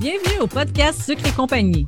Bienvenue 0.00 0.40
au 0.40 0.46
podcast 0.46 1.02
Sucre 1.02 1.26
et 1.26 1.32
compagnie. 1.32 1.86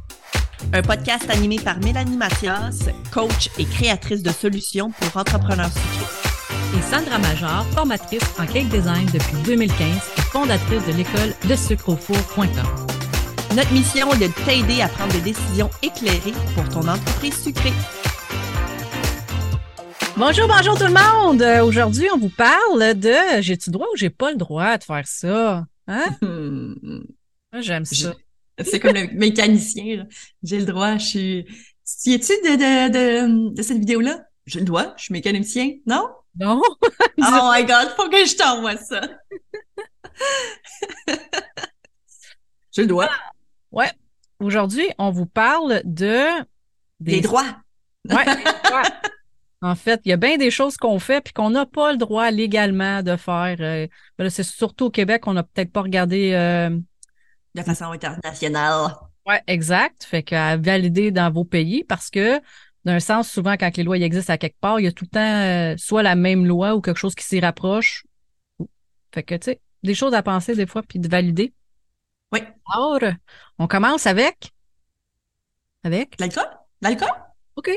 Un 0.73 0.83
podcast 0.83 1.29
animé 1.31 1.59
par 1.59 1.79
Mélanie 1.81 2.17
Mathias, 2.17 2.89
coach 3.13 3.51
et 3.59 3.65
créatrice 3.65 4.23
de 4.23 4.31
solutions 4.31 4.91
pour 4.93 5.17
entrepreneurs 5.21 5.71
sucrés. 5.73 6.79
Et 6.79 6.83
Sandra 6.83 7.19
Major, 7.19 7.65
formatrice 7.75 8.23
en 8.39 8.47
cake 8.47 8.69
design 8.69 9.07
depuis 9.13 9.37
2015 9.45 9.79
et 10.17 10.21
fondatrice 10.23 10.87
de 10.87 10.93
l'école 10.93 11.35
de 11.49 11.55
sucreaufour.com. 11.57 12.47
Notre 13.55 13.73
mission 13.73 14.13
est 14.15 14.19
de 14.29 14.33
t'aider 14.45 14.81
à 14.83 14.89
prendre 14.89 15.13
des 15.13 15.21
décisions 15.21 15.71
éclairées 15.83 16.35
pour 16.55 16.69
ton 16.69 16.87
entreprise 16.89 17.41
sucrée. 17.43 17.73
Bonjour, 20.17 20.47
bonjour 20.49 20.79
tout 20.79 20.87
le 20.87 20.95
monde. 20.95 21.43
Euh, 21.43 21.65
Aujourd'hui, 21.65 22.07
on 22.15 22.19
vous 22.19 22.31
parle 22.31 22.95
de 22.95 23.15
j'ai-tu 23.41 23.71
le 23.71 23.73
droit 23.73 23.87
ou 23.93 23.97
j'ai 23.97 24.11
pas 24.11 24.31
le 24.31 24.37
droit 24.37 24.79
de 24.79 24.85
faire 24.85 25.07
ça? 25.07 25.65
Hein? 25.89 26.05
Moi, 27.55 27.61
J'aime 27.63 27.85
ça. 27.85 28.13
C'est 28.65 28.81
comme 28.81 28.95
le 28.95 29.07
mécanicien. 29.15 30.07
J'ai 30.43 30.59
le 30.59 30.65
droit, 30.65 30.99
je 30.99 31.07
suis. 31.07 31.45
Tu 32.03 32.13
es-tu 32.15 32.33
de, 32.33 32.57
de, 32.57 32.89
de, 32.93 33.55
de 33.55 33.63
cette 33.63 33.79
vidéo-là? 33.79 34.25
J'ai 34.47 34.59
le 34.59 34.65
droit, 34.65 34.93
je 34.97 35.05
suis 35.05 35.13
mécanicien. 35.13 35.71
Non? 35.87 36.09
Non? 36.39 36.61
Oh 37.17 37.51
my 37.55 37.65
god, 37.65 37.91
faut 37.97 38.09
que 38.11 38.27
je 38.27 38.37
t'envoie 38.37 38.77
ça. 38.77 39.01
J'ai 42.73 42.83
le 42.83 42.89
droit. 42.89 43.09
Ouais. 43.71 43.91
Aujourd'hui, 44.41 44.87
on 44.99 45.11
vous 45.11 45.27
parle 45.27 45.81
de 45.85 46.27
Des 46.99 47.21
droits. 47.21 47.57
Ouais, 48.11 48.25
des 48.25 48.43
droits. 48.65 48.83
En 49.63 49.77
fait, 49.77 50.01
il 50.05 50.09
y 50.11 50.13
a 50.13 50.17
bien 50.17 50.37
des 50.37 50.51
choses 50.51 50.77
qu'on 50.77 50.99
fait 50.99 51.21
puis 51.23 51.33
qu'on 51.33 51.51
n'a 51.51 51.67
pas 51.67 51.93
le 51.93 51.99
droit 51.99 52.31
légalement 52.31 53.03
de 53.03 53.17
faire. 53.17 53.57
Euh, 53.61 53.87
ben 54.19 54.29
c'est 54.29 54.43
surtout 54.43 54.87
au 54.87 54.91
Québec, 54.91 55.27
on 55.27 55.33
n'a 55.35 55.45
peut-être 55.45 55.73
pas 55.73 55.83
regardé. 55.83 56.33
euh, 56.33 56.77
De 57.55 57.63
façon 57.63 57.93
internationale. 57.93 58.93
Ouais, 59.27 59.43
exact. 59.47 60.05
Fait 60.05 60.23
qu'à 60.23 60.57
valider 60.57 61.11
dans 61.11 61.31
vos 61.31 61.45
pays 61.45 61.85
parce 61.85 62.11
que, 62.11 62.41
d'un 62.85 63.01
sens, 63.01 63.31
souvent, 63.31 63.57
quand 63.57 63.77
les 63.77 63.83
lois 63.83 63.97
existent 63.97 64.33
à 64.33 64.39
quelque 64.39 64.59
part, 64.61 64.81
il 64.81 64.85
y 64.85 64.89
a 64.89 64.93
tout 64.93 65.05
le 65.05 65.11
temps 65.11 65.21
euh, 65.21 65.75
soit 65.79 66.03
la 66.03 66.17
même 66.17 66.47
loi 66.47 66.75
ou 66.75 66.81
quelque 66.81 66.99
chose 66.99 67.15
qui 67.15 67.25
s'y 67.25 67.41
rapproche. 67.41 68.05
Fait 69.15 69.23
que, 69.23 69.35
tu 69.37 69.45
sais, 69.45 69.61
des 69.83 69.95
choses 69.95 70.15
à 70.15 70.23
penser 70.23 70.55
des 70.55 70.67
fois 70.67 70.83
puis 70.83 70.99
de 70.99 71.09
valider. 71.09 71.55
Oui. 72.33 72.41
Alors, 72.73 73.13
on 73.59 73.67
commence 73.69 74.07
avec? 74.07 74.51
Avec? 75.85 76.17
L'alcool? 76.19 76.49
L'alcool? 76.83 77.09
OK. 77.57 77.71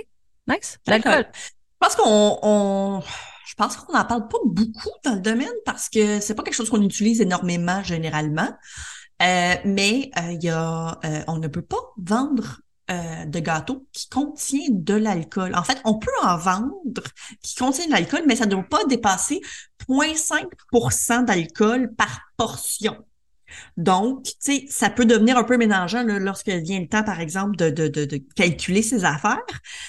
Nice. 0.48 0.80
L'alcool. 0.88 1.12
L'alcool. 1.12 1.32
Je 1.34 1.88
pense 1.88 1.96
qu'on, 1.96 2.40
on, 2.42 3.02
je 3.46 3.54
pense 3.56 3.78
qu'on 3.78 3.94
n'en 3.94 4.06
parle 4.06 4.28
pas 4.28 4.38
beaucoup 4.46 4.90
dans 5.04 5.14
le 5.14 5.22
domaine 5.22 5.54
parce 5.66 5.90
que 5.90 6.20
c'est 6.20 6.34
pas 6.34 6.44
quelque 6.44 6.56
chose 6.56 6.70
qu'on 6.70 6.82
utilise 6.82 7.22
énormément 7.22 7.84
généralement. 7.84 8.50
Euh, 9.22 9.56
mais 9.66 10.12
euh, 10.18 10.32
il 10.32 10.44
y 10.44 10.50
a, 10.50 11.00
euh, 11.04 11.24
on 11.28 11.38
ne 11.38 11.48
peut 11.48 11.62
pas 11.62 11.94
vendre 11.98 12.62
de 12.90 13.40
gâteaux 13.40 13.86
qui 13.92 14.08
contient 14.08 14.70
de 14.70 14.94
l'alcool. 14.94 15.54
En 15.56 15.64
fait, 15.64 15.78
on 15.84 16.00
peut 16.00 16.10
en 16.24 16.38
vendre 16.38 17.04
qui 17.42 17.56
contient 17.56 17.86
de 17.86 17.92
l'alcool, 17.92 18.22
mais 18.26 18.38
ça 18.38 18.46
ne 18.46 18.52
doit 18.52 18.64
pas 18.64 18.86
dépasser 18.86 19.42
0,5% 19.90 21.26
d'alcool 21.26 21.94
par 21.96 22.22
portion. 22.38 22.96
Donc, 23.78 24.24
tu 24.24 24.32
sais, 24.40 24.66
ça 24.70 24.90
peut 24.90 25.06
devenir 25.06 25.38
un 25.38 25.44
peu 25.44 25.58
mélangeant 25.58 26.04
là, 26.04 26.20
lorsque 26.20 26.50
vient 26.50 26.80
le 26.80 26.88
temps, 26.88 27.04
par 27.04 27.20
exemple, 27.20 27.56
de, 27.56 27.70
de, 27.70 27.88
de, 27.88 28.06
de 28.06 28.18
calculer 28.36 28.82
ses 28.82 29.06
affaires. 29.06 29.38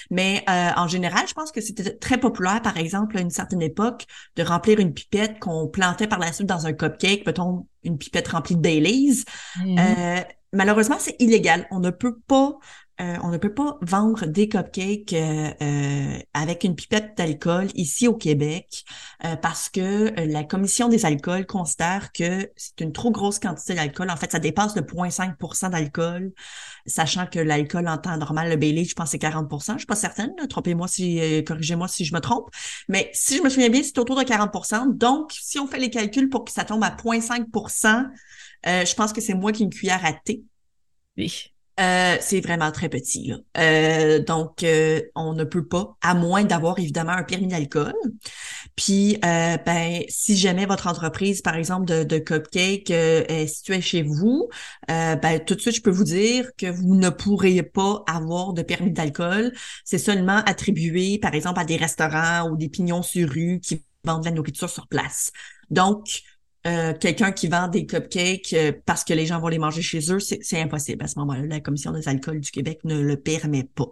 Mais 0.09 0.43
euh, 0.49 0.69
en 0.75 0.87
général, 0.87 1.27
je 1.27 1.33
pense 1.33 1.51
que 1.51 1.61
c'était 1.61 1.97
très 1.97 2.17
populaire, 2.17 2.61
par 2.61 2.77
exemple, 2.77 3.17
à 3.17 3.21
une 3.21 3.29
certaine 3.29 3.61
époque, 3.61 4.05
de 4.35 4.43
remplir 4.43 4.79
une 4.79 4.93
pipette 4.93 5.39
qu'on 5.39 5.67
plantait 5.67 6.07
par 6.07 6.19
la 6.19 6.31
suite 6.31 6.47
dans 6.47 6.65
un 6.65 6.73
cupcake, 6.73 7.25
mettons 7.25 7.67
une 7.83 7.97
pipette 7.97 8.27
remplie 8.27 8.55
de 8.55 8.61
Baileys. 8.61 9.23
Mhm. 9.63 9.79
Euh, 9.79 10.21
malheureusement, 10.53 10.97
c'est 10.99 11.15
illégal. 11.19 11.67
On 11.71 11.79
ne 11.79 11.89
peut 11.89 12.17
pas, 12.27 12.57
euh, 13.01 13.17
on 13.23 13.29
ne 13.29 13.37
peut 13.37 13.53
pas 13.53 13.77
vendre 13.81 14.25
des 14.25 14.49
cupcakes 14.49 15.13
euh, 15.13 15.51
euh, 15.61 16.19
avec 16.33 16.63
une 16.63 16.75
pipette 16.75 17.17
d'alcool 17.17 17.67
ici 17.75 18.07
au 18.07 18.15
Québec 18.15 18.83
parce 19.41 19.67
que 19.67 20.11
la 20.17 20.45
commission 20.45 20.87
des 20.87 21.05
alcools 21.05 21.45
considère 21.45 22.13
que 22.13 22.49
c'est 22.55 22.79
une 22.79 22.93
trop 22.93 23.11
grosse 23.11 23.37
quantité 23.37 23.73
d'alcool. 23.73 24.09
En 24.09 24.15
fait, 24.15 24.31
ça 24.31 24.39
dépasse 24.39 24.77
le 24.77 24.81
0,5% 24.81 25.71
d'alcool, 25.71 26.31
sachant 26.85 27.25
que 27.25 27.39
l'alcool 27.39 27.89
en 27.89 27.97
temps 27.97 28.15
normal, 28.15 28.49
le 28.49 28.55
Bailey, 28.55 28.85
je 28.85 28.95
pense 28.95 29.09
c'est 29.09 29.17
40% 29.17 29.73
Je 29.73 29.77
suis 29.79 29.85
pas 29.85 29.95
certaine. 29.95 30.31
Trompez-moi 30.49 30.87
si, 30.87 31.43
corrigez-moi 31.45 31.89
si 31.89 32.05
je 32.05 32.13
me 32.13 32.21
trompe. 32.21 32.49
Mais 32.87 33.09
si 33.13 33.37
je 33.37 33.43
me 33.43 33.49
souviens 33.49 33.69
bien, 33.69 33.83
c'est 33.83 33.97
autour 33.99 34.15
de 34.15 34.23
40% 34.23 34.95
Donc, 34.95 35.33
si 35.33 35.59
on 35.59 35.67
fait 35.67 35.79
les 35.79 35.89
calculs 35.89 36.29
pour 36.29 36.45
que 36.45 36.51
ça 36.51 36.63
tombe 36.63 36.83
à 36.83 36.91
0,5% 36.91 38.05
euh, 38.67 38.85
je 38.85 38.93
pense 38.93 39.13
que 39.13 39.21
c'est 39.21 39.33
moins 39.33 39.51
qu'une 39.51 39.69
cuillère 39.69 40.03
à 40.05 40.13
thé. 40.13 40.43
Oui. 41.17 41.53
Euh, 41.79 42.17
c'est 42.19 42.41
vraiment 42.41 42.71
très 42.71 42.89
petit. 42.89 43.27
Là. 43.27 43.37
Euh, 43.57 44.19
donc, 44.21 44.63
euh, 44.63 45.01
on 45.15 45.33
ne 45.33 45.45
peut 45.45 45.65
pas, 45.65 45.95
à 46.01 46.13
moins 46.13 46.43
d'avoir 46.43 46.77
évidemment 46.77 47.13
un 47.13 47.23
permis 47.23 47.47
d'alcool. 47.47 47.93
Puis, 48.75 49.17
euh, 49.23 49.57
ben, 49.65 50.01
si 50.09 50.35
jamais 50.37 50.65
votre 50.65 50.87
entreprise, 50.87 51.41
par 51.41 51.55
exemple, 51.55 51.85
de, 51.85 52.03
de 52.03 52.17
cupcake 52.17 52.91
euh, 52.91 53.23
est 53.29 53.47
située 53.47 53.81
chez 53.81 54.01
vous, 54.03 54.49
ben, 54.87 55.39
tout 55.45 55.55
de 55.55 55.61
suite, 55.61 55.75
je 55.75 55.81
peux 55.81 55.89
vous 55.89 56.03
dire 56.03 56.49
que 56.57 56.67
vous 56.67 56.95
ne 56.95 57.09
pourrez 57.09 57.63
pas 57.63 58.03
avoir 58.07 58.53
de 58.53 58.61
permis 58.61 58.91
d'alcool. 58.91 59.53
C'est 59.85 59.97
seulement 59.97 60.37
attribué, 60.45 61.17
par 61.17 61.33
exemple, 61.33 61.59
à 61.59 61.65
des 61.65 61.77
restaurants 61.77 62.49
ou 62.49 62.57
des 62.57 62.69
pignons 62.69 63.03
sur 63.03 63.29
rue 63.29 63.59
qui 63.61 63.83
vendent 64.03 64.21
de 64.23 64.25
la 64.29 64.35
nourriture 64.35 64.69
sur 64.69 64.87
place. 64.87 65.31
Donc, 65.69 66.23
euh, 66.67 66.93
quelqu'un 66.93 67.31
qui 67.31 67.47
vend 67.47 67.67
des 67.67 67.85
cupcakes 67.85 68.53
euh, 68.53 68.71
parce 68.85 69.03
que 69.03 69.13
les 69.13 69.25
gens 69.25 69.39
vont 69.39 69.47
les 69.47 69.59
manger 69.59 69.81
chez 69.81 70.11
eux, 70.11 70.19
c'est 70.19 70.61
impossible 70.61 71.03
à 71.03 71.07
ce 71.07 71.17
moment-là. 71.19 71.45
La 71.45 71.59
Commission 71.61 71.91
des 71.91 72.07
alcools 72.07 72.41
du 72.41 72.51
Québec 72.51 72.79
ne 72.83 72.99
le 72.99 73.17
permet 73.17 73.63
pas. 73.63 73.87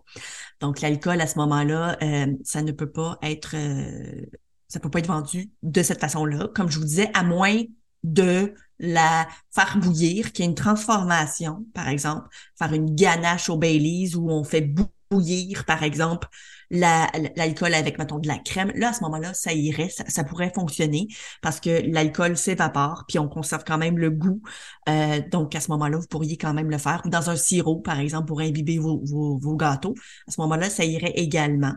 Donc, 0.60 0.82
l'alcool, 0.82 1.22
à 1.22 1.28
ce 1.28 1.38
moment-là, 1.40 1.98
euh, 2.02 2.34
ça 2.44 2.62
ne 2.62 2.72
peut 2.72 2.90
pas 2.90 3.18
être 3.22 3.56
euh, 3.56 4.26
ça 4.68 4.80
peut 4.80 4.90
pas 4.90 5.00
être 5.00 5.08
vendu 5.08 5.50
de 5.64 5.82
cette 5.82 6.02
façon-là. 6.02 6.50
Comme 6.54 6.70
je 6.70 6.80
vous 6.80 6.86
disais, 6.86 7.10
à 7.14 7.24
moins 7.24 7.64
de 8.04 8.54
la 8.80 9.28
faire 9.52 9.78
bouillir, 9.80 10.32
qu'il 10.34 10.44
y 10.44 10.48
ait 10.48 10.50
une 10.50 10.56
transformation, 10.56 11.66
par 11.74 11.88
exemple, 11.88 12.28
faire 12.58 12.74
une 12.74 12.94
ganache 12.94 13.50
au 13.50 13.58
Baileys 13.58 14.16
où 14.16 14.30
on 14.30 14.44
fait 14.44 14.62
bou- 14.62 14.88
bouillir, 15.10 15.66
par 15.66 15.84
exemple, 15.84 16.28
la- 16.70 17.10
l'alcool 17.36 17.74
avec, 17.74 17.98
mettons, 17.98 18.20
de 18.20 18.28
la 18.28 18.38
crème. 18.38 18.72
Là, 18.76 18.90
à 18.90 18.94
ce 18.94 19.04
moment-là, 19.04 19.34
ça 19.34 19.54
irait, 19.54 19.90
ça, 19.90 20.24
pourrait 20.24 20.52
fonctionner 20.54 21.08
parce 21.42 21.60
que 21.60 21.82
l'alcool 21.86 22.38
s'évapore, 22.38 23.06
puis 23.08 23.20
on 23.20 23.28
conserve 23.30 23.64
quand 23.66 23.78
même 23.78 23.98
le 23.98 24.10
goût. 24.10 24.42
Euh, 24.90 25.22
donc, 25.30 25.56
à 25.56 25.60
ce 25.60 25.72
moment-là, 25.72 25.98
vous 25.98 26.08
pourriez 26.08 26.38
quand 26.38 26.54
même 26.54 26.70
le 26.70 26.78
faire. 26.78 27.02
Ou 27.06 27.10
dans 27.10 27.30
un 27.30 27.36
sirop, 27.36 27.78
par 27.78 28.00
exemple, 28.00 28.28
pour 28.28 28.42
imbiber 28.42 28.78
vos 28.80 29.56
gâteaux. 29.56 29.96
À 30.28 30.32
ce 30.32 30.42
moment-là, 30.42 30.70
ça 30.70 30.84
irait 30.84 31.14
également. 31.16 31.74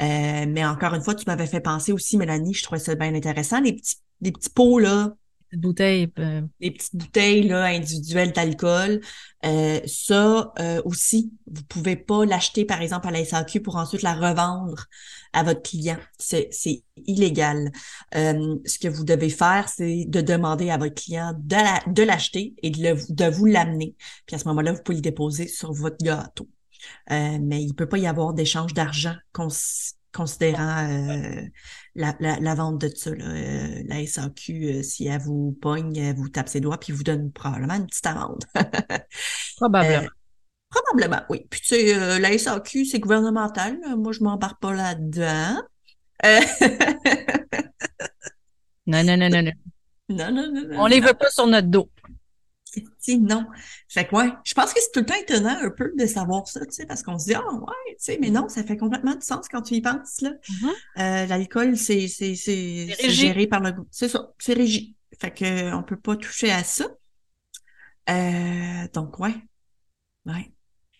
Euh, 0.00 0.46
mais 0.48 0.64
encore 0.64 0.94
une 0.94 1.02
fois, 1.02 1.14
tu 1.14 1.24
m'avais 1.26 1.46
fait 1.46 1.60
penser 1.60 1.92
aussi, 1.92 2.16
Mélanie, 2.16 2.54
je 2.54 2.62
trouvais 2.62 2.80
ça 2.80 2.94
bien 2.94 3.14
intéressant, 3.14 3.60
les 3.60 3.74
petits, 3.74 3.96
les 4.20 4.32
petits 4.32 4.50
pots, 4.50 4.78
là, 4.78 5.12
Petite 5.52 5.60
bouteille. 5.60 6.10
euh, 6.18 6.40
les 6.60 6.70
petites 6.70 6.96
bouteilles 6.96 7.42
là, 7.46 7.64
individuelles 7.64 8.32
d'alcool. 8.32 9.02
Euh, 9.44 9.80
ça 9.86 10.50
euh, 10.58 10.80
aussi, 10.86 11.30
vous 11.46 11.62
pouvez 11.64 11.94
pas 11.94 12.24
l'acheter, 12.24 12.64
par 12.64 12.80
exemple, 12.80 13.06
à 13.08 13.10
la 13.10 13.18
SAQ 13.20 13.60
pour 13.60 13.76
ensuite 13.76 14.00
la 14.00 14.14
revendre 14.14 14.86
à 15.34 15.42
votre 15.42 15.60
client. 15.60 15.98
C'est, 16.18 16.48
illégal. 17.06 17.70
Euh, 18.14 18.56
ce 18.64 18.78
que 18.78 18.88
vous 18.88 19.04
devez 19.04 19.28
faire, 19.28 19.68
c'est 19.68 20.06
de 20.06 20.22
demander 20.22 20.70
à 20.70 20.78
votre 20.78 20.94
client 20.94 21.34
de, 21.38 21.56
la- 21.56 21.82
de 21.86 22.02
l'acheter 22.02 22.54
et 22.62 22.70
de, 22.70 22.82
le- 22.82 23.14
de 23.14 23.24
vous 23.30 23.44
l'amener. 23.44 23.94
Puis 24.26 24.36
à 24.36 24.38
ce 24.38 24.48
moment-là, 24.48 24.72
vous 24.72 24.82
pouvez 24.82 24.96
le 24.96 25.02
déposer 25.02 25.48
sur 25.48 25.72
votre 25.74 25.98
gâteau. 26.02 26.48
Euh, 27.10 27.38
mais 27.42 27.62
il 27.62 27.74
peut 27.74 27.88
pas 27.88 27.98
y 27.98 28.06
avoir 28.06 28.34
d'échange 28.34 28.74
d'argent 28.74 29.14
cons- 29.32 29.48
considérant 30.14 30.86
euh, 30.88 31.42
la, 31.94 32.14
la, 32.20 32.38
la 32.40 32.54
vente 32.54 32.78
de 32.80 32.88
ça. 32.88 33.14
Là. 33.14 33.24
Euh, 33.24 33.82
la 33.86 34.06
SAQ, 34.06 34.64
euh, 34.64 34.82
si 34.82 35.06
elle 35.06 35.20
vous 35.20 35.56
pogne, 35.60 35.96
elle 35.96 36.16
vous 36.16 36.28
tape 36.28 36.48
ses 36.48 36.60
doigts 36.60 36.78
puis 36.78 36.92
vous 36.92 37.02
donne 37.02 37.32
probablement 37.32 37.74
une 37.74 37.86
petite 37.86 38.06
amende. 38.06 38.44
probablement. 39.56 40.04
Euh, 40.04 40.08
probablement, 40.70 41.22
oui. 41.28 41.46
Puis 41.50 41.60
tu 41.60 41.66
sais, 41.66 41.94
euh, 41.94 42.18
la 42.18 42.36
SAQ, 42.36 42.84
c'est 42.84 43.00
gouvernemental. 43.00 43.78
Moi, 43.96 44.12
je 44.12 44.22
m'embarque 44.22 44.60
pas 44.60 44.72
là-dedans. 44.72 45.62
Euh, 46.24 46.40
Non, 48.84 49.04
non, 49.04 49.16
non, 49.16 49.28
non, 49.30 49.42
non. 49.42 49.52
non, 50.08 50.32
non, 50.32 50.52
non, 50.52 50.68
non. 50.68 50.80
On 50.80 50.86
les 50.86 51.00
veut 51.00 51.14
pas 51.14 51.30
sur 51.30 51.46
notre 51.46 51.68
dos. 51.68 51.88
Si, 52.98 53.18
non. 53.18 53.46
Fait 53.88 54.06
que 54.06 54.16
ouais, 54.16 54.30
je 54.44 54.54
pense 54.54 54.72
que 54.72 54.80
c'est 54.80 54.92
tout 54.92 55.00
le 55.00 55.06
temps 55.06 55.20
étonnant 55.20 55.56
un 55.60 55.70
peu 55.70 55.92
de 55.96 56.06
savoir 56.06 56.46
ça, 56.46 56.64
tu 56.64 56.72
sais, 56.72 56.86
parce 56.86 57.02
qu'on 57.02 57.18
se 57.18 57.26
dit, 57.26 57.34
ah 57.34 57.52
ouais, 57.52 57.90
tu 57.90 57.96
sais, 57.98 58.18
mais 58.20 58.30
non, 58.30 58.48
ça 58.48 58.64
fait 58.64 58.76
complètement 58.76 59.14
de 59.14 59.22
sens 59.22 59.48
quand 59.48 59.62
tu 59.62 59.74
y 59.74 59.82
penses, 59.82 60.22
là. 60.22 60.30
Euh, 60.98 61.26
l'alcool, 61.26 61.76
c'est, 61.76 62.06
géré 62.08 63.46
par 63.46 63.60
le, 63.60 63.74
c'est 63.90 64.08
ça, 64.08 64.32
c'est 64.38 64.54
régi. 64.54 64.96
Fait 65.20 65.30
que, 65.30 65.74
on 65.74 65.82
peut 65.82 65.98
pas 65.98 66.16
toucher 66.16 66.50
à 66.50 66.64
ça. 66.64 66.86
Euh, 68.10 68.88
donc, 68.94 69.18
ouais. 69.18 69.34
Ouais. 70.24 70.50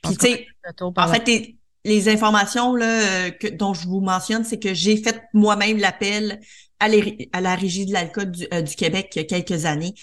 Puis, 0.03 0.17
tu 0.17 0.27
sais, 0.27 0.47
en 0.81 1.09
fait, 1.09 1.27
les, 1.27 1.57
les 1.85 2.09
informations 2.09 2.75
là, 2.75 3.27
euh, 3.27 3.31
que, 3.31 3.49
dont 3.49 3.75
je 3.75 3.87
vous 3.87 4.01
mentionne, 4.01 4.45
c'est 4.45 4.59
que 4.59 4.75
j'ai 4.75 4.97
fait 4.97 5.23
moi-même 5.33 5.79
l'appel 5.79 6.41
à, 6.81 6.89
à 7.33 7.41
la 7.41 7.55
Régie 7.55 7.87
de 7.87 7.93
l'alcool 7.93 8.31
du, 8.31 8.47
euh, 8.53 8.63
du 8.63 8.75
Québec 8.75 9.11
il 9.15 9.19
y 9.19 9.23
a 9.23 9.25
quelques 9.25 9.65
années 9.65 9.95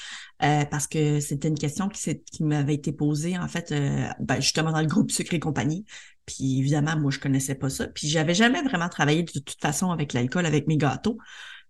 euh, 0.43 0.65
parce 0.65 0.87
que 0.87 1.19
c'était 1.19 1.47
une 1.49 1.57
question 1.57 1.89
qui, 1.89 2.21
qui 2.23 2.43
m'avait 2.43 2.75
été 2.75 2.91
posée, 2.91 3.37
en 3.37 3.47
fait, 3.47 3.71
euh, 3.71 4.07
ben, 4.19 4.39
justement 4.41 4.71
dans 4.71 4.81
le 4.81 4.87
groupe 4.87 5.11
Sucre 5.11 5.33
et 5.33 5.39
compagnie. 5.39 5.85
Puis 6.25 6.59
évidemment, 6.59 6.97
moi, 6.97 7.11
je 7.11 7.19
connaissais 7.19 7.55
pas 7.55 7.69
ça. 7.69 7.87
Puis 7.87 8.07
j'avais 8.07 8.33
jamais 8.33 8.61
vraiment 8.61 8.89
travaillé 8.89 9.23
de 9.23 9.31
toute 9.31 9.61
façon 9.61 9.91
avec 9.91 10.13
l'alcool, 10.13 10.45
avec 10.45 10.67
mes 10.67 10.77
gâteaux. 10.77 11.17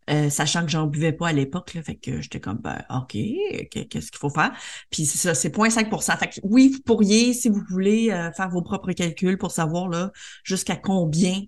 Euh, 0.10 0.30
sachant 0.30 0.66
que 0.66 0.72
j'en 0.72 0.88
buvais 0.88 1.12
pas 1.12 1.28
à 1.28 1.34
l'époque, 1.34 1.78
fait 1.84 1.96
que 1.96 2.20
j'étais 2.20 2.40
comme 2.40 2.58
ben 2.58 2.84
OK, 2.90 3.12
qu'est-ce 3.12 4.10
qu'il 4.10 4.18
faut 4.18 4.32
faire? 4.32 4.52
Puis 4.90 5.06
c'est 5.06 5.20
ça, 5.20 5.36
c'est 5.36 5.50
0.5 5.50 6.18
Fait 6.18 6.28
que 6.30 6.40
oui, 6.44 6.70
vous 6.74 6.82
pourriez, 6.82 7.34
si 7.34 7.48
vous 7.48 7.62
voulez, 7.70 8.10
euh, 8.10 8.32
faire 8.32 8.50
vos 8.50 8.64
propres 8.64 8.92
calculs 8.94 9.38
pour 9.38 9.52
savoir 9.52 9.88
là 9.88 10.12
jusqu'à 10.44 10.76
combien 10.76 11.44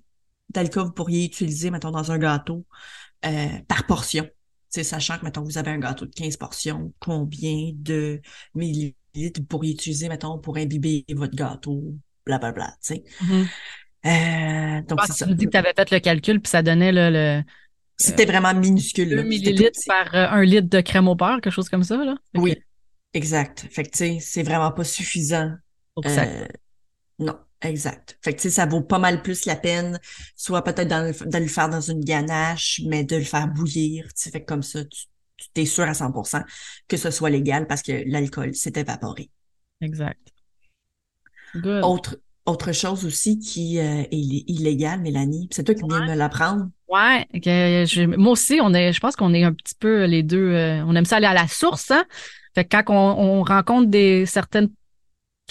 d'alcool 0.49 0.85
vous 0.85 0.91
pourriez 0.91 1.25
utiliser, 1.25 1.71
mettons, 1.71 1.91
dans 1.91 2.11
un 2.11 2.19
gâteau 2.19 2.65
euh, 3.25 3.47
par 3.67 3.87
portion. 3.87 4.27
C'est 4.71 4.83
sachant 4.83 5.19
que, 5.19 5.25
mettons, 5.25 5.43
vous 5.43 5.57
avez 5.57 5.69
un 5.69 5.77
gâteau 5.77 6.05
de 6.05 6.13
15 6.13 6.37
portions, 6.37 6.93
combien 6.99 7.71
de 7.75 8.21
millilitres 8.55 8.95
vous 9.41 9.45
pourriez 9.45 9.73
utiliser, 9.73 10.09
mettons, 10.09 10.39
pour 10.39 10.57
imbiber 10.57 11.05
votre 11.13 11.35
gâteau, 11.35 11.93
blablabla, 12.25 12.77
tu 12.81 12.95
sais. 12.95 13.03
Mm-hmm. 13.21 14.87
donc, 14.87 14.99
c'est 15.05 15.13
ça. 15.13 15.27
Tu 15.27 15.35
dis 15.35 15.45
que 15.45 15.51
tu 15.51 15.57
avais 15.57 15.73
fait 15.75 15.91
le 15.91 15.99
calcul, 15.99 16.41
puis 16.41 16.49
ça 16.49 16.63
donnait 16.63 16.91
le, 16.91 17.43
c'était 18.01 18.25
vraiment 18.25 18.53
minuscule. 18.53 19.09
2 19.09 19.23
millilitres 19.23 19.79
par 19.85 20.13
euh, 20.15 20.27
un 20.29 20.43
litre 20.43 20.69
de 20.69 20.81
crème 20.81 21.07
au 21.07 21.15
beurre, 21.15 21.39
quelque 21.41 21.53
chose 21.53 21.69
comme 21.69 21.83
ça, 21.83 22.03
là? 22.03 22.15
Oui, 22.35 22.55
exact. 23.13 23.67
Fait 23.69 23.83
que, 23.83 23.89
tu 23.89 23.97
sais, 23.97 24.17
c'est 24.19 24.43
vraiment 24.43 24.71
pas 24.71 24.83
suffisant. 24.83 25.51
Exact. 26.03 26.29
Euh, 26.29 26.47
non, 27.19 27.37
exact. 27.61 28.17
Fait 28.23 28.33
que, 28.33 28.37
tu 28.37 28.43
sais, 28.43 28.49
ça 28.49 28.65
vaut 28.65 28.81
pas 28.81 28.99
mal 28.99 29.21
plus 29.21 29.45
la 29.45 29.55
peine, 29.55 29.99
soit 30.35 30.63
peut-être 30.63 30.89
de 30.89 31.37
le 31.37 31.47
faire 31.47 31.69
dans 31.69 31.81
une 31.81 32.03
ganache, 32.03 32.81
mais 32.85 33.03
de 33.03 33.15
le 33.15 33.23
faire 33.23 33.47
bouillir, 33.47 34.05
tu 34.07 34.13
sais, 34.15 34.31
fait 34.31 34.41
que 34.41 34.45
comme 34.45 34.63
ça, 34.63 34.83
tu, 34.85 35.05
tu 35.37 35.61
es 35.61 35.65
sûr 35.65 35.85
à 35.85 35.93
100% 35.93 36.43
que 36.87 36.97
ce 36.97 37.11
soit 37.11 37.29
légal 37.29 37.67
parce 37.67 37.81
que 37.81 38.03
l'alcool 38.05 38.53
s'est 38.55 38.73
évaporé. 38.75 39.29
Exact. 39.81 40.19
Good. 41.55 41.83
Autre, 41.83 42.17
autre 42.45 42.71
chose 42.71 43.05
aussi 43.05 43.39
qui 43.39 43.79
euh, 43.79 44.03
est 44.03 44.09
illégale, 44.11 45.01
Mélanie, 45.01 45.47
c'est 45.51 45.63
toi 45.63 45.75
qui 45.75 45.83
viens 45.87 46.05
de 46.05 46.11
me 46.11 46.15
l'apprendre. 46.15 46.69
Ouais, 46.87 47.25
moi 48.17 48.33
aussi, 48.33 48.59
on 48.61 48.73
est, 48.73 48.91
je 48.91 48.99
pense 48.99 49.15
qu'on 49.15 49.33
est 49.33 49.43
un 49.43 49.53
petit 49.53 49.75
peu 49.79 50.05
les 50.05 50.23
deux, 50.23 50.51
euh, 50.51 50.83
on 50.85 50.95
aime 50.95 51.05
ça 51.05 51.17
aller 51.17 51.27
à 51.27 51.33
la 51.33 51.47
source, 51.47 51.91
hein? 51.91 52.05
Fait 52.53 52.65
que 52.65 52.75
quand 52.75 52.89
on, 52.89 53.43
rencontre 53.43 53.89
des 53.89 54.25
certains 54.25 54.67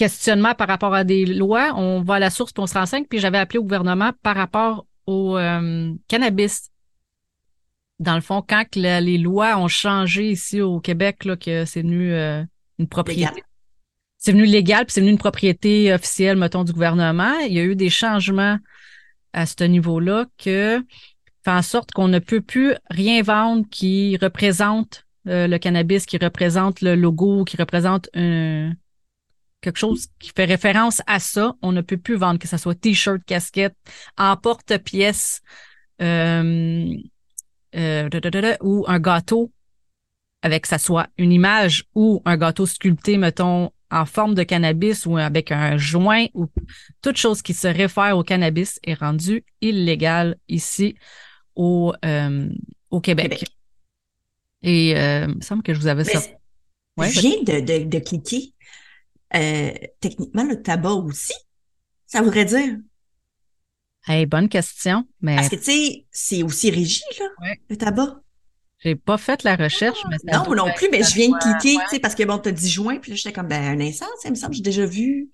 questionnements 0.01 0.55
par 0.55 0.67
rapport 0.67 0.95
à 0.95 1.03
des 1.03 1.27
lois, 1.27 1.73
on 1.75 2.01
va 2.01 2.15
à 2.15 2.19
la 2.19 2.31
source 2.31 2.51
puis 2.51 2.63
on 2.63 2.65
se 2.65 2.73
renseigne. 2.73 3.05
Puis 3.05 3.19
j'avais 3.19 3.37
appelé 3.37 3.59
au 3.59 3.61
gouvernement 3.61 4.13
par 4.23 4.35
rapport 4.35 4.87
au 5.05 5.37
euh, 5.37 5.93
cannabis. 6.07 6.71
Dans 7.99 8.15
le 8.15 8.21
fond, 8.21 8.41
quand 8.41 8.65
les 8.75 9.19
lois 9.19 9.59
ont 9.59 9.67
changé 9.67 10.31
ici 10.31 10.59
au 10.59 10.79
Québec, 10.79 11.23
là, 11.23 11.35
que 11.35 11.65
c'est 11.65 11.83
devenu 11.83 12.13
euh, 12.13 12.43
une 12.79 12.87
propriété. 12.87 13.43
C'est 14.17 14.31
venu 14.31 14.45
légal, 14.45 14.85
puis 14.85 14.93
c'est 14.93 15.01
venu 15.01 15.11
une 15.11 15.19
propriété 15.19 15.93
officielle, 15.93 16.35
mettons, 16.35 16.63
du 16.63 16.73
gouvernement. 16.73 17.37
Il 17.47 17.53
y 17.53 17.59
a 17.59 17.63
eu 17.63 17.75
des 17.75 17.91
changements 17.91 18.57
à 19.33 19.45
ce 19.45 19.63
niveau-là 19.63 20.25
que 20.39 20.83
fait 21.43 21.51
en 21.51 21.61
sorte 21.61 21.91
qu'on 21.91 22.07
ne 22.07 22.17
peut 22.17 22.41
plus 22.41 22.73
rien 22.89 23.21
vendre 23.21 23.67
qui 23.69 24.17
représente 24.17 25.05
euh, 25.27 25.45
le 25.45 25.59
cannabis, 25.59 26.07
qui 26.07 26.17
représente 26.17 26.81
le 26.81 26.95
logo, 26.95 27.43
qui 27.43 27.55
représente 27.57 28.09
quelque 29.61 29.79
chose 29.79 30.07
qui 30.19 30.31
fait 30.35 30.45
référence 30.45 31.01
à 31.07 31.19
ça. 31.19 31.53
On 31.61 31.71
ne 31.71 31.81
peut 31.81 31.97
plus 31.97 32.15
vendre, 32.15 32.39
que 32.39 32.47
ce 32.47 32.57
soit 32.57 32.75
t-shirt, 32.75 33.21
casquette, 33.25 33.75
en 34.17 34.35
porte-pièce 34.37 35.41
euh, 36.01 36.93
euh, 37.75 38.09
ou 38.61 38.85
un 38.87 38.99
gâteau 38.99 39.51
avec 40.41 40.63
que 40.63 40.67
ça 40.67 40.79
soit 40.79 41.07
une 41.17 41.31
image 41.31 41.85
ou 41.93 42.21
un 42.25 42.37
gâteau 42.37 42.65
sculpté, 42.65 43.17
mettons, 43.17 43.71
en 43.91 44.05
forme 44.05 44.33
de 44.33 44.43
cannabis 44.43 45.05
ou 45.05 45.17
avec 45.17 45.51
un 45.51 45.77
joint 45.77 46.25
ou 46.33 46.47
toute 47.01 47.17
chose 47.17 47.41
qui 47.41 47.53
se 47.53 47.67
réfère 47.67 48.17
au 48.17 48.23
cannabis 48.23 48.79
est 48.83 48.93
rendue 48.93 49.43
illégale 49.59 50.37
ici 50.47 50.95
au, 51.55 51.93
euh, 52.05 52.49
au 52.89 53.01
Québec. 53.01 53.43
Et 54.63 54.95
euh, 54.95 55.27
il 55.27 55.35
me 55.35 55.41
semble 55.41 55.63
que 55.63 55.73
je 55.73 55.79
vous 55.79 55.87
avais 55.87 56.05
ça. 56.05 56.21
je 56.99 57.19
viens 57.19 57.41
de, 57.43 57.83
de, 57.85 57.99
cliquer. 57.99 58.53
Euh, 59.35 59.71
techniquement, 59.99 60.43
le 60.43 60.61
tabac 60.61 60.93
aussi, 60.93 61.33
ça 62.05 62.21
voudrait 62.21 62.45
dire. 62.45 62.77
Hey, 64.07 64.25
bonne 64.25 64.49
question. 64.49 65.05
Mais... 65.21 65.35
Parce 65.35 65.49
que, 65.49 65.55
tu 65.55 65.63
sais, 65.63 66.05
c'est 66.11 66.43
aussi 66.43 66.71
régi, 66.71 67.03
là, 67.19 67.53
le 67.69 67.77
tabac. 67.77 68.21
J'ai 68.79 68.95
pas 68.95 69.17
fait 69.17 69.43
la 69.43 69.55
recherche, 69.55 69.99
mais 70.09 70.17
Non, 70.33 70.55
non 70.55 70.71
plus, 70.75 70.89
mais 70.91 71.03
je 71.03 71.13
viens 71.13 71.29
de 71.29 71.37
cliquer, 71.37 71.77
tu 71.83 71.89
sais, 71.89 71.99
parce 71.99 72.15
que 72.15 72.23
bon, 72.23 72.39
t'as 72.39 72.51
dit 72.51 72.69
juin, 72.69 72.97
puis 72.97 73.11
là, 73.11 73.15
j'étais 73.15 73.31
comme, 73.31 73.47
ben, 73.47 73.79
un 73.79 73.79
instant, 73.79 74.07
ça 74.21 74.31
me 74.31 74.35
semble, 74.35 74.55
j'ai 74.55 74.63
déjà 74.63 74.87
vu 74.87 75.29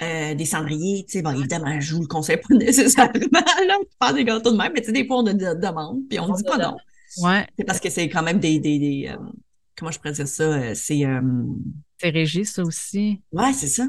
euh, 0.00 0.34
des 0.34 0.46
cendriers, 0.46 1.04
tu 1.04 1.12
sais, 1.12 1.22
bon, 1.22 1.38
évidemment, 1.38 1.78
je 1.78 1.94
vous 1.94 2.00
le 2.00 2.06
conseille 2.06 2.38
pas 2.38 2.54
nécessairement, 2.54 3.12
là, 3.12 3.78
de 3.78 3.88
faire 4.02 4.14
des 4.14 4.24
gâteaux 4.24 4.52
de 4.52 4.56
même, 4.56 4.72
mais 4.72 4.80
tu 4.80 4.86
sais, 4.86 4.92
des 4.92 5.06
fois, 5.06 5.18
on 5.18 5.26
a 5.26 5.34
des 5.34 5.54
demandes, 5.56 6.00
puis 6.08 6.18
on 6.18 6.32
dit 6.32 6.42
pas 6.42 6.56
non. 6.56 6.76
Ouais. 7.18 7.46
C'est 7.58 7.64
parce 7.64 7.80
que 7.80 7.90
c'est 7.90 8.08
quand 8.08 8.22
même 8.22 8.38
des, 8.38 8.58
des, 8.60 8.78
des 8.78 9.10
euh, 9.12 9.16
comment 9.76 9.90
je 9.90 9.98
pourrais 9.98 10.12
dire 10.12 10.28
ça, 10.28 10.44
euh, 10.44 10.72
c'est... 10.74 11.02
c'est 11.02 11.04
régi, 12.08 12.46
ça 12.46 12.62
aussi. 12.62 13.20
Ouais, 13.32 13.52
c'est 13.52 13.68
ça. 13.68 13.84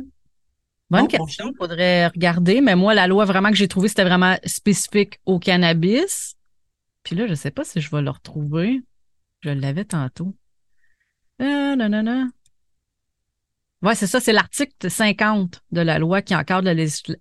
Bonne 0.89 1.07
question, 1.07 1.49
il 1.53 1.57
faudrait 1.57 2.07
regarder, 2.07 2.59
mais 2.59 2.75
moi, 2.75 2.93
la 2.93 3.07
loi 3.07 3.23
vraiment 3.23 3.49
que 3.49 3.55
j'ai 3.55 3.69
trouvée, 3.69 3.87
c'était 3.87 4.03
vraiment 4.03 4.35
spécifique 4.45 5.21
au 5.25 5.39
cannabis. 5.39 6.35
Puis 7.03 7.15
là, 7.15 7.27
je 7.27 7.33
sais 7.33 7.51
pas 7.51 7.63
si 7.63 7.79
je 7.79 7.89
vais 7.89 8.01
le 8.01 8.09
retrouver. 8.09 8.81
Je 9.39 9.51
l'avais 9.51 9.85
tantôt. 9.85 10.35
Euh, 11.41 11.77
non, 11.77 11.87
non, 11.87 12.03
non. 12.03 12.29
Oui, 13.83 13.95
c'est 13.95 14.05
ça, 14.05 14.19
c'est 14.19 14.33
l'article 14.33 14.91
50 14.91 15.61
de 15.71 15.81
la 15.81 15.97
loi 15.97 16.21
qui 16.21 16.35
encadre 16.35 16.69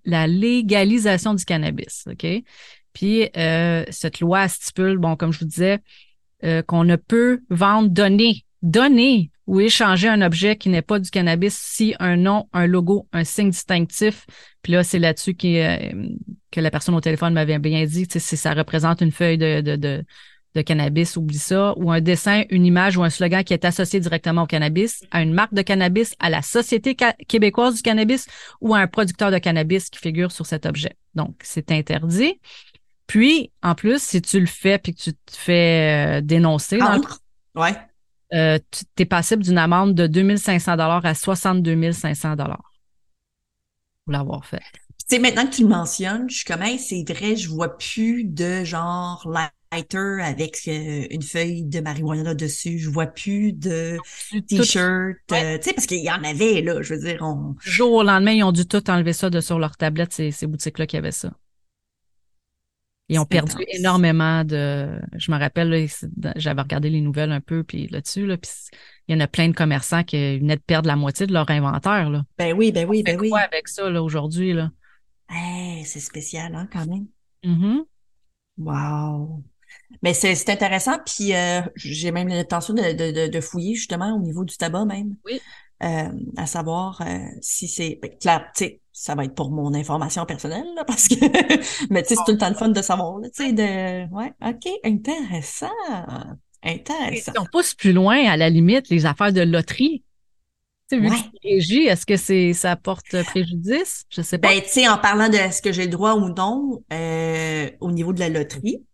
la, 0.05 0.27
légalisation 0.27 1.33
du 1.35 1.45
cannabis. 1.45 2.07
OK? 2.11 2.27
Puis 2.93 3.31
euh, 3.37 3.85
cette 3.91 4.21
loi 4.21 4.49
stipule, 4.49 4.99
bon, 4.99 5.17
comme 5.17 5.33
je 5.33 5.39
vous 5.39 5.47
disais, 5.47 5.79
euh, 6.45 6.63
qu'on 6.63 6.85
ne 6.85 6.97
peut 6.97 7.41
vendre, 7.49 7.89
donner, 7.89 8.45
donner 8.63 9.31
ou 9.47 9.61
échanger 9.61 10.09
un 10.09 10.23
objet 10.23 10.57
qui 10.57 10.69
n'est 10.69 10.83
pas 10.83 10.99
du 10.99 11.11
cannabis 11.11 11.55
si 11.55 11.95
un 11.99 12.17
nom, 12.17 12.49
un 12.53 12.67
logo, 12.67 13.09
un 13.13 13.25
signe 13.25 13.51
distinctif, 13.51 14.27
puis 14.63 14.73
là, 14.73 14.85
c'est 14.85 14.99
là-dessus 14.99 15.37
euh, 15.45 15.79
que 16.51 16.61
la 16.61 16.71
personne 16.71 16.95
au 16.95 17.01
téléphone 17.01 17.35
m'avait 17.35 17.59
bien 17.59 17.85
dit, 17.85 18.07
si 18.09 18.37
ça 18.37 18.53
représente 18.53 19.01
une 19.01 19.13
feuille 19.13 19.39
de, 19.39 19.61
de 19.61 20.05
de 20.55 20.63
cannabis, 20.63 21.17
oublie 21.17 21.39
ça, 21.39 21.75
ou 21.77 21.91
un 21.93 22.01
dessin, 22.01 22.43
une 22.51 22.67
image 22.67 22.97
ou 22.97 23.05
un 23.05 23.11
slogan 23.11 23.45
qui 23.45 23.55
est 23.55 23.65
associé 23.65 24.01
directement 24.01 24.43
au 24.43 24.47
cannabis, 24.47 25.05
à 25.11 25.23
une 25.23 25.33
marque 25.33 25.55
de 25.55 25.63
cannabis, 25.63 26.15
à 26.19 26.31
la 26.31 26.43
Société 26.43 26.97
québécoise 27.29 27.77
du 27.77 27.83
cannabis 27.83 28.27
ou 28.61 28.75
à 28.75 28.81
un 28.81 28.87
producteur 28.87 29.31
de 29.31 29.39
cannabis 29.39 29.91
qui 29.91 29.99
figure 29.99 30.33
sur 30.33 30.47
cet 30.47 30.67
objet. 30.67 30.97
Donc, 31.15 31.37
c'est 31.43 31.71
interdit. 31.71 32.41
Puis, 33.07 33.53
en 33.63 33.75
plus, 33.75 34.03
si 34.03 34.23
tu 34.23 34.41
le 34.41 34.47
fais 34.47 34.79
puis 34.79 34.95
que 34.95 35.01
tu 35.01 35.13
te 35.13 35.37
fais 35.37 36.19
euh, 36.19 36.21
dénoncer. 36.21 36.79
Euh, 38.33 38.59
tu 38.71 39.03
es 39.03 39.05
passible 39.07 39.43
d'une 39.43 39.59
amende 39.59 39.95
de 39.95 40.07
2500 40.07 40.73
dollars 40.73 41.05
à 41.05 41.15
62 41.15 41.93
500 41.93 42.37
dollars 42.37 42.73
pour 44.05 44.13
l'avoir 44.13 44.45
fait. 44.45 44.63
Tu 45.09 45.17
sais, 45.17 45.19
maintenant 45.19 45.47
que 45.47 45.55
tu 45.57 45.63
le 45.63 45.69
mentionnes, 45.69 46.31
je 46.31 46.37
suis 46.37 46.45
comme, 46.45 46.63
c'est 46.79 47.05
vrai, 47.13 47.35
je 47.35 47.49
vois 47.49 47.77
plus 47.77 48.25
de 48.25 48.65
genre 48.65 49.27
avec 49.73 50.63
euh, 50.69 51.07
une 51.11 51.23
feuille 51.23 51.63
de 51.63 51.81
marijuana 51.81 52.35
dessus. 52.35 52.79
Je 52.79 52.91
vois 52.91 53.07
plus 53.07 53.53
de 53.53 53.99
t-shirt. 54.49 55.17
Euh, 55.33 55.59
tu 55.59 55.63
sais, 55.63 55.73
parce 55.73 55.87
qu'il 55.87 56.05
y 56.05 56.11
en 56.11 56.25
avait, 56.25 56.61
là. 56.61 56.83
Je 56.83 56.95
veux 56.95 57.01
dire, 57.01 57.19
on. 57.23 57.55
jour 57.61 57.93
au 57.93 58.03
lendemain, 58.03 58.33
ils 58.33 58.43
ont 58.43 58.53
dû 58.53 58.67
tout 58.67 58.89
enlever 58.91 59.13
ça 59.13 59.31
de 59.31 59.41
sur 59.41 59.59
leur 59.59 59.77
tablette, 59.77 60.13
ces, 60.13 60.33
ces 60.33 60.47
boutiques-là 60.47 60.87
qui 60.87 60.97
avaient 60.97 61.13
ça. 61.13 61.31
Ils 63.11 63.19
ont 63.19 63.25
perdu 63.25 63.57
énormément 63.67 64.45
de. 64.45 65.01
Je 65.19 65.33
me 65.33 65.37
rappelle, 65.37 65.89
j'avais 66.37 66.63
regardé 66.63 66.91
les 66.91 67.01
nouvelles 67.01 67.33
un 67.33 67.41
peu, 67.41 67.65
puis 67.65 67.89
là-dessus, 67.89 68.25
là, 68.25 68.37
puis 68.37 68.51
il 69.09 69.15
y 69.15 69.17
en 69.17 69.21
a 69.21 69.27
plein 69.27 69.49
de 69.49 69.53
commerçants 69.53 70.05
qui 70.05 70.39
venaient 70.39 70.55
de 70.55 70.63
perdre 70.63 70.87
la 70.87 70.95
moitié 70.95 71.27
de 71.27 71.33
leur 71.33 71.51
inventaire. 71.51 72.09
Là. 72.09 72.23
Ben 72.39 72.57
oui, 72.57 72.71
ben 72.71 72.89
oui, 72.89 73.03
ben 73.03 73.19
oui. 73.19 73.31
quoi 73.31 73.41
avec 73.41 73.67
ça 73.67 73.91
là 73.91 74.01
aujourd'hui 74.01 74.53
là? 74.53 74.71
C'est 75.85 75.99
spécial, 75.99 76.55
hein, 76.55 76.69
quand 76.73 76.87
même. 76.87 77.07
Mm-hmm. 77.45 77.83
Wow. 78.59 79.43
Mais 80.03 80.15
c'est 80.15 80.49
intéressant, 80.49 80.99
puis 81.05 81.35
euh, 81.35 81.63
j'ai 81.75 82.13
même 82.13 82.29
l'intention 82.29 82.75
de, 82.75 82.93
de, 82.93 83.29
de, 83.29 83.41
fouiller 83.41 83.75
justement 83.75 84.15
au 84.15 84.21
niveau 84.21 84.45
du 84.45 84.57
tabac 84.57 84.85
même. 84.85 85.17
Oui. 85.25 85.41
Euh, 85.83 86.13
à 86.37 86.47
savoir 86.47 87.01
euh, 87.01 87.19
si 87.41 87.67
c'est 87.67 87.99
ben, 88.03 88.11
clair, 88.21 88.51
tu 88.55 88.65
sais, 88.65 88.81
ça 89.01 89.15
va 89.15 89.25
être 89.25 89.35
pour 89.35 89.51
mon 89.51 89.73
information 89.73 90.27
personnelle, 90.27 90.67
là, 90.77 90.85
parce 90.85 91.09
que 91.09 91.15
mais 91.91 92.03
tu 92.03 92.11
sais, 92.11 92.17
c'est 92.17 92.25
tout 92.27 92.33
le 92.33 92.37
temps 92.37 92.51
le 92.51 92.55
fun 92.55 92.69
de 92.69 92.83
savoir, 92.83 93.19
tu 93.23 93.31
sais, 93.33 93.53
de 93.55 94.15
ouais, 94.15 94.33
ok, 94.45 94.71
intéressant. 94.85 95.71
Intéressant. 96.63 97.33
Si 97.33 97.39
on 97.39 97.47
pousse 97.47 97.75
plus 97.75 97.95
loin, 97.95 98.27
à 98.27 98.37
la 98.37 98.51
limite, 98.51 98.91
les 98.91 99.07
affaires 99.07 99.33
de 99.33 99.41
loterie. 99.41 100.05
Tu 100.91 100.97
sais, 100.97 101.01
vu 101.01 101.09
ouais. 101.09 101.87
est-ce 101.87 102.05
que 102.05 102.19
c'est 102.19 102.53
ça 102.53 102.77
porte 102.77 103.23
préjudice? 103.25 104.05
Je 104.11 104.21
sais 104.21 104.37
pas. 104.37 104.49
Ben, 104.49 104.61
tu 104.61 104.69
sais, 104.69 104.89
en 104.89 104.99
parlant 104.99 105.31
de 105.31 105.37
est-ce 105.37 105.63
que 105.63 105.73
j'ai 105.73 105.85
le 105.85 105.91
droit 105.91 106.17
ou 106.17 106.29
non, 106.29 106.83
au 107.81 107.93
niveau 107.93 108.13
de 108.13 108.21
la 108.21 108.29
loterie, 108.29 108.85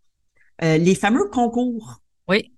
euh, 0.62 0.78
les 0.78 0.94
fameux 0.94 1.28
concours. 1.30 2.00
Oui. 2.28 2.52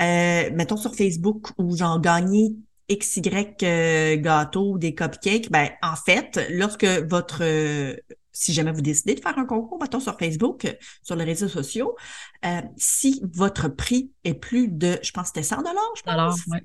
euh, 0.00 0.50
mettons 0.54 0.78
sur 0.78 0.94
Facebook, 0.94 1.48
où 1.58 1.76
j'en 1.76 1.98
gagnais 1.98 2.52
XY 2.88 3.62
euh, 3.64 4.16
gâteaux 4.16 4.72
ou 4.72 4.78
des 4.78 4.94
cupcakes, 4.94 5.50
ben 5.50 5.70
en 5.82 5.96
fait, 5.96 6.46
lorsque 6.50 6.84
votre 6.84 7.42
euh, 7.42 7.96
si 8.36 8.52
jamais 8.52 8.70
vous 8.70 8.82
décidez 8.82 9.14
de 9.14 9.20
faire 9.20 9.38
un 9.38 9.46
concours, 9.46 9.78
mettons 9.80 9.98
sur 9.98 10.18
Facebook, 10.18 10.66
sur 11.02 11.16
les 11.16 11.24
réseaux 11.24 11.48
sociaux, 11.48 11.96
euh, 12.44 12.60
si 12.76 13.22
votre 13.32 13.68
prix 13.68 14.12
est 14.24 14.34
plus 14.34 14.68
de, 14.68 14.98
je 15.02 15.10
pense 15.10 15.30
que 15.32 15.40
c'était 15.40 15.42
100 15.42 15.62
dollars, 15.62 15.92
je 15.96 16.02
pense. 16.02 16.12
Alors, 16.12 16.36
ouais. 16.48 16.62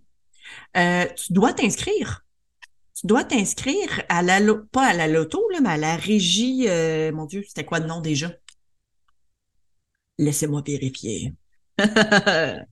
Euh, 0.75 1.05
tu 1.15 1.31
dois 1.31 1.53
t'inscrire. 1.53 2.25
Tu 2.93 3.07
dois 3.07 3.23
t'inscrire 3.23 4.03
à 4.09 4.21
la 4.21 4.39
pas 4.71 4.87
à 4.87 4.93
la 4.93 5.07
loto, 5.07 5.47
là, 5.51 5.61
mais 5.61 5.69
à 5.69 5.77
la 5.77 5.95
régie. 5.95 6.65
euh, 6.67 7.13
mon 7.13 7.25
Dieu, 7.25 7.43
c'était 7.47 7.63
quoi 7.63 7.79
le 7.79 7.87
nom 7.87 8.01
déjà? 8.01 8.31
Laissez-moi 10.17 10.61
vérifier. 10.65 11.33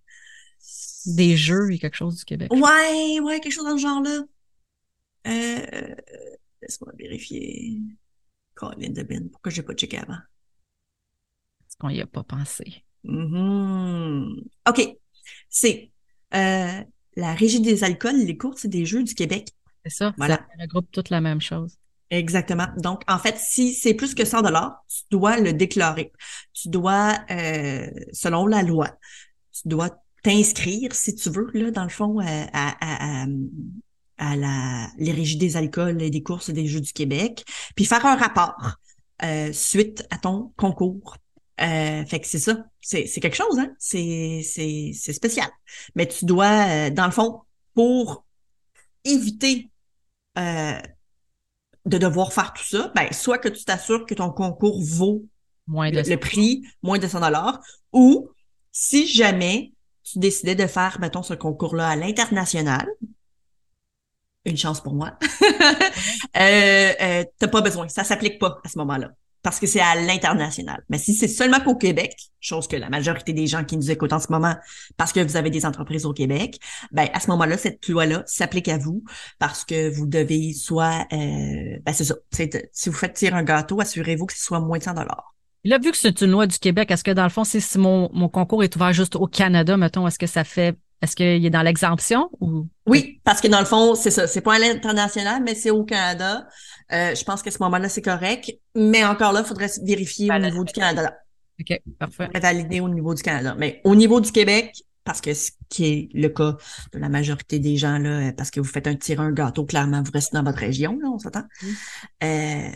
Des 1.06 1.38
jeux 1.38 1.72
et 1.72 1.80
quelque 1.80 1.96
chose 1.96 2.18
du 2.18 2.26
Québec. 2.26 2.52
ouais, 2.54 3.20
ouais, 3.20 3.40
quelque 3.40 3.54
chose 3.54 3.66
dans 3.66 3.78
ce 3.78 3.82
genre-là. 3.82 4.24
Euh, 5.28 5.96
laisse-moi 6.62 6.92
vérifier. 6.98 7.82
Colin 8.56 8.90
de 8.90 9.04
Ben, 9.04 9.30
pourquoi 9.30 9.52
j'ai 9.52 9.64
pas 9.64 9.74
checké 9.74 9.98
avant? 9.98 10.18
Parce 11.60 11.76
qu'on 11.80 11.90
y 11.90 12.02
a 12.02 12.08
pas 12.08 12.24
pensé. 12.24 12.84
Mhm. 13.04 14.44
OK. 14.68 14.98
C'est 15.50 15.92
euh, 16.34 16.84
la 17.16 17.34
Régie 17.34 17.62
des 17.62 17.84
alcools, 17.84 18.18
les 18.18 18.38
courses 18.38 18.66
et 18.66 18.68
des 18.70 18.86
jeux 18.86 19.04
du 19.04 19.16
Québec. 19.16 19.50
C'est 19.86 19.94
ça. 19.94 20.14
Voilà. 20.18 20.36
Ça 20.36 20.62
regroupe 20.62 20.92
toute 20.92 21.10
la 21.10 21.22
même 21.22 21.42
chose. 21.42 21.78
Exactement. 22.10 22.68
Donc, 22.78 23.04
en 23.08 23.20
fait, 23.20 23.38
si 23.38 23.74
c'est 23.74 23.94
plus 23.94 24.16
que 24.16 24.26
100 24.26 24.42
dollars, 24.42 24.84
tu 24.88 25.04
dois 25.12 25.40
le 25.40 25.54
déclarer. 25.54 26.12
Tu 26.54 26.70
dois, 26.70 27.20
euh, 27.30 27.90
selon 28.12 28.48
la 28.48 28.64
loi, 28.64 28.98
tu 29.54 29.68
dois 29.68 29.92
t'inscrire, 30.24 30.94
si 30.94 31.16
tu 31.16 31.30
veux, 31.30 31.50
là, 31.54 31.72
dans 31.72 31.84
le 31.84 31.90
fond, 31.90 32.20
à, 32.20 32.26
à, 32.54 33.24
à, 33.24 33.26
à 34.18 34.36
la, 34.36 34.90
les 34.98 35.12
régies 35.12 35.38
des 35.38 35.58
alcools 35.58 36.02
et 36.02 36.10
des 36.10 36.24
courses 36.24 36.50
et 36.50 36.54
des 36.54 36.68
jeux 36.68 36.82
du 36.82 36.94
Québec, 36.94 37.46
puis 37.76 37.86
faire 37.86 38.06
un 38.06 38.16
rapport 38.16 38.76
euh, 39.24 39.52
suite 39.54 40.06
à 40.12 40.18
ton 40.18 40.52
concours. 40.58 41.18
Euh, 41.62 42.06
fait 42.06 42.20
que 42.20 42.28
c'est 42.28 42.40
ça. 42.40 42.66
C'est, 42.82 43.06
c'est 43.06 43.20
quelque 43.20 43.36
chose, 43.36 43.60
hein? 43.60 43.74
C'est, 43.80 44.42
c'est, 44.44 44.92
c'est 44.94 45.14
spécial. 45.14 45.50
Mais 45.96 46.08
tu 46.08 46.26
dois, 46.26 46.68
euh, 46.68 46.90
dans 46.90 47.06
le 47.06 47.12
fond, 47.12 47.42
pour 47.74 48.26
éviter 49.04 49.70
euh, 50.38 50.80
de 51.86 51.98
devoir 51.98 52.34
faire 52.34 52.54
tout 52.54 52.64
ça, 52.64 52.92
ben, 52.96 53.12
soit 53.12 53.38
que 53.38 53.50
tu 53.50 53.64
t'assures 53.64 54.06
que 54.06 54.14
ton 54.14 54.32
concours 54.32 54.82
vaut 54.84 55.26
Moins 55.68 55.92
de 55.92 55.98
le, 55.98 56.10
le 56.10 56.18
prix, 56.18 56.64
moins 56.82 56.98
de 56.98 57.08
100 57.08 57.20
dollars, 57.20 57.60
ou 57.94 58.30
si 58.72 59.08
jamais 59.08 59.72
tu 60.12 60.20
décidais 60.20 60.56
de 60.56 60.68
faire, 60.68 60.98
mettons, 61.00 61.24
ce 61.24 61.34
concours-là 61.34 61.88
à 61.90 61.96
l'international, 61.96 62.88
une 64.46 64.58
chance 64.58 64.82
pour 64.82 64.94
moi, 64.94 65.18
euh, 66.38 66.92
euh, 67.02 67.24
t'as 67.38 67.48
pas 67.48 67.62
besoin, 67.62 67.88
ça 67.90 68.04
s'applique 68.04 68.40
pas 68.40 68.60
à 68.64 68.70
ce 68.70 68.78
moment-là. 68.80 69.12
Parce 69.42 69.58
que 69.58 69.68
c'est 69.68 69.80
à 69.80 69.96
l'international. 69.96 70.84
Mais 70.90 70.98
si 70.98 71.14
c'est 71.14 71.30
seulement 71.30 71.62
qu'au 71.62 71.76
Québec, 71.76 72.14
chose 72.42 72.68
que 72.68 72.76
la 72.76 72.90
majorité 72.90 73.32
des 73.32 73.48
gens 73.48 73.64
qui 73.64 73.78
nous 73.78 73.90
écoutent 73.90 74.12
en 74.12 74.20
ce 74.20 74.30
moment, 74.32 74.54
parce 74.98 75.14
que 75.14 75.22
vous 75.22 75.38
avez 75.38 75.50
des 75.50 75.66
entreprises 75.66 76.06
au 76.06 76.12
Québec, 76.12 76.60
ben 76.92 77.08
à 77.14 77.22
ce 77.22 77.28
moment-là, 77.32 77.58
cette 77.58 77.88
loi-là 77.88 78.24
s'applique 78.26 78.68
à 78.68 78.78
vous 78.78 79.02
parce 79.40 79.64
que 79.64 79.90
vous 79.90 80.08
devez 80.08 80.52
soit, 80.54 81.08
euh, 81.14 81.78
ben 81.86 81.94
c'est 81.94 82.04
ça, 82.04 82.16
c'est- 82.32 82.70
si 82.74 82.90
vous 82.90 82.96
faites 82.98 83.14
tirer 83.14 83.38
un 83.38 83.44
gâteau, 83.44 83.80
assurez-vous 83.80 84.26
que 84.26 84.34
ce 84.34 84.44
soit 84.44 84.60
moins 84.60 84.78
de 84.78 84.84
100 84.84 84.94
dollars. 84.94 85.34
Là, 85.66 85.78
vu 85.78 85.92
que 85.92 85.98
c'est 85.98 86.22
une 86.22 86.32
loi 86.32 86.48
du 86.48 86.58
Québec, 86.58 86.90
est-ce 86.92 87.04
que 87.04 87.12
dans 87.12 87.24
le 87.24 87.30
fond, 87.30 87.44
si, 87.44 87.62
mon, 87.78 88.10
mon 88.14 88.30
concours 88.30 88.64
est 88.64 88.76
ouvert 88.76 88.94
juste 88.94 89.16
au 89.16 89.28
Canada, 89.28 89.76
mettons, 89.76 90.08
est-ce 90.08 90.18
que 90.18 90.28
ça 90.28 90.44
fait, 90.44 90.78
est-ce 91.02 91.16
qu'il 91.16 91.46
est 91.46 91.50
dans 91.50 91.62
l'exemption 91.62 92.30
ou? 92.40 92.68
Oui, 92.86 93.20
parce 93.24 93.42
que 93.42 93.48
dans 93.48 93.60
le 93.60 93.66
fond, 93.66 93.96
c'est 93.96 94.12
ça. 94.12 94.26
C'est 94.28 94.42
pas 94.42 94.56
à 94.56 94.60
l'international, 94.60 95.44
mais 95.44 95.56
c'est 95.56 95.72
au 95.72 95.84
Canada. 95.84 96.48
Euh, 96.92 97.14
je 97.14 97.24
pense 97.24 97.42
qu'à 97.42 97.52
ce 97.52 97.62
moment-là, 97.62 97.90
c'est 97.90 98.02
correct. 98.02 98.52
Mais 98.76 99.04
encore 99.04 99.34
là, 99.34 99.42
il 99.42 99.46
faudrait 99.46 99.70
vérifier 99.84 100.32
au 100.32 100.40
niveau 100.40 100.64
du 100.64 100.74
Canada. 100.74 101.14
OK, 101.60 101.82
parfait. 102.00 102.30
Valider 102.42 102.80
au 102.80 102.90
niveau 102.90 103.14
du 103.14 103.22
Canada. 103.22 103.56
Mais 103.58 103.82
au 103.84 103.96
niveau 103.96 104.22
du 104.22 104.32
Québec, 104.32 104.74
parce 105.04 105.22
que 105.22 105.34
ce 105.34 105.52
qui 105.70 105.86
est 105.86 106.10
le 106.14 106.30
cas 106.30 106.56
de 106.94 107.00
la 107.00 107.10
majorité 107.10 107.60
des 107.60 107.78
gens, 107.78 107.98
là, 107.98 108.32
parce 108.34 108.52
que 108.52 108.60
vous 108.60 108.68
faites 108.68 108.88
un 108.88 108.96
tir 108.96 109.20
un 109.20 109.32
gâteau, 109.32 109.66
clairement, 109.66 110.04
vous 110.04 110.12
restez 110.14 110.38
dans 110.38 110.44
votre 110.44 110.60
région, 110.60 111.00
là, 111.02 111.10
on 111.10 111.20
s'entend. 111.20 111.44
Mm. 111.62 111.68
Euh, 112.24 112.70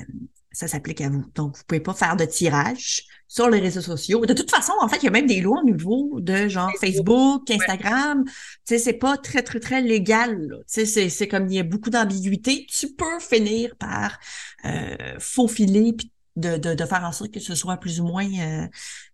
ça 0.54 0.68
s'applique 0.68 1.02
à 1.02 1.10
vous. 1.10 1.26
Donc, 1.36 1.58
vous 1.58 1.64
pouvez 1.68 1.82
pas 1.82 1.94
faire 1.94 2.16
de 2.16 2.26
tirage 2.26 3.04
sur 3.28 3.50
les 3.50 3.60
réseaux 3.60 3.82
sociaux. 3.82 4.26
De 4.26 4.34
toute 4.34 4.52
façon, 4.52 4.74
en 4.80 4.88
fait, 4.88 4.98
il 4.98 5.06
y 5.06 5.08
a 5.08 5.12
même 5.12 5.26
des 5.26 5.42
lois 5.42 5.60
au 5.60 5.66
niveau 5.66 6.20
de 6.20 6.48
genre 6.48 6.72
Facebook, 6.80 7.50
Instagram. 7.50 8.24
Tu 8.26 8.32
sais, 8.66 8.78
c'est 8.78 8.94
pas 8.94 9.18
très, 9.18 9.42
très, 9.42 9.60
très 9.60 9.82
légal. 9.82 10.38
Tu 10.60 10.64
sais, 10.68 10.86
c'est, 10.86 11.10
c'est 11.10 11.28
comme 11.28 11.48
il 11.48 11.56
y 11.56 11.60
a 11.60 11.64
beaucoup 11.64 11.90
d'ambiguïté. 11.90 12.68
Tu 12.70 12.94
peux 12.94 13.20
finir 13.20 13.76
par 13.78 14.20
euh, 14.66 15.16
faufiler 15.20 15.94
puis 15.94 16.12
de, 16.36 16.58
de, 16.58 16.74
de 16.74 16.86
faire 16.86 17.04
en 17.04 17.12
sorte 17.12 17.32
que 17.32 17.40
ce 17.40 17.56
soit 17.56 17.78
plus 17.78 18.00
ou 18.00 18.06
moins 18.06 18.28
euh, 18.28 18.68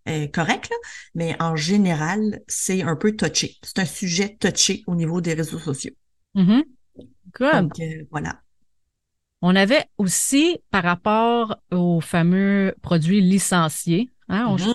euh, 0.08 0.26
correct. 0.28 0.68
Là. 0.70 0.76
Mais 1.14 1.36
en 1.40 1.56
général, 1.56 2.40
c'est 2.46 2.82
un 2.82 2.96
peu 2.96 3.16
touché. 3.16 3.56
C'est 3.62 3.78
un 3.78 3.84
sujet 3.86 4.36
touché 4.38 4.82
au 4.86 4.94
niveau 4.94 5.20
des 5.20 5.34
réseaux 5.34 5.58
sociaux. 5.58 5.94
Mhm. 6.34 6.62
Good. 7.38 7.52
Donc, 7.52 7.80
euh, 7.80 8.04
voilà. 8.10 8.40
On 9.42 9.56
avait 9.56 9.86
aussi, 9.96 10.58
par 10.70 10.82
rapport 10.84 11.56
aux 11.72 12.00
fameux 12.00 12.74
produits 12.82 13.20
licenciés, 13.22 14.10
hein, 14.28 14.46
on- 14.48 14.58
je 14.58 14.64
pense 14.64 14.74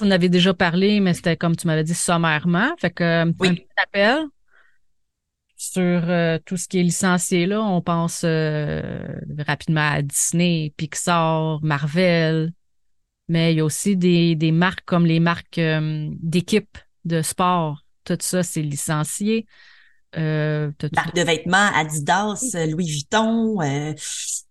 que 0.00 0.04
vous 0.04 0.06
en 0.08 0.10
avez 0.10 0.28
déjà 0.28 0.54
parlé, 0.54 0.98
mais 1.00 1.14
c'était 1.14 1.36
comme 1.36 1.54
tu 1.54 1.66
m'avais 1.68 1.84
dit 1.84 1.94
sommairement. 1.94 2.70
Fait 2.78 2.90
que, 2.90 3.04
euh, 3.04 3.32
Oui. 3.38 3.48
un 3.48 3.54
petit 3.54 3.66
appel 3.82 4.24
sur 5.56 5.82
euh, 5.82 6.38
tout 6.44 6.56
ce 6.56 6.68
qui 6.68 6.78
est 6.80 6.82
licencié, 6.82 7.46
là. 7.46 7.62
On 7.62 7.80
pense 7.80 8.22
euh, 8.24 9.06
rapidement 9.46 9.88
à 9.92 10.02
Disney, 10.02 10.72
Pixar, 10.76 11.60
Marvel, 11.62 12.52
mais 13.28 13.52
il 13.54 13.58
y 13.58 13.60
a 13.60 13.64
aussi 13.64 13.96
des, 13.96 14.34
des 14.34 14.52
marques 14.52 14.84
comme 14.84 15.06
les 15.06 15.20
marques 15.20 15.58
euh, 15.58 16.08
d'équipe 16.20 16.76
de 17.04 17.22
sport. 17.22 17.82
Tout 18.04 18.18
ça, 18.20 18.42
c'est 18.42 18.62
licencié. 18.62 19.46
Euh, 20.16 20.70
Marque 20.94 21.14
de 21.14 21.22
vêtements, 21.22 21.70
Adidas, 21.74 22.52
euh, 22.54 22.66
Louis 22.66 22.86
Vuitton, 22.88 23.60
euh, 23.60 23.92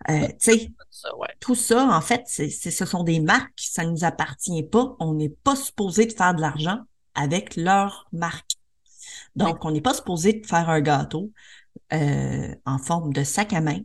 euh, 0.10 0.28
tu 0.28 0.36
sais, 0.40 0.72
ouais. 1.18 1.28
tout 1.40 1.56
ça, 1.56 1.88
en 1.88 2.02
fait, 2.02 2.24
c'est, 2.28 2.50
ce 2.50 2.86
sont 2.86 3.04
des 3.04 3.20
marques, 3.20 3.54
ça 3.58 3.84
ne 3.84 3.90
nous 3.90 4.04
appartient 4.04 4.64
pas. 4.64 4.96
On 5.00 5.14
n'est 5.16 5.34
pas 5.44 5.56
supposé 5.56 6.06
de 6.06 6.14
faire 6.14 6.36
de 6.36 6.42
l'argent 6.42 6.80
avec 7.16 7.56
leurs 7.56 8.08
marques. 8.12 8.52
Donc, 9.36 9.66
on 9.66 9.72
n'est 9.72 9.82
pas 9.82 9.94
supposé 9.94 10.34
de 10.34 10.46
faire 10.46 10.70
un 10.70 10.82
gâteau 10.82 11.32
euh, 11.94 12.54
en 12.66 12.78
forme 12.78 13.12
de 13.12 13.24
sac 13.24 13.54
à 13.54 13.62
main, 13.62 13.80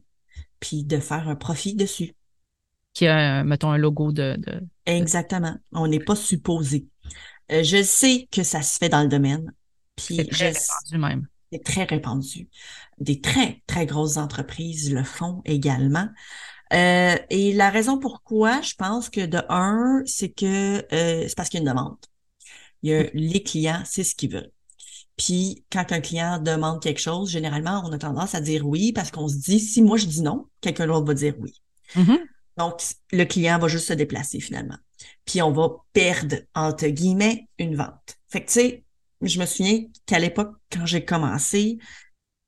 puis 0.60 0.84
de 0.84 0.99
faire 0.99 1.28
un 1.28 1.37
profit 1.37 1.75
dessus. 1.75 2.14
Qui 2.92 3.06
a, 3.06 3.42
mettons, 3.44 3.70
un 3.70 3.78
logo 3.78 4.12
de, 4.12 4.37
de... 4.37 4.60
Exactement. 4.84 5.56
On 5.72 5.87
n'est 5.87 6.00
pas 6.00 6.16
supposé. 6.16 6.87
Euh, 7.52 7.62
je 7.62 7.82
sais 7.82 8.28
que 8.30 8.42
ça 8.42 8.62
se 8.62 8.78
fait 8.78 8.88
dans 8.88 9.02
le 9.02 9.08
domaine, 9.08 9.52
puis 9.96 10.28
je- 10.30 10.96
même. 10.96 11.26
C'est 11.52 11.64
très 11.64 11.85
répandu. 11.85 12.49
Des 12.99 13.21
très, 13.21 13.62
très 13.66 13.87
grosses 13.87 14.16
entreprises 14.16 14.92
le 14.92 15.04
font 15.04 15.42
également. 15.45 16.09
Euh, 16.73 17.16
et 17.30 17.52
la 17.52 17.71
raison 17.71 17.99
pourquoi, 17.99 18.61
je 18.62 18.75
pense 18.75 19.11
que 19.11 19.26
de 19.26 19.40
un, 19.49 20.02
c'est 20.07 20.30
que 20.30 20.87
euh, 20.92 21.26
c'est 21.26 21.35
parce 21.37 21.49
qu'il 21.49 21.59
y 21.59 21.66
a 21.66 21.69
une 21.69 21.76
demande. 21.76 21.97
Il 22.83 22.90
y 22.90 22.95
a 22.95 23.04
les 23.12 23.42
clients, 23.42 23.83
c'est 23.85 24.04
ce 24.04 24.14
qu'ils 24.14 24.33
veulent. 24.33 24.52
Puis 25.16 25.64
quand 25.71 25.92
un 25.92 26.00
client 26.00 26.38
demande 26.38 26.80
quelque 26.80 27.00
chose, 27.00 27.30
généralement, 27.30 27.83
on 27.85 27.92
a 27.92 27.99
tendance 27.99 28.35
à 28.35 28.40
dire 28.40 28.66
oui 28.66 28.92
parce 28.92 29.11
qu'on 29.11 29.28
se 29.28 29.37
dit 29.37 29.61
si 29.61 29.83
moi 29.83 29.99
je 29.99 30.07
dis 30.07 30.23
non, 30.23 30.47
quelqu'un 30.61 30.87
d'autre 30.87 31.07
va 31.07 31.14
dire 31.14 31.35
oui. 31.38 31.61
Mhm. 31.97 32.19
Donc, 32.57 32.83
le 33.12 33.25
client 33.25 33.59
va 33.59 33.69
juste 33.69 33.88
se 33.88 33.92
déplacer 33.92 34.40
finalement. 34.40 34.76
Puis 35.25 35.40
on 35.42 35.50
va 35.50 35.71
perdre, 35.92 36.37
entre 36.54 36.87
guillemets, 36.88 37.49
une 37.59 37.75
vente. 37.75 38.19
Fait 38.28 38.42
que, 38.42 38.47
tu 38.49 38.52
sais, 38.52 38.85
je 39.22 39.40
me 39.40 39.46
souviens 39.46 39.84
qu'à 40.06 40.18
l'époque, 40.18 40.52
quand 40.72 40.86
j'ai 40.86 41.04
commencé 41.04 41.78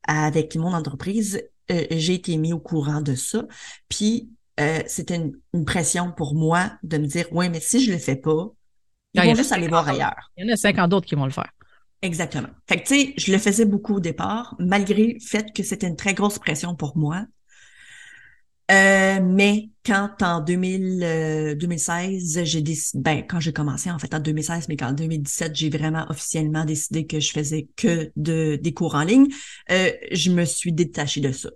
avec 0.06 0.56
mon 0.56 0.72
entreprise, 0.72 1.42
euh, 1.70 1.86
j'ai 1.90 2.14
été 2.14 2.36
mis 2.36 2.52
au 2.52 2.58
courant 2.58 3.00
de 3.00 3.14
ça. 3.14 3.46
Puis 3.88 4.30
euh, 4.60 4.82
c'était 4.86 5.16
une, 5.16 5.32
une 5.54 5.64
pression 5.64 6.12
pour 6.12 6.34
moi 6.34 6.72
de 6.82 6.98
me 6.98 7.06
dire, 7.06 7.32
ouais, 7.32 7.48
mais 7.48 7.60
si 7.60 7.84
je 7.84 7.92
le 7.92 7.98
fais 7.98 8.16
pas, 8.16 8.52
ils 9.14 9.22
il 9.22 9.24
y 9.24 9.28
vont 9.28 9.34
juste 9.34 9.52
aller 9.52 9.68
voir 9.68 9.84
50 9.84 10.00
ailleurs. 10.00 10.30
Il 10.36 10.46
y 10.46 10.50
en 10.50 10.54
a 10.54 10.56
50 10.56 10.90
d'autres 10.90 11.06
qui 11.06 11.14
vont 11.14 11.24
le 11.24 11.30
faire. 11.30 11.50
Exactement. 12.00 12.48
Fait 12.68 12.78
que, 12.78 12.88
tu 12.88 12.94
sais, 12.94 13.14
je 13.16 13.32
le 13.32 13.38
faisais 13.38 13.64
beaucoup 13.64 13.96
au 13.96 14.00
départ, 14.00 14.56
malgré 14.58 15.14
le 15.14 15.20
fait 15.20 15.52
que 15.54 15.62
c'était 15.62 15.86
une 15.86 15.96
très 15.96 16.14
grosse 16.14 16.38
pression 16.38 16.74
pour 16.74 16.96
moi. 16.96 17.24
Euh, 18.72 19.20
mais 19.22 19.68
quand 19.84 20.22
en 20.22 20.40
2000, 20.40 21.02
euh, 21.02 21.54
2016, 21.54 22.44
j'ai 22.44 22.62
décidé, 22.62 23.02
ben, 23.02 23.26
quand 23.28 23.40
j'ai 23.40 23.52
commencé, 23.52 23.90
en 23.90 23.98
fait, 23.98 24.14
en 24.14 24.20
2016, 24.20 24.68
mais 24.68 24.76
qu'en 24.76 24.92
2017, 24.92 25.54
j'ai 25.54 25.68
vraiment 25.68 26.06
officiellement 26.08 26.64
décidé 26.64 27.06
que 27.06 27.20
je 27.20 27.32
faisais 27.32 27.68
que 27.76 28.10
de, 28.16 28.56
des 28.56 28.72
cours 28.72 28.94
en 28.94 29.02
ligne, 29.02 29.26
euh, 29.70 29.90
je 30.12 30.30
me 30.30 30.44
suis 30.44 30.72
détachée 30.72 31.20
de 31.20 31.32
ça. 31.32 31.50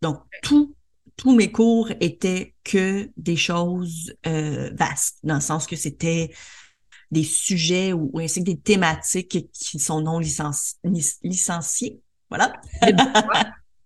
Donc, 0.00 0.18
tout, 0.42 0.74
tous 1.16 1.34
mes 1.34 1.50
cours 1.52 1.90
étaient 2.00 2.54
que 2.64 3.10
des 3.16 3.36
choses 3.36 4.14
euh, 4.26 4.70
vastes, 4.74 5.18
dans 5.24 5.34
le 5.34 5.40
sens 5.40 5.66
que 5.66 5.76
c'était 5.76 6.32
des 7.10 7.24
sujets 7.24 7.92
ou, 7.92 8.18
ainsi 8.18 8.40
que 8.40 8.50
des 8.50 8.58
thématiques 8.58 9.50
qui 9.52 9.78
sont 9.78 10.00
non 10.00 10.18
licenciées. 10.20 12.00
Voilà. 12.30 12.54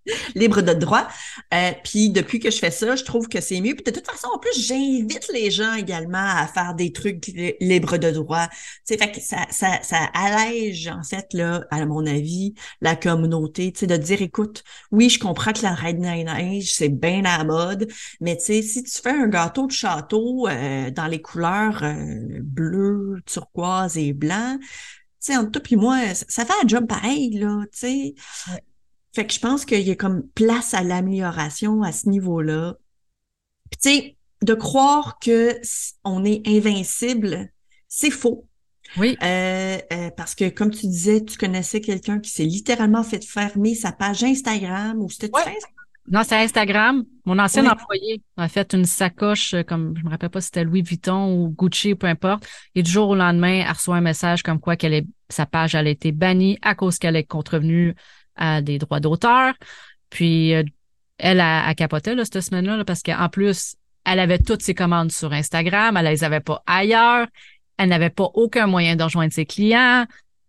libre 0.35 0.63
de 0.63 0.73
droit. 0.73 1.09
Euh, 1.55 1.73
puis 1.85 2.11
depuis 2.11 2.41
que 2.41 2.51
je 2.51 2.59
fais 2.59 2.71
ça, 2.71 2.97
je 2.97 3.05
trouve 3.05 3.29
que 3.29 3.41
c'est 3.41 3.61
mieux. 3.61 3.75
Puis 3.75 3.85
de 3.85 3.91
toute 3.91 4.07
façon, 4.07 4.29
en 4.35 4.39
plus, 4.39 4.59
j'invite 4.59 5.29
les 5.33 5.51
gens 5.51 5.75
également 5.75 6.19
à 6.19 6.47
faire 6.47 6.75
des 6.75 6.93
trucs 6.93 7.31
libres 7.61 7.99
de 7.99 8.11
droit. 8.11 8.49
C'est 8.85 8.99
fait 8.99 9.13
que 9.13 9.21
ça, 9.21 9.47
ça, 9.51 9.81
ça 9.83 10.09
allège 10.15 10.89
en 10.89 11.03
fait 11.03 11.27
là, 11.33 11.65
à 11.71 11.85
mon 11.87 12.07
avis, 12.07 12.55
la 12.81 12.97
communauté. 12.97 13.73
Tu 13.73 13.87
de 13.87 13.97
dire, 13.97 14.23
écoute, 14.23 14.65
oui, 14.91 15.09
je 15.09 15.19
comprends 15.19 15.53
que 15.53 15.63
la 15.63 15.75
reine 15.75 16.01
des 16.01 16.25
neiges 16.25 16.75
c'est 16.75 16.89
bien 16.89 17.25
à 17.25 17.39
la 17.39 17.45
mode, 17.45 17.89
mais 18.21 18.37
tu 18.37 18.63
si 18.63 18.83
tu 18.83 19.01
fais 19.01 19.11
un 19.11 19.29
gâteau 19.29 19.67
de 19.67 19.73
château 19.73 20.49
euh, 20.49 20.91
dans 20.91 21.07
les 21.07 21.21
couleurs 21.23 21.83
euh, 21.83 22.41
bleu, 22.43 23.21
turquoise 23.27 23.97
et 23.97 24.13
blanc, 24.13 24.59
tu 24.61 24.67
sais, 25.21 25.37
entre 25.37 25.53
toi 25.53 25.63
puis 25.63 25.77
moi, 25.77 26.15
ça, 26.15 26.45
fait 26.45 26.53
un 26.63 26.69
job 26.69 26.87
pareil, 26.87 27.31
là, 27.39 27.65
tu. 27.73 28.15
Fait 29.17 29.27
que 29.27 29.33
je 29.33 29.41
pense 29.41 29.65
qu'il 29.65 29.81
y 29.81 29.91
a 29.91 29.95
comme 29.97 30.29
place 30.35 30.75
à 30.75 30.83
l'amélioration 30.83 31.83
à 31.83 31.91
ce 31.91 32.07
niveau-là. 32.07 32.75
Puis 33.71 33.79
tu 33.83 33.89
sais, 33.89 34.17
de 34.43 34.53
croire 34.53 35.19
que 35.19 35.59
on 36.05 36.23
est 36.23 36.47
invincible, 36.47 37.49
c'est 37.89 38.11
faux. 38.11 38.47
Oui. 38.99 39.17
Euh, 39.23 39.79
euh, 39.91 40.11
parce 40.19 40.35
que 40.35 40.51
comme 40.51 40.71
tu 40.71 40.87
disais, 40.87 41.25
tu 41.25 41.39
connaissais 41.39 41.81
quelqu'un 41.81 42.19
qui 42.19 42.29
s'est 42.29 42.45
littéralement 42.45 43.03
fait 43.03 43.25
fermer 43.25 43.75
sa 43.75 43.91
page 43.91 44.23
Instagram 44.23 45.01
ou 45.01 45.09
c'était 45.09 45.31
ouais. 45.35 45.59
Non, 46.09 46.21
c'est 46.23 46.37
Instagram. 46.37 47.03
Mon 47.25 47.39
ancien 47.39 47.67
employé 47.71 48.23
a 48.37 48.49
fait 48.49 48.75
une 48.75 48.85
sacoche, 48.85 49.55
euh, 49.55 49.63
comme 49.63 49.95
je 49.97 50.05
me 50.05 50.11
rappelle 50.11 50.29
pas 50.29 50.43
si 50.43 50.49
c'était 50.49 50.65
Louis 50.65 50.83
Vuitton 50.83 51.33
ou 51.33 51.49
Gucci 51.49 51.95
ou 51.95 51.97
peu 51.97 52.07
importe. 52.07 52.47
Et 52.75 52.83
du 52.83 52.91
jour 52.91 53.09
au 53.09 53.15
lendemain, 53.15 53.65
elle 53.67 53.73
reçoit 53.73 53.97
un 53.97 54.03
message 54.03 54.43
comme 54.43 54.61
quoi 54.61 54.77
qu'elle 54.77 54.93
est, 54.93 55.07
sa 55.31 55.47
page 55.47 55.75
elle 55.75 55.87
a 55.87 55.91
été 55.91 56.13
bannie 56.13 56.59
à 56.61 56.75
cause 56.75 56.99
qu'elle 56.99 57.17
est 57.17 57.25
contrevenue 57.25 57.95
à 58.37 58.63
des 58.63 58.79
droits 58.79 59.01
d'auteur. 59.01 59.55
Puis 60.11 60.55
euh, 60.55 60.63
elle 61.19 61.41
a, 61.41 61.67
a 61.67 61.75
capoté 61.75 62.15
là, 62.15 62.25
cette 62.25 62.41
semaine-là 62.41 62.85
parce 62.85 63.03
qu'en 63.03 63.29
plus, 63.29 63.77
elle 64.05 64.21
avait 64.21 64.39
toutes 64.39 64.63
ses 64.63 64.75
commandes 64.75 65.11
sur 65.11 65.33
Instagram, 65.33 65.97
elle 65.97 66.07
les 66.07 66.25
avait 66.25 66.41
pas 66.41 66.63
ailleurs, 66.67 67.27
elle 67.77 67.89
n'avait 67.89 68.11
pas 68.11 68.31
aucun 68.35 68.67
moyen 68.67 68.97
de 68.97 69.03
rejoindre 69.03 69.33
ses 69.33 69.47
clients. 69.47 70.07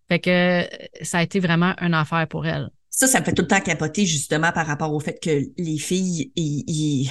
Fait 0.09 0.19
que 0.19 0.67
ça 1.03 1.19
a 1.19 1.23
été 1.23 1.39
vraiment 1.39 1.73
un 1.79 1.93
affaire 1.93 2.27
pour 2.27 2.45
elle. 2.45 2.69
Ça, 2.89 3.07
ça 3.07 3.19
me 3.19 3.25
fait 3.25 3.33
tout 3.33 3.41
le 3.41 3.47
temps 3.47 3.59
capoter 3.59 4.05
justement 4.05 4.51
par 4.51 4.65
rapport 4.65 4.93
au 4.93 4.99
fait 4.99 5.19
que 5.21 5.41
les 5.57 5.77
filles, 5.77 6.31
ils, 6.35 7.09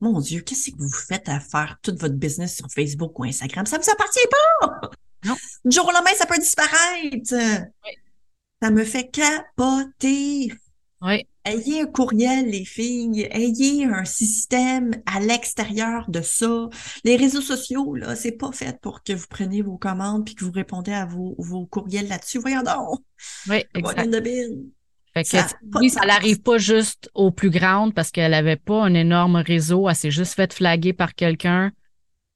mon 0.00 0.18
Dieu, 0.20 0.40
qu'est-ce 0.40 0.70
que 0.70 0.76
vous 0.78 0.90
faites 0.90 1.28
à 1.28 1.40
faire 1.40 1.78
tout 1.82 1.94
votre 1.98 2.14
business 2.14 2.56
sur 2.56 2.66
Facebook 2.70 3.18
ou 3.18 3.24
Instagram? 3.24 3.66
Ça 3.66 3.78
vous 3.78 3.90
appartient 3.90 4.18
pas! 4.30 4.80
Non. 5.24 5.36
Du 5.64 5.74
jour 5.74 5.86
au 5.86 5.92
lendemain, 5.92 6.14
ça 6.16 6.26
peut 6.26 6.38
disparaître. 6.38 7.34
Oui. 7.84 7.92
Ça 8.62 8.70
me 8.70 8.84
fait 8.84 9.10
capoter. 9.10 10.52
Oui. 11.02 11.26
Ayez 11.46 11.82
un 11.82 11.86
courriel, 11.86 12.50
les 12.50 12.66
filles. 12.66 13.26
Ayez 13.30 13.86
un 13.86 14.04
système 14.04 14.90
à 15.06 15.20
l'extérieur 15.20 16.10
de 16.10 16.20
ça. 16.20 16.68
Les 17.04 17.16
réseaux 17.16 17.40
sociaux, 17.40 17.94
là, 17.94 18.14
c'est 18.14 18.32
pas 18.32 18.52
fait 18.52 18.78
pour 18.80 19.02
que 19.02 19.14
vous 19.14 19.26
preniez 19.28 19.62
vos 19.62 19.78
commandes 19.78 20.26
puis 20.26 20.34
que 20.34 20.44
vous 20.44 20.52
répondez 20.52 20.92
à 20.92 21.06
vos, 21.06 21.34
vos 21.38 21.64
courriels 21.64 22.08
là-dessus. 22.08 22.38
Voyons 22.38 22.62
donc. 22.62 23.00
Oui, 23.48 23.64
exact. 23.74 24.14
Fait 25.12 25.22
que, 25.24 25.28
ça, 25.28 25.48
oui, 25.74 25.90
ça 25.90 26.06
n'arrive 26.06 26.40
pas 26.40 26.58
juste 26.58 27.10
aux 27.14 27.32
plus 27.32 27.50
grandes 27.50 27.94
parce 27.94 28.10
qu'elle 28.10 28.34
avait 28.34 28.56
pas 28.56 28.84
un 28.84 28.94
énorme 28.94 29.36
réseau. 29.36 29.88
Elle 29.88 29.96
s'est 29.96 30.10
juste 30.10 30.34
fait 30.34 30.52
flaguer 30.52 30.92
par 30.92 31.14
quelqu'un. 31.14 31.72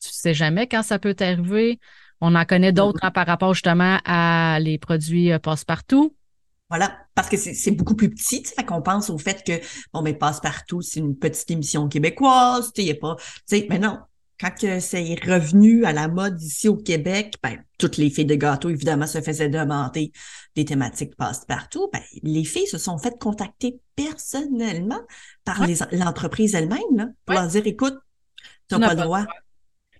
Tu 0.01 0.09
sais 0.11 0.35
jamais 0.35 0.67
quand 0.67 0.83
ça 0.83 0.99
peut 0.99 1.15
t'arriver. 1.15 1.79
On 2.27 2.35
en 2.35 2.47
connaît 2.47 2.73
d'autres 2.73 3.01
hein, 3.03 3.11
par 3.11 3.27
rapport 3.27 3.53
justement 3.53 3.99
à 4.07 4.59
les 4.59 4.79
produits 4.79 5.31
euh, 5.31 5.39
passe-partout. 5.39 6.17
Voilà, 6.71 6.97
parce 7.15 7.29
que 7.29 7.37
c'est 7.37 7.71
beaucoup 7.71 7.95
plus 7.95 8.09
petit, 8.09 8.43
tu 8.43 8.49
sais, 8.49 8.65
qu'on 8.65 8.81
pense 8.81 9.11
au 9.11 9.19
fait 9.19 9.45
que, 9.47 9.53
bon, 9.93 10.01
mais 10.01 10.15
passe-partout, 10.15 10.81
c'est 10.81 11.01
une 11.01 11.17
petite 11.17 11.51
émission 11.51 11.87
québécoise, 11.87 12.73
tu 12.75 12.83
sais, 12.83 12.91
a 12.91 12.95
pas, 12.95 13.17
tu 13.17 13.25
sais, 13.45 13.67
mais 13.69 13.79
non, 13.79 13.99
quand 14.41 14.51
c'est 14.81 15.15
revenu 15.23 15.85
à 15.85 15.93
la 15.93 16.09
mode 16.09 16.41
ici 16.41 16.67
au 16.67 16.77
Québec, 16.77 17.35
ben, 17.43 17.63
toutes 17.79 17.99
les 17.99 18.09
filles 18.09 18.25
de 18.25 18.35
gâteau, 18.37 18.71
évidemment, 18.71 19.07
se 19.07 19.21
faisaient 19.21 19.51
demander 19.51 20.11
des 20.57 20.65
thématiques 20.65 21.15
passe-partout. 21.17 21.91
Ben, 21.93 22.01
les 22.23 22.45
filles 22.45 22.67
se 22.67 22.79
sont 22.79 22.97
faites 22.97 23.19
contacter 23.21 23.79
personnellement 23.95 25.01
par 25.45 25.63
l'entreprise 25.93 26.55
elle-même, 26.55 27.15
pour 27.27 27.35
leur 27.35 27.49
dire, 27.49 27.67
écoute, 27.67 27.99
tu 28.71 28.79
n'as 28.79 28.89
pas 28.89 28.95
le 28.95 29.03
droit. 29.03 29.27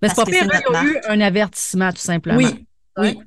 Mais 0.05 0.11
c'est 0.11 0.17
pas 0.17 0.25
pire, 0.25 0.45
il 0.45 0.73
y 0.73 0.77
a 0.77 0.85
eu 0.85 1.01
un 1.09 1.21
avertissement, 1.21 1.91
tout 1.91 1.99
simplement. 1.99 2.37
Oui, 2.37 2.67
oui. 2.99 3.19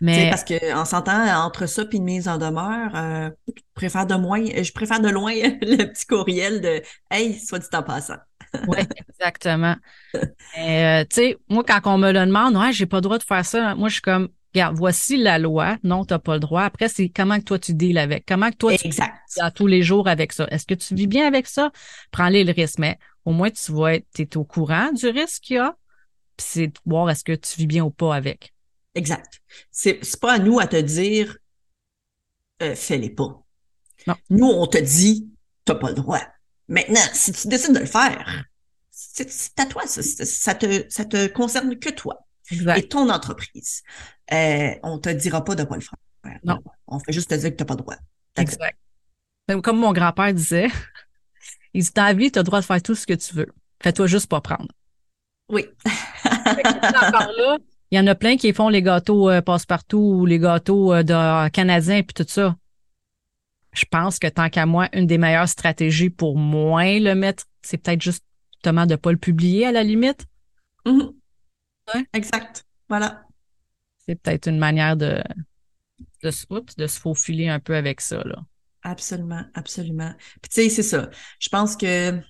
Mais 0.00 0.28
parce 0.28 0.44
que 0.44 0.74
en 0.74 0.84
s'entend 0.84 1.44
entre 1.44 1.66
ça 1.66 1.84
puis 1.84 1.98
une 1.98 2.04
mise 2.04 2.28
en 2.28 2.36
demeure, 2.36 2.90
euh, 2.94 3.30
je 3.46 3.62
préfère 3.74 4.06
de 4.06 4.14
moins, 4.14 4.44
je 4.44 4.72
préfère 4.72 5.00
de 5.00 5.08
loin 5.08 5.32
le 5.62 5.84
petit 5.84 6.06
courriel 6.06 6.60
de 6.60 6.82
Hey, 7.10 7.38
soit 7.38 7.58
dit 7.58 7.66
en 7.72 7.82
passant. 7.82 8.16
oui, 8.68 8.78
exactement. 9.08 9.76
euh, 10.14 11.04
tu 11.04 11.06
sais, 11.10 11.36
moi, 11.48 11.64
quand 11.66 11.80
on 11.84 11.98
me 11.98 12.12
le 12.12 12.26
demande, 12.26 12.56
ouais, 12.56 12.72
j'ai 12.72 12.86
pas 12.86 12.98
le 12.98 13.02
droit 13.02 13.18
de 13.18 13.22
faire 13.22 13.44
ça, 13.44 13.74
moi, 13.74 13.88
je 13.88 13.94
suis 13.94 14.02
comme 14.02 14.28
Regarde, 14.54 14.76
voici 14.76 15.16
la 15.16 15.40
loi. 15.40 15.78
Non, 15.82 16.04
tu 16.04 16.14
n'as 16.14 16.20
pas 16.20 16.34
le 16.34 16.40
droit. 16.40 16.62
Après, 16.62 16.88
c'est 16.88 17.08
comment 17.08 17.38
que 17.38 17.44
toi 17.44 17.58
tu 17.58 17.74
deals 17.74 17.98
avec? 17.98 18.24
Comment 18.24 18.50
que 18.50 18.56
toi 18.56 18.76
tu 18.76 18.88
vis 18.88 19.00
à 19.40 19.50
tous 19.50 19.66
les 19.66 19.82
jours 19.82 20.06
avec 20.06 20.32
ça? 20.32 20.46
Est-ce 20.48 20.64
que 20.64 20.74
tu 20.74 20.94
vis 20.94 21.08
bien 21.08 21.26
avec 21.26 21.48
ça? 21.48 21.72
Prends-les 22.12 22.44
le 22.44 22.52
risque. 22.52 22.78
Mais 22.78 22.96
au 23.24 23.32
moins, 23.32 23.50
tu 23.50 23.72
vas 23.72 23.94
être, 23.94 24.06
es 24.16 24.36
au 24.36 24.44
courant 24.44 24.92
du 24.92 25.08
risque 25.08 25.42
qu'il 25.42 25.56
y 25.56 25.58
a 25.58 25.74
puis 26.36 26.46
c'est 26.48 26.66
de 26.68 26.78
voir 26.86 27.10
est-ce 27.10 27.24
que 27.24 27.34
tu 27.34 27.56
vis 27.56 27.66
bien 27.66 27.84
ou 27.84 27.90
pas 27.90 28.14
avec. 28.14 28.54
Exact. 28.94 29.40
C'est, 29.70 29.98
c'est 30.02 30.20
pas 30.20 30.34
à 30.34 30.38
nous 30.38 30.58
à 30.60 30.66
te 30.66 30.76
dire 30.76 31.38
euh, 32.62 32.74
fais-les 32.74 33.10
pas. 33.10 33.42
Non. 34.06 34.14
Nous, 34.30 34.46
on 34.46 34.66
te 34.66 34.78
dit 34.78 35.28
t'as 35.64 35.74
pas 35.74 35.88
le 35.88 35.94
droit. 35.94 36.20
Maintenant, 36.68 37.00
si 37.12 37.32
tu 37.32 37.48
décides 37.48 37.74
de 37.74 37.80
le 37.80 37.86
faire, 37.86 38.44
c'est, 38.90 39.28
c'est 39.30 39.58
à 39.58 39.66
toi, 39.66 39.86
ça, 39.86 40.02
ça 40.02 40.54
te 40.54 40.84
ça 40.88 41.04
te 41.04 41.26
concerne 41.26 41.78
que 41.78 41.90
toi 41.90 42.26
exact. 42.50 42.78
et 42.78 42.88
ton 42.88 43.10
entreprise. 43.10 43.82
Euh, 44.32 44.74
on 44.82 44.98
te 44.98 45.08
dira 45.08 45.44
pas 45.44 45.54
de 45.54 45.64
pas 45.64 45.76
le 45.76 45.82
faire. 45.82 46.38
Non. 46.44 46.58
On 46.86 46.98
fait 46.98 47.12
juste 47.12 47.30
te 47.30 47.34
dire 47.34 47.50
que 47.50 47.56
t'as 47.56 47.64
pas 47.64 47.74
le 47.74 47.82
droit. 47.82 47.96
exact. 48.36 48.78
Comme 49.62 49.78
mon 49.78 49.92
grand-père 49.92 50.32
disait, 50.32 50.68
il 51.74 51.82
dit 51.82 51.92
ta 51.92 52.12
vie, 52.14 52.32
tu 52.32 52.38
as 52.38 52.42
le 52.42 52.46
droit 52.46 52.60
de 52.60 52.64
faire 52.64 52.80
tout 52.80 52.94
ce 52.94 53.06
que 53.06 53.12
tu 53.12 53.34
veux. 53.34 53.52
Fais-toi 53.82 54.06
juste 54.06 54.28
pas 54.28 54.40
prendre. 54.40 54.68
Oui. 55.48 55.66
il 57.90 57.96
y 57.96 58.00
en 58.00 58.06
a 58.06 58.14
plein 58.14 58.36
qui 58.36 58.52
font 58.52 58.68
les 58.68 58.82
gâteaux 58.82 59.30
euh, 59.30 59.40
passe-partout 59.42 59.98
ou 59.98 60.26
les 60.26 60.38
gâteaux 60.38 60.92
euh, 60.92 61.02
de, 61.02 61.48
canadiens 61.50 62.02
puis 62.02 62.14
tout 62.14 62.26
ça. 62.28 62.56
Je 63.72 63.84
pense 63.90 64.18
que 64.18 64.28
tant 64.28 64.48
qu'à 64.48 64.66
moi, 64.66 64.88
une 64.92 65.06
des 65.06 65.18
meilleures 65.18 65.48
stratégies 65.48 66.10
pour 66.10 66.36
moins 66.36 66.98
le 67.00 67.14
mettre, 67.14 67.44
c'est 67.62 67.78
peut-être 67.78 68.00
justement 68.00 68.86
de 68.86 68.92
ne 68.92 68.96
pas 68.96 69.10
le 69.10 69.18
publier 69.18 69.66
à 69.66 69.72
la 69.72 69.82
limite. 69.82 70.26
Mm-hmm. 70.86 72.04
Exact. 72.12 72.64
Voilà. 72.88 73.24
C'est 74.06 74.20
peut-être 74.20 74.48
une 74.48 74.58
manière 74.58 74.96
de, 74.96 75.22
de, 76.22 76.30
de 76.78 76.86
se 76.86 77.00
faufiler 77.00 77.48
un 77.48 77.58
peu 77.58 77.74
avec 77.74 78.00
ça. 78.00 78.22
Là. 78.24 78.42
Absolument, 78.82 79.42
absolument. 79.54 80.12
Puis 80.42 80.50
tu 80.50 80.62
sais, 80.62 80.68
c'est 80.68 80.82
ça. 80.82 81.10
Je 81.40 81.48
pense 81.48 81.74
que 81.74 82.20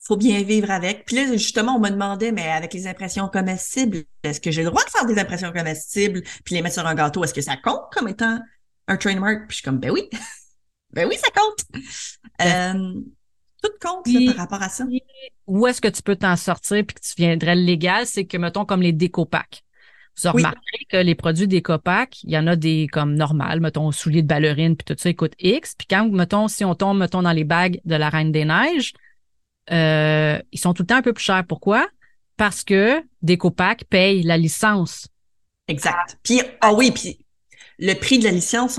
faut 0.00 0.16
bien 0.16 0.42
vivre 0.42 0.70
avec. 0.70 1.04
Puis 1.04 1.16
là, 1.16 1.26
justement, 1.32 1.76
on 1.76 1.80
me 1.80 1.90
demandait, 1.90 2.32
mais 2.32 2.48
avec 2.48 2.72
les 2.72 2.86
impressions 2.86 3.28
comestibles, 3.28 4.04
est-ce 4.22 4.40
que 4.40 4.50
j'ai 4.50 4.62
le 4.62 4.70
droit 4.70 4.84
de 4.84 4.90
faire 4.90 5.06
des 5.06 5.18
impressions 5.18 5.52
comestibles 5.52 6.22
puis 6.44 6.54
les 6.54 6.62
mettre 6.62 6.76
sur 6.76 6.86
un 6.86 6.94
gâteau? 6.94 7.22
Est-ce 7.22 7.34
que 7.34 7.42
ça 7.42 7.56
compte 7.56 7.82
comme 7.92 8.08
étant 8.08 8.40
un 8.88 8.96
trademark? 8.96 9.46
Puis 9.46 9.50
je 9.50 9.54
suis 9.56 9.62
comme, 9.62 9.78
ben 9.78 9.90
oui. 9.90 10.08
ben 10.92 11.06
oui, 11.06 11.16
ça 11.16 11.28
compte. 11.30 11.82
Euh, 12.40 13.00
tout 13.62 13.70
compte 13.80 14.06
par 14.26 14.36
rapport 14.36 14.62
à 14.62 14.70
ça. 14.70 14.84
Où 15.46 15.66
est-ce 15.66 15.82
que 15.82 15.88
tu 15.88 16.02
peux 16.02 16.16
t'en 16.16 16.36
sortir 16.36 16.82
puis 16.86 16.94
que 16.94 17.00
tu 17.00 17.12
viendrais 17.16 17.54
légal? 17.54 18.06
C'est 18.06 18.24
que, 18.24 18.38
mettons, 18.38 18.64
comme 18.64 18.80
les 18.80 18.92
décopacs. 18.92 19.64
Vous 20.16 20.26
avez 20.26 20.38
remarqué 20.38 20.86
que 20.90 20.96
les 20.96 21.14
produits 21.14 21.46
décopacs, 21.46 22.22
il 22.24 22.30
y 22.30 22.38
en 22.38 22.46
a 22.46 22.56
des 22.56 22.88
comme 22.90 23.14
normal, 23.14 23.60
mettons, 23.60 23.90
souliers 23.92 24.22
de 24.22 24.26
ballerine 24.26 24.76
puis 24.76 24.84
tout 24.84 25.00
ça, 25.00 25.08
ils 25.08 25.16
coûtent 25.16 25.36
X. 25.38 25.74
Puis 25.76 25.86
quand, 25.88 26.08
mettons, 26.10 26.48
si 26.48 26.64
on 26.64 26.74
tombe, 26.74 26.98
mettons, 26.98 27.22
dans 27.22 27.32
les 27.32 27.44
bagues 27.44 27.80
de 27.84 27.94
la 27.94 28.08
Reine 28.08 28.32
des 28.32 28.44
Neiges, 28.44 28.92
euh, 29.72 30.40
ils 30.52 30.58
sont 30.58 30.74
tout 30.74 30.82
le 30.82 30.86
temps 30.86 30.96
un 30.96 31.02
peu 31.02 31.12
plus 31.12 31.24
chers. 31.24 31.44
Pourquoi? 31.46 31.88
Parce 32.36 32.64
que 32.64 33.02
Decopac 33.22 33.84
paye 33.84 34.22
la 34.22 34.36
licence. 34.36 35.08
Exact. 35.68 36.18
Puis, 36.22 36.40
ah 36.60 36.72
oui, 36.72 36.90
puis 36.90 37.24
le 37.78 37.94
prix 37.94 38.18
de 38.18 38.24
la 38.24 38.30
licence, 38.30 38.74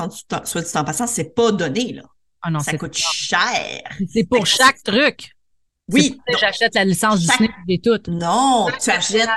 soit 0.45 0.61
dit 0.61 0.77
en 0.77 0.83
passant, 0.83 1.07
c'est 1.07 1.33
pas 1.33 1.51
donné, 1.51 1.93
là. 1.93 2.03
Ah 2.41 2.49
non, 2.49 2.59
ça 2.59 2.77
coûte 2.77 2.97
cher. 2.97 3.81
C'est 4.11 4.23
pour 4.23 4.45
chaque 4.45 4.81
truc. 4.83 5.35
Oui. 5.91 6.19
J'achète 6.39 6.73
la 6.75 6.85
licence 6.85 7.19
du 7.19 7.27
Disney 7.27 7.49
et 7.67 7.79
tout. 7.79 7.99
Non, 8.07 8.67
tu 8.81 8.89
achètes. 8.89 9.29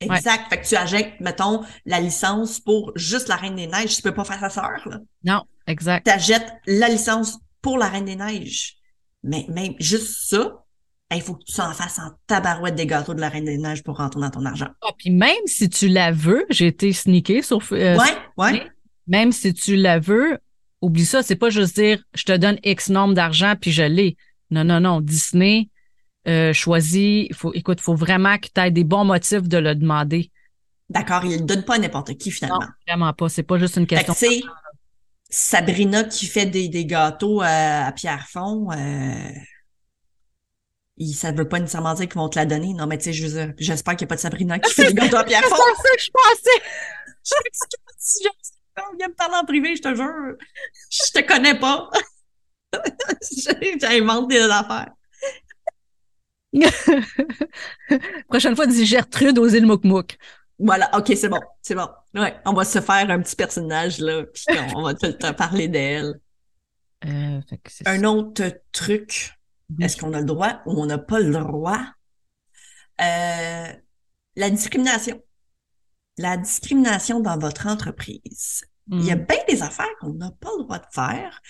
Exact. 0.00 0.50
Fait 0.50 0.60
que 0.60 0.66
tu 0.66 0.76
achètes, 0.76 1.20
mettons, 1.20 1.64
la 1.86 2.00
licence 2.00 2.60
pour 2.60 2.92
juste 2.96 3.28
la 3.28 3.36
Reine 3.36 3.56
des 3.56 3.66
Neiges. 3.66 3.96
Tu 3.96 4.02
peux 4.02 4.12
pas 4.14 4.24
faire 4.24 4.40
sa 4.40 4.50
sœur, 4.50 4.86
là. 4.86 4.98
Non, 5.24 5.42
exact. 5.66 6.04
Tu 6.04 6.12
achètes 6.12 6.52
la 6.66 6.88
licence 6.88 7.38
pour 7.62 7.78
la 7.78 7.88
Reine 7.88 8.04
des 8.04 8.16
Neiges. 8.16 8.76
Mais 9.26 9.44
même 9.48 9.74
juste 9.78 10.28
ça, 10.30 10.64
il 11.12 11.20
faut 11.20 11.34
que 11.34 11.44
tu 11.44 11.60
en 11.60 11.72
fasses 11.72 11.98
en 11.98 12.10
tabarouette 12.26 12.74
des 12.74 12.86
gâteaux 12.86 13.14
de 13.14 13.20
la 13.20 13.28
Reine 13.28 13.44
des 13.44 13.58
Neiges 13.58 13.82
pour 13.82 13.96
rentrer 13.98 14.20
dans 14.20 14.30
ton 14.30 14.44
argent. 14.44 14.68
Ah, 14.82 14.90
puis 14.98 15.10
même 15.10 15.34
si 15.46 15.68
tu 15.68 15.88
la 15.88 16.10
veux, 16.12 16.46
j'ai 16.50 16.68
été 16.68 16.92
sneaké 16.92 17.42
sur, 17.42 17.60
euh, 17.72 17.96
ouais, 17.96 18.16
ouais. 18.38 18.66
même 19.06 19.32
si 19.32 19.52
tu 19.54 19.76
la 19.76 19.98
veux, 19.98 20.38
oublie 20.80 21.04
ça, 21.06 21.22
c'est 21.22 21.36
pas 21.36 21.50
juste 21.50 21.76
dire 21.76 22.02
je 22.14 22.24
te 22.24 22.36
donne 22.36 22.58
X 22.64 22.88
nombre 22.88 23.14
d'argent 23.14 23.54
puis 23.60 23.72
je 23.72 23.82
l'ai. 23.82 24.16
Non, 24.50 24.64
non, 24.64 24.80
non. 24.80 25.00
Disney 25.00 25.68
euh, 26.28 26.52
choisit, 26.52 27.32
faut, 27.34 27.52
écoute, 27.54 27.80
faut 27.80 27.94
vraiment 27.94 28.36
que 28.38 28.48
tu 28.52 28.60
aies 28.60 28.70
des 28.70 28.84
bons 28.84 29.04
motifs 29.04 29.48
de 29.48 29.58
le 29.58 29.74
demander. 29.74 30.30
D'accord, 30.88 31.24
il 31.24 31.30
ne 31.32 31.38
le 31.38 31.44
donne 31.44 31.64
pas 31.64 31.74
à 31.74 31.78
n'importe 31.78 32.16
qui, 32.16 32.28
Non, 32.28 32.34
finalement. 32.34 32.60
vraiment 32.86 33.12
pas. 33.12 33.28
C'est 33.28 33.42
pas 33.42 33.58
juste 33.58 33.76
une 33.76 33.88
Fait 33.88 34.04
que, 34.04 34.06
question. 34.06 34.28
Sabrina 35.28 36.04
qui 36.04 36.26
fait 36.26 36.46
des, 36.46 36.68
des 36.68 36.86
gâteaux 36.86 37.40
à, 37.42 37.86
à 37.86 37.92
Pierrefonds, 37.92 38.70
euh, 38.72 39.14
il, 40.98 41.12
ça 41.14 41.32
veut 41.32 41.48
pas 41.48 41.58
nécessairement 41.58 41.94
dire 41.94 42.06
qu'ils 42.08 42.14
vont 42.18 42.28
te 42.28 42.38
la 42.38 42.46
donner. 42.46 42.72
Non, 42.72 42.86
mais 42.86 42.96
tu 42.98 43.04
sais, 43.04 43.12
je 43.12 43.26
veux 43.26 43.32
dire, 43.46 43.54
j'espère 43.58 43.96
qu'il 43.96 44.04
n'y 44.06 44.08
a 44.08 44.10
pas 44.10 44.16
de 44.16 44.20
Sabrina 44.20 44.58
qui 44.58 44.72
fait 44.72 44.86
des 44.88 44.94
gâteaux 44.94 45.16
à 45.16 45.20
C'est 45.20 45.26
Pierrefonds. 45.26 45.56
pas 45.56 45.82
ça 45.82 45.96
que 45.96 46.02
je 46.02 46.10
pensais. 46.10 46.62
Je 48.78 48.96
vient 48.98 49.08
me 49.08 49.14
parler 49.14 49.36
en 49.36 49.44
privé, 49.44 49.74
je 49.74 49.80
te 49.82 49.94
jure. 49.94 50.36
Je 50.90 51.12
te 51.12 51.26
connais 51.26 51.58
pas. 51.58 51.88
J'invente 53.80 54.28
des 54.28 54.38
affaires. 54.42 54.92
Prochaine 58.28 58.56
fois, 58.56 58.66
dis 58.66 58.86
Gertrude 58.86 59.38
aux 59.38 59.48
îles 59.48 59.66
Moukmouk. 59.66 60.16
Voilà, 60.58 60.90
ok, 60.96 61.12
c'est 61.16 61.28
bon, 61.28 61.40
c'est 61.60 61.74
bon. 61.74 61.86
Ouais, 62.14 62.34
on 62.46 62.52
va 62.54 62.64
se 62.64 62.80
faire 62.80 63.10
un 63.10 63.20
petit 63.20 63.36
personnage, 63.36 63.98
là, 63.98 64.24
puis 64.24 64.44
on, 64.74 64.78
on 64.78 64.82
va 64.84 64.94
tout 64.94 65.06
le 65.06 65.18
temps 65.18 65.34
parler 65.34 65.68
d'elle. 65.68 66.14
Euh, 67.04 67.40
Un 67.84 68.04
autre 68.04 68.42
truc, 68.72 69.32
est-ce 69.80 69.96
qu'on 69.98 70.14
a 70.14 70.20
le 70.20 70.24
droit 70.26 70.62
ou 70.64 70.80
on 70.80 70.86
n'a 70.86 70.98
pas 70.98 71.20
le 71.20 71.30
droit? 71.32 71.80
Euh, 73.00 73.72
la 74.36 74.50
discrimination. 74.50 75.20
La 76.18 76.36
discrimination 76.38 77.20
dans 77.20 77.38
votre 77.38 77.66
entreprise. 77.66 78.64
Il 78.90 79.04
y 79.04 79.10
a 79.10 79.16
Mm. 79.16 79.26
bien 79.26 79.38
des 79.48 79.62
affaires 79.62 79.86
qu'on 80.00 80.14
n'a 80.14 80.30
pas 80.40 80.48
le 80.56 80.62
droit 80.64 80.78
de 80.78 80.86
faire, 80.92 81.40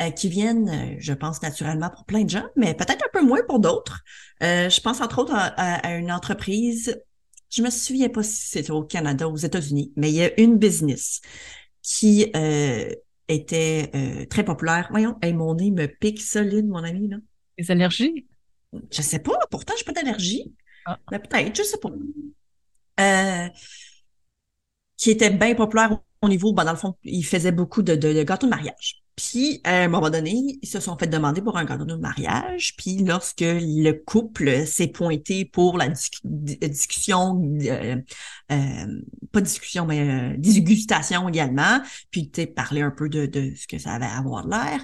euh, 0.00 0.10
qui 0.10 0.28
viennent, 0.28 0.68
euh, 0.68 0.96
je 0.98 1.12
pense, 1.14 1.40
naturellement 1.40 1.88
pour 1.88 2.04
plein 2.04 2.24
de 2.24 2.30
gens, 2.30 2.46
mais 2.56 2.74
peut-être 2.74 3.02
un 3.04 3.10
peu 3.18 3.24
moins 3.24 3.40
pour 3.48 3.60
d'autres. 3.60 4.00
Euh, 4.42 4.68
je 4.68 4.80
pense 4.80 5.00
entre 5.00 5.20
autres 5.20 5.34
à, 5.34 5.46
à- 5.46 5.86
à 5.86 5.94
une 5.94 6.12
entreprise, 6.12 7.00
je 7.50 7.62
me 7.62 7.70
souviens 7.70 8.08
pas 8.08 8.22
si 8.22 8.46
c'était 8.46 8.70
au 8.70 8.82
Canada 8.84 9.28
ou 9.28 9.32
aux 9.32 9.36
États-Unis, 9.36 9.92
mais 9.96 10.10
il 10.10 10.16
y 10.16 10.22
a 10.22 10.40
une 10.40 10.56
business 10.56 11.20
qui 11.82 12.30
euh, 12.36 12.94
était 13.28 13.90
euh, 13.94 14.26
très 14.26 14.44
populaire. 14.44 14.88
Voyons, 14.90 15.16
hey, 15.22 15.32
mon 15.32 15.54
nez 15.54 15.70
me 15.70 15.86
pique 15.86 16.20
solide, 16.20 16.66
mon 16.66 16.84
ami, 16.84 17.08
là. 17.08 17.16
Les 17.58 17.70
allergies? 17.70 18.26
Je 18.90 19.02
sais 19.02 19.18
pas, 19.18 19.38
pourtant, 19.50 19.74
j'ai 19.76 19.84
pas 19.84 19.92
d'allergie. 19.92 20.54
Ah. 20.86 20.98
Mais 21.10 21.18
peut-être, 21.18 21.56
je 21.56 21.62
sais 21.62 21.78
pas. 21.78 21.90
Euh, 23.00 23.48
qui 24.96 25.10
était 25.10 25.30
bien 25.30 25.54
populaire 25.54 25.98
au 26.22 26.28
niveau, 26.28 26.52
ben, 26.52 26.64
dans 26.64 26.72
le 26.72 26.78
fond, 26.78 26.94
ils 27.02 27.24
faisaient 27.24 27.52
beaucoup 27.52 27.82
de, 27.82 27.94
de, 27.94 28.12
de 28.12 28.22
gâteaux 28.22 28.46
de 28.46 28.50
mariage. 28.50 28.99
Puis, 29.16 29.60
à 29.64 29.82
un 29.82 29.88
moment 29.88 30.08
donné, 30.08 30.58
ils 30.62 30.68
se 30.68 30.80
sont 30.80 30.96
fait 30.96 31.06
demander 31.06 31.42
pour 31.42 31.58
un 31.58 31.64
gâteau 31.64 31.84
de 31.84 31.94
mariage. 31.96 32.74
Puis, 32.76 32.96
lorsque 33.04 33.40
le 33.42 33.92
couple 33.92 34.66
s'est 34.66 34.88
pointé 34.88 35.44
pour 35.44 35.76
la 35.76 35.88
di- 35.88 36.56
discussion, 36.56 37.40
euh, 37.62 37.96
euh, 38.50 38.86
pas 39.32 39.40
discussion, 39.42 39.86
mais 39.86 40.00
euh, 40.00 40.36
dégustation 40.38 41.28
également, 41.28 41.80
puis, 42.10 42.30
tu 42.30 42.42
sais, 42.42 42.46
parler 42.46 42.80
un 42.82 42.90
peu 42.90 43.08
de, 43.08 43.52
ce 43.54 43.66
que 43.66 43.78
ça 43.78 43.92
avait 43.92 44.06
à 44.06 44.18
avoir 44.18 44.46
l'air, 44.46 44.80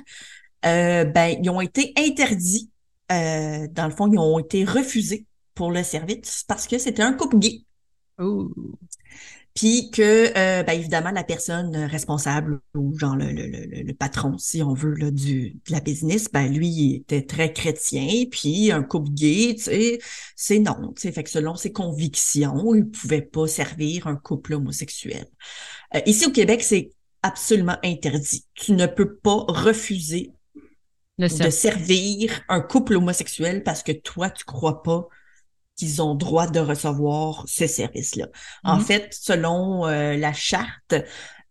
euh, 0.67 1.05
ben, 1.05 1.39
ils 1.43 1.51
ont 1.51 1.61
été 1.61 1.93
interdits. 1.97 2.71
Euh, 3.13 3.69
dans 3.71 3.87
le 3.87 3.93
fond, 3.95 4.11
ils 4.13 4.19
ont 4.19 4.39
été 4.39 4.65
refusés 4.65 5.27
pour 5.55 5.71
le 5.71 5.83
service 5.83 6.45
parce 6.49 6.67
que 6.67 6.79
c'était 6.79 7.03
un 7.03 7.13
couple 7.13 7.39
gay. 7.39 7.65
Puis 9.57 9.91
que, 9.91 10.29
euh, 10.37 10.63
ben, 10.63 10.75
évidemment, 10.75 11.11
la 11.11 11.25
personne 11.25 11.75
responsable 11.77 12.61
ou 12.75 12.97
genre 12.99 13.17
le, 13.17 13.33
le, 13.33 13.47
le, 13.47 13.83
le 13.83 13.95
patron, 13.95 14.39
si 14.39 14.63
on 14.63 14.75
veut, 14.75 14.95
là, 14.95 15.11
du, 15.11 15.53
de 15.67 15.73
la 15.73 15.81
business, 15.81 16.31
ben, 16.31 16.47
lui, 16.53 16.69
il 16.69 16.95
était 16.97 17.23
très 17.23 17.53
chrétien, 17.53 18.27
puis 18.31 18.71
un 18.71 18.83
couple 18.83 19.11
gay, 19.11 19.55
tu 19.57 19.65
sais, 19.65 19.99
c'est 20.37 20.59
non, 20.59 20.93
tu 20.95 21.03
sais, 21.03 21.13
fait 21.13 21.25
que 21.25 21.31
selon 21.31 21.57
ses 21.57 21.73
convictions, 21.73 22.75
il 22.75 22.89
pouvait 22.91 23.23
pas 23.23 23.47
servir 23.49 24.07
un 24.07 24.17
couple 24.17 24.55
homosexuel. 24.55 25.27
Euh, 25.95 26.01
ici 26.07 26.27
au 26.27 26.31
Québec, 26.33 26.63
c'est 26.63 26.91
absolument 27.23 27.79
interdit. 27.83 28.47
Tu 28.55 28.73
ne 28.73 28.87
peux 28.87 29.17
pas 29.17 29.45
refuser 29.49 30.33
de 31.31 31.51
servir 31.51 32.43
un 32.49 32.61
couple 32.61 32.95
homosexuel 32.97 33.63
parce 33.63 33.83
que 33.83 33.93
toi, 33.93 34.31
tu 34.31 34.45
crois 34.45 34.83
pas 34.83 35.09
qu'ils 35.77 36.03
ont 36.03 36.15
droit 36.15 36.47
de 36.49 36.61
recevoir 36.61 37.45
ce 37.47 37.67
service-là. 37.67 38.29
En 38.65 38.79
Mhm. 38.79 38.81
fait, 38.81 39.09
selon 39.13 39.87
euh, 39.87 40.17
la 40.17 40.33
charte, 40.33 40.95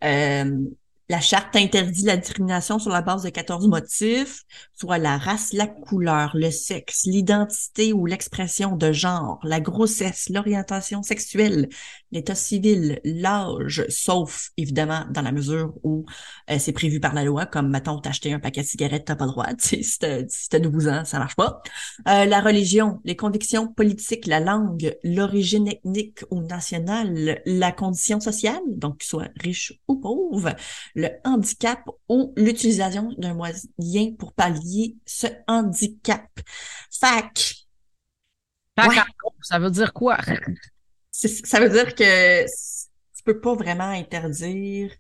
euh, 0.04 0.60
la 1.08 1.22
charte 1.22 1.56
interdit 1.56 2.04
la 2.04 2.18
discrimination 2.18 2.80
sur 2.80 2.92
la 2.92 3.04
base 3.04 3.22
de 3.24 3.30
14 3.30 3.68
motifs, 3.68 4.42
soit 4.74 4.98
la 4.98 5.18
race, 5.20 5.54
la 5.54 5.68
couleur, 5.68 6.32
le 6.34 6.50
sexe, 6.50 7.04
l'identité 7.06 7.94
ou 7.94 8.08
l'expression 8.08 8.76
de 8.76 8.92
genre, 8.92 9.40
la 9.44 9.60
grossesse, 9.60 10.30
l'orientation 10.30 11.04
sexuelle, 11.04 11.70
l'état 12.16 12.36
civil, 12.36 13.00
l'âge, 13.04 13.86
sauf 13.90 14.50
évidemment 14.58 15.06
dans 15.12 15.22
la 15.22 15.32
mesure 15.32 15.74
où 15.84 16.06
euh, 16.50 16.58
c'est 16.60 16.72
prévu 16.74 17.00
par 17.00 17.14
la 17.14 17.24
loi, 17.24 17.46
comme 17.46 17.70
mettons 17.70 18.00
t'acheter 18.00 18.34
un 18.34 18.40
paquet 18.40 18.62
de 18.62 18.68
cigarettes, 18.68 19.06
t'as 19.06 19.16
pas 19.16 19.26
le 19.26 19.32
droit, 19.32 19.48
si 19.60 19.84
t'as 20.00 20.22
si 20.28 20.50
t'as 20.50 20.60
12 20.60 20.88
ans, 20.88 21.06
ça 21.06 21.20
marche 21.20 21.36
pas. 21.36 21.62
Euh, 22.08 22.26
la 22.26 22.42
religion, 22.42 23.02
les 23.06 23.16
convictions 23.16 23.68
politiques, 23.68 24.26
la 24.28 24.40
langue, 24.40 24.96
l'origine 25.04 25.68
ethnique 25.68 26.22
ou 26.32 26.42
nationale, 26.42 27.42
la 27.46 27.72
condition 27.72 28.20
sociale, 28.20 28.62
donc 28.68 29.00
qu'il 29.00 29.08
soit 29.10 29.30
riche 29.42 29.74
ou 29.88 29.98
pauvre, 29.98 30.56
le 30.96 31.10
handicap 31.26 31.82
ou 32.10 32.34
l'utilisation 32.38 33.12
d'un 33.18 33.34
moyen 33.34 34.14
pour 34.18 34.34
pallier 34.34 34.96
ce 35.06 35.28
handicap. 35.48 36.26
Fac, 37.00 37.66
Ouais. 38.78 38.96
gros, 39.20 39.34
Ça 39.42 39.60
veut 39.60 39.72
dire 39.72 39.94
quoi? 39.94 40.18
Ça 41.16 41.60
veut 41.60 41.70
dire 41.70 41.96
que 41.96 42.44
tu 42.46 43.24
peux 43.24 43.40
pas 43.40 43.56
vraiment 43.56 43.90
interdire 43.90 44.92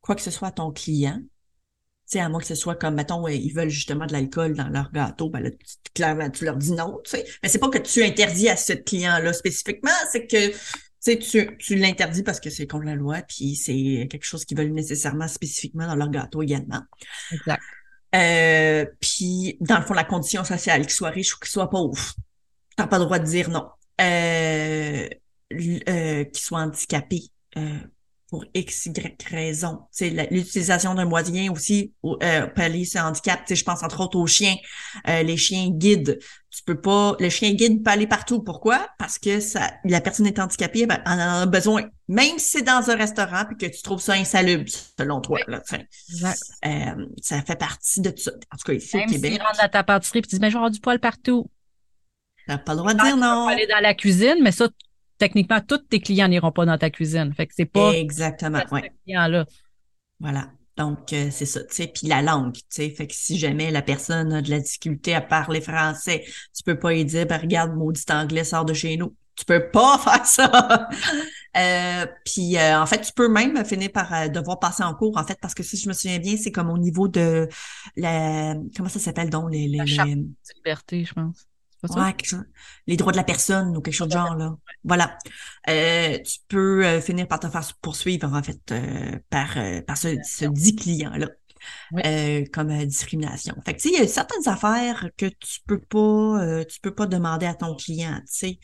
quoi 0.00 0.14
que 0.14 0.22
ce 0.22 0.30
soit 0.30 0.48
à 0.48 0.52
ton 0.52 0.72
client. 0.72 1.18
Tu 1.20 2.18
sais, 2.18 2.20
à 2.20 2.28
moins 2.28 2.40
que 2.40 2.46
ce 2.46 2.56
soit 2.56 2.74
comme, 2.74 2.94
mettons, 2.94 3.26
euh, 3.26 3.32
ils 3.32 3.52
veulent 3.52 3.68
justement 3.68 4.06
de 4.06 4.12
l'alcool 4.12 4.54
dans 4.54 4.68
leur 4.68 4.90
gâteau, 4.90 5.30
ben 5.30 5.40
là, 5.40 5.50
tu, 5.50 5.58
clairement, 5.94 6.28
tu 6.28 6.44
leur 6.44 6.56
dis 6.56 6.72
non, 6.72 7.00
tu 7.04 7.10
sais. 7.10 7.24
Mais 7.42 7.48
c'est 7.48 7.58
pas 7.58 7.68
que 7.68 7.78
tu 7.78 8.02
interdis 8.02 8.48
à 8.48 8.56
ce 8.56 8.72
client-là 8.72 9.32
spécifiquement, 9.32 9.90
c'est 10.10 10.26
que, 10.26 10.48
tu 10.48 10.58
sais, 10.98 11.18
tu, 11.18 11.56
tu 11.58 11.76
l'interdis 11.76 12.24
parce 12.24 12.40
que 12.40 12.50
c'est 12.50 12.66
contre 12.66 12.86
la 12.86 12.96
loi, 12.96 13.22
puis 13.22 13.54
c'est 13.54 14.08
quelque 14.10 14.24
chose 14.24 14.44
qu'ils 14.44 14.58
veulent 14.58 14.72
nécessairement 14.72 15.28
spécifiquement 15.28 15.86
dans 15.86 15.94
leur 15.94 16.10
gâteau 16.10 16.42
également. 16.42 16.82
Exact. 17.30 17.62
Euh, 18.16 18.86
puis, 19.00 19.56
dans 19.60 19.78
le 19.78 19.84
fond, 19.84 19.94
la 19.94 20.02
condition 20.02 20.42
sociale, 20.42 20.82
qu'il 20.82 20.90
soit 20.90 21.10
riche 21.10 21.36
ou 21.36 21.38
qu'il 21.38 21.50
soit 21.50 21.70
pauvre, 21.70 22.14
t'as 22.76 22.88
pas 22.88 22.98
le 22.98 23.04
droit 23.04 23.20
de 23.20 23.24
dire 23.24 23.50
non. 23.50 23.68
Euh, 24.00 25.08
euh, 25.88 26.24
qu'il 26.24 26.42
soit 26.42 26.60
handicapé 26.60 27.22
euh, 27.56 27.78
pour 28.28 28.44
X, 28.54 28.86
Y 28.86 29.20
raison. 29.28 29.80
Tu 29.96 30.08
l'utilisation 30.30 30.94
d'un 30.94 31.04
moyen 31.04 31.50
aussi 31.50 31.92
au- 32.04 32.16
euh, 32.22 32.46
pallier 32.46 32.84
ce 32.84 32.98
handicap. 32.98 33.40
Tu 33.40 33.48
sais, 33.48 33.56
je 33.56 33.64
pense 33.64 33.82
entre 33.82 34.00
autres 34.00 34.16
aux 34.16 34.28
chiens, 34.28 34.54
euh, 35.08 35.24
les 35.24 35.36
chiens 35.36 35.68
guides. 35.70 36.20
Tu 36.50 36.62
peux 36.64 36.80
pas, 36.80 37.16
le 37.18 37.28
chien 37.30 37.52
guide 37.52 37.82
peut 37.82 37.90
aller 37.90 38.06
partout. 38.06 38.40
Pourquoi? 38.42 38.88
Parce 38.98 39.18
que 39.18 39.40
ça, 39.40 39.72
la 39.84 40.00
personne 40.00 40.26
est 40.28 40.38
handicapée, 40.38 40.86
ben, 40.86 41.02
elle 41.04 41.12
en 41.12 41.40
a 41.42 41.46
besoin. 41.46 41.82
Même 42.06 42.38
si 42.38 42.50
c'est 42.58 42.62
dans 42.62 42.88
un 42.90 42.94
restaurant 42.96 43.44
puis 43.44 43.56
que 43.56 43.74
tu 43.76 43.82
trouves 43.82 44.00
ça 44.00 44.12
insalubre, 44.12 44.70
selon 44.98 45.20
toi, 45.20 45.40
là, 45.48 45.60
tu. 45.68 45.74
Euh, 46.64 47.06
ça 47.22 47.42
fait 47.42 47.56
partie 47.58 48.00
de 48.00 48.10
tout 48.10 48.22
ça. 48.22 48.32
En 48.52 48.56
tout 48.56 48.64
cas, 48.66 48.72
ici 48.74 48.96
Même 48.96 49.08
au 49.08 49.12
Québec, 49.12 49.40
rentrent 49.42 49.62
dans 49.62 49.68
ta 49.68 49.82
pâtisserie 49.82 50.20
et 50.20 50.22
disent, 50.22 50.40
mais 50.40 50.48
je 50.48 50.54
vais 50.54 50.58
avoir 50.58 50.70
du 50.70 50.80
poil 50.80 51.00
partout. 51.00 51.50
T'as 52.50 52.58
pas 52.58 52.72
le 52.72 52.78
droit 52.78 52.94
de 52.94 52.98
dire 52.98 53.14
tu 53.14 53.20
non. 53.20 53.46
pas 53.46 53.52
aller 53.52 53.66
dans 53.66 53.80
la 53.80 53.94
cuisine, 53.94 54.36
mais 54.42 54.52
ça, 54.52 54.68
techniquement, 55.18 55.60
tous 55.60 55.78
tes 55.78 56.00
clients 56.00 56.28
n'iront 56.28 56.52
pas 56.52 56.66
dans 56.66 56.78
ta 56.78 56.90
cuisine. 56.90 57.32
Fait 57.34 57.46
que 57.46 57.54
c'est 57.56 57.64
pas 57.66 57.92
Exactement, 57.92 58.60
ouais. 58.72 58.92
client-là. 59.04 59.46
Voilà. 60.18 60.50
Donc, 60.76 61.12
euh, 61.12 61.28
c'est 61.30 61.46
ça, 61.46 61.62
tu 61.64 61.74
sais. 61.74 61.86
Puis 61.88 62.06
la 62.06 62.22
langue, 62.22 62.54
tu 62.54 62.62
sais. 62.70 62.90
Fait 62.90 63.06
que 63.06 63.14
si 63.14 63.38
jamais 63.38 63.70
la 63.70 63.82
personne 63.82 64.32
a 64.32 64.40
de 64.42 64.50
la 64.50 64.60
difficulté 64.60 65.14
à 65.14 65.20
parler 65.20 65.60
français, 65.60 66.24
tu 66.56 66.62
peux 66.64 66.78
pas 66.78 66.92
lui 66.92 67.04
dire, 67.04 67.26
ben, 67.26 67.38
regarde, 67.38 67.74
maudit 67.74 68.02
anglais, 68.10 68.44
sort 68.44 68.64
de 68.64 68.72
chez 68.72 68.96
nous. 68.96 69.14
Tu 69.36 69.44
peux 69.44 69.70
pas 69.70 69.98
faire 70.04 70.24
ça. 70.26 70.88
Euh, 71.56 72.06
puis 72.24 72.56
euh, 72.56 72.80
en 72.80 72.86
fait, 72.86 73.00
tu 73.00 73.12
peux 73.12 73.28
même 73.28 73.62
finir 73.64 73.90
par 73.92 74.12
euh, 74.14 74.28
devoir 74.28 74.58
passer 74.58 74.82
en 74.82 74.94
cours, 74.94 75.16
en 75.18 75.24
fait, 75.24 75.38
parce 75.40 75.54
que 75.54 75.62
si 75.62 75.76
je 75.76 75.88
me 75.88 75.92
souviens 75.92 76.18
bien, 76.18 76.36
c'est 76.36 76.52
comme 76.52 76.70
au 76.70 76.78
niveau 76.78 77.08
de 77.08 77.48
la 77.96 78.54
comment 78.76 78.88
ça 78.88 78.98
s'appelle 79.00 79.30
donc 79.30 79.50
les, 79.50 79.66
les, 79.68 79.78
La 79.78 80.04
les- 80.04 80.24
liberté, 80.56 81.04
je 81.04 81.12
pense. 81.12 81.46
Ouais, 81.96 82.14
chose- 82.22 82.44
les 82.86 82.96
droits 82.96 83.12
de 83.12 83.16
la 83.16 83.24
personne 83.24 83.76
ou 83.76 83.80
quelque 83.80 83.94
chose 83.94 84.08
de 84.08 84.12
genre 84.12 84.34
là. 84.36 84.54
Voilà. 84.84 85.16
Euh, 85.68 86.18
tu 86.18 86.38
peux 86.48 86.84
euh, 86.84 87.00
finir 87.00 87.26
par 87.28 87.40
te 87.40 87.48
faire 87.48 87.62
poursuivre 87.80 88.32
en 88.32 88.42
fait 88.42 88.60
euh, 88.72 89.18
par 89.30 89.56
euh, 89.56 89.80
par 89.82 89.96
ce, 89.96 90.08
ce 90.24 90.44
dit 90.46 90.76
client 90.76 91.10
là. 91.16 91.26
euh, 92.04 92.44
comme 92.52 92.70
euh, 92.70 92.84
discrimination. 92.86 93.54
Fait 93.66 93.74
que 93.74 93.80
tu 93.82 93.88
sais, 93.90 93.94
il 93.94 94.00
y 94.00 94.02
a 94.02 94.08
certaines 94.08 94.48
affaires 94.48 95.08
que 95.16 95.26
tu 95.26 95.60
peux 95.66 95.78
pas, 95.80 96.42
euh, 96.42 96.64
tu 96.64 96.80
peux 96.80 96.94
pas 96.94 97.06
demander 97.06 97.46
à 97.46 97.54
ton 97.54 97.74
client, 97.76 98.16
tu 98.20 98.22
sais. 98.26 98.58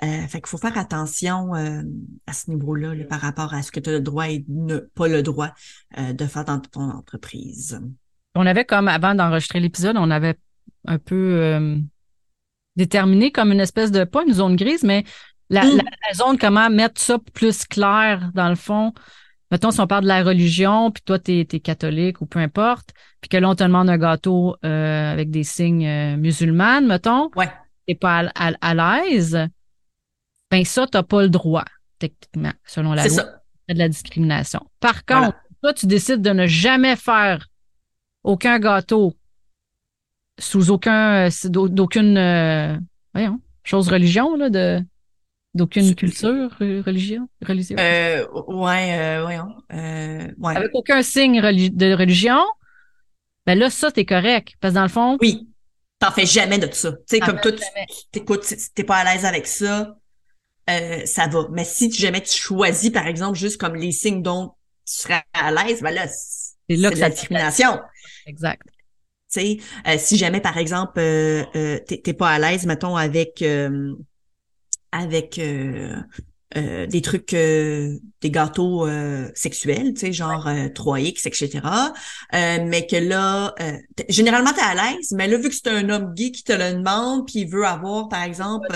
fait 0.00 0.40
qu'il 0.40 0.46
faut 0.46 0.58
faire 0.58 0.78
attention 0.78 1.52
à 1.54 2.32
ce 2.32 2.50
niveau-là 2.50 2.94
par 3.08 3.20
rapport 3.20 3.54
à 3.54 3.62
ce 3.62 3.72
que 3.72 3.80
tu 3.80 3.90
as 3.90 3.94
le 3.94 4.00
droit 4.00 4.28
et 4.28 4.44
ne 4.48 4.78
pas 4.78 5.08
le 5.08 5.22
droit 5.22 5.50
de 5.96 6.26
faire 6.26 6.44
dans 6.44 6.60
ton 6.60 6.90
entreprise. 6.90 7.80
On 8.34 8.46
avait 8.46 8.64
comme 8.64 8.86
avant 8.88 9.14
d'enregistrer 9.16 9.58
l'épisode, 9.60 9.96
on 9.98 10.10
avait 10.10 10.36
un 10.86 10.98
peu 10.98 11.80
déterminé 12.78 13.30
comme 13.30 13.52
une 13.52 13.60
espèce 13.60 13.92
de 13.92 14.04
pas 14.04 14.22
une 14.26 14.32
zone 14.32 14.56
grise, 14.56 14.84
mais 14.84 15.04
la, 15.50 15.64
mm. 15.64 15.76
la 15.76 16.14
zone 16.14 16.38
comment 16.38 16.70
mettre 16.70 17.00
ça 17.00 17.18
plus 17.34 17.66
clair 17.66 18.30
dans 18.34 18.48
le 18.48 18.54
fond 18.54 18.94
mettons, 19.50 19.70
si 19.70 19.80
on 19.80 19.86
parle 19.86 20.04
de 20.04 20.08
la 20.08 20.22
religion, 20.22 20.90
puis 20.90 21.02
toi, 21.04 21.18
tu 21.18 21.40
es, 21.40 21.60
catholique 21.60 22.20
ou 22.20 22.26
peu 22.26 22.38
importe, 22.38 22.90
puis 23.20 23.28
que 23.28 23.36
là, 23.36 23.48
on 23.48 23.54
te 23.54 23.62
demande 23.62 23.88
un 23.88 23.98
gâteau 23.98 24.56
euh, 24.64 25.12
avec 25.12 25.30
des 25.30 25.44
signes 25.44 25.86
euh, 25.86 26.16
musulmans, 26.16 26.80
mettons, 26.82 27.30
ouais. 27.36 27.50
t'es 27.86 27.94
pas 27.94 28.30
à, 28.34 28.74
l'aise, 28.74 29.38
ben 30.50 30.64
ça, 30.64 30.86
t'as 30.86 31.02
pas 31.02 31.22
le 31.22 31.28
droit, 31.28 31.64
techniquement, 31.98 32.52
selon 32.64 32.92
la 32.92 33.06
loi. 33.06 33.14
Ça. 33.14 33.42
de 33.68 33.78
la 33.78 33.88
discrimination. 33.88 34.60
Par 34.80 35.04
contre, 35.04 35.36
toi, 35.62 35.74
tu 35.74 35.86
décides 35.86 36.22
de 36.22 36.30
ne 36.30 36.46
jamais 36.46 36.96
faire 36.96 37.46
aucun 38.22 38.58
gâteau 38.58 39.14
sous 40.38 40.70
aucun, 40.70 41.28
euh, 41.28 41.48
d'aucune, 41.48 42.14
voyons, 43.14 43.40
chose 43.64 43.88
religion, 43.88 44.36
là, 44.36 44.50
de 44.50 44.82
D'aucune 45.54 45.94
culture 45.94 46.50
religion, 46.58 47.28
religieuse? 47.44 47.80
Euh, 47.80 48.24
ouais, 48.46 48.98
euh, 48.98 49.22
voyons. 49.22 49.54
Euh, 49.72 50.30
ouais. 50.38 50.56
Avec 50.56 50.70
aucun 50.74 51.02
signe 51.02 51.40
de 51.40 51.92
religion, 51.94 52.38
ben 53.46 53.58
là, 53.58 53.70
ça, 53.70 53.90
t'es 53.90 54.04
correct. 54.04 54.54
Parce 54.60 54.72
que 54.72 54.76
dans 54.76 54.82
le 54.82 54.88
fond. 54.88 55.16
Oui. 55.20 55.48
T'en 56.00 56.12
fais 56.12 56.26
jamais 56.26 56.58
de 56.58 56.72
ça. 56.72 56.92
Tu 56.92 56.98
sais, 57.06 57.20
comme 57.20 57.40
toi, 57.40 57.50
t'écoutes, 58.12 58.46
t'es 58.74 58.84
pas 58.84 58.98
à 58.98 59.04
l'aise 59.04 59.24
avec 59.24 59.48
ça, 59.48 59.96
euh, 60.70 61.04
ça 61.06 61.26
va. 61.26 61.48
Mais 61.50 61.64
si 61.64 61.90
jamais 61.90 62.20
tu 62.20 62.38
choisis, 62.38 62.90
par 62.90 63.06
exemple, 63.06 63.36
juste 63.36 63.58
comme 63.58 63.74
les 63.74 63.90
signes 63.90 64.22
dont 64.22 64.52
tu 64.86 64.94
serais 64.94 65.24
à 65.32 65.50
l'aise, 65.50 65.82
ben 65.82 65.92
là, 65.92 66.06
c'est 66.06 66.76
là 66.76 66.90
que 66.90 66.98
la 66.98 67.10
discrimination. 67.10 67.80
Exact. 68.26 68.62
Sais, 69.28 69.58
euh, 69.86 69.96
si 69.98 70.16
jamais, 70.16 70.40
par 70.40 70.56
exemple, 70.56 70.98
euh, 70.98 71.44
euh 71.54 71.78
t'es 71.86 72.12
pas 72.14 72.30
à 72.30 72.38
l'aise, 72.38 72.64
mettons, 72.64 72.96
avec 72.96 73.42
avec 74.92 75.38
euh, 75.38 75.96
euh, 76.56 76.86
des 76.86 77.02
trucs, 77.02 77.34
euh, 77.34 77.98
des 78.22 78.30
gâteaux 78.30 78.88
sexuels, 79.34 79.92
tu 79.92 80.00
sais, 80.00 80.12
genre 80.12 80.48
3X, 80.48 81.26
etc. 81.26 81.60
mais 82.32 82.86
que 82.86 82.96
là, 82.96 83.54
généralement, 84.08 84.52
tu 84.52 84.60
es 84.60 84.62
à 84.62 84.74
l'aise, 84.74 85.12
mais 85.12 85.28
là, 85.28 85.36
vu 85.36 85.50
que 85.50 85.54
c'est 85.54 85.68
un 85.68 85.88
homme 85.90 86.14
gay 86.14 86.30
qui 86.30 86.42
te 86.42 86.52
le 86.52 86.78
demande, 86.78 87.26
puis 87.26 87.40
il 87.40 87.50
veut 87.50 87.66
avoir, 87.66 88.08
par 88.08 88.22
exemple, 88.22 88.68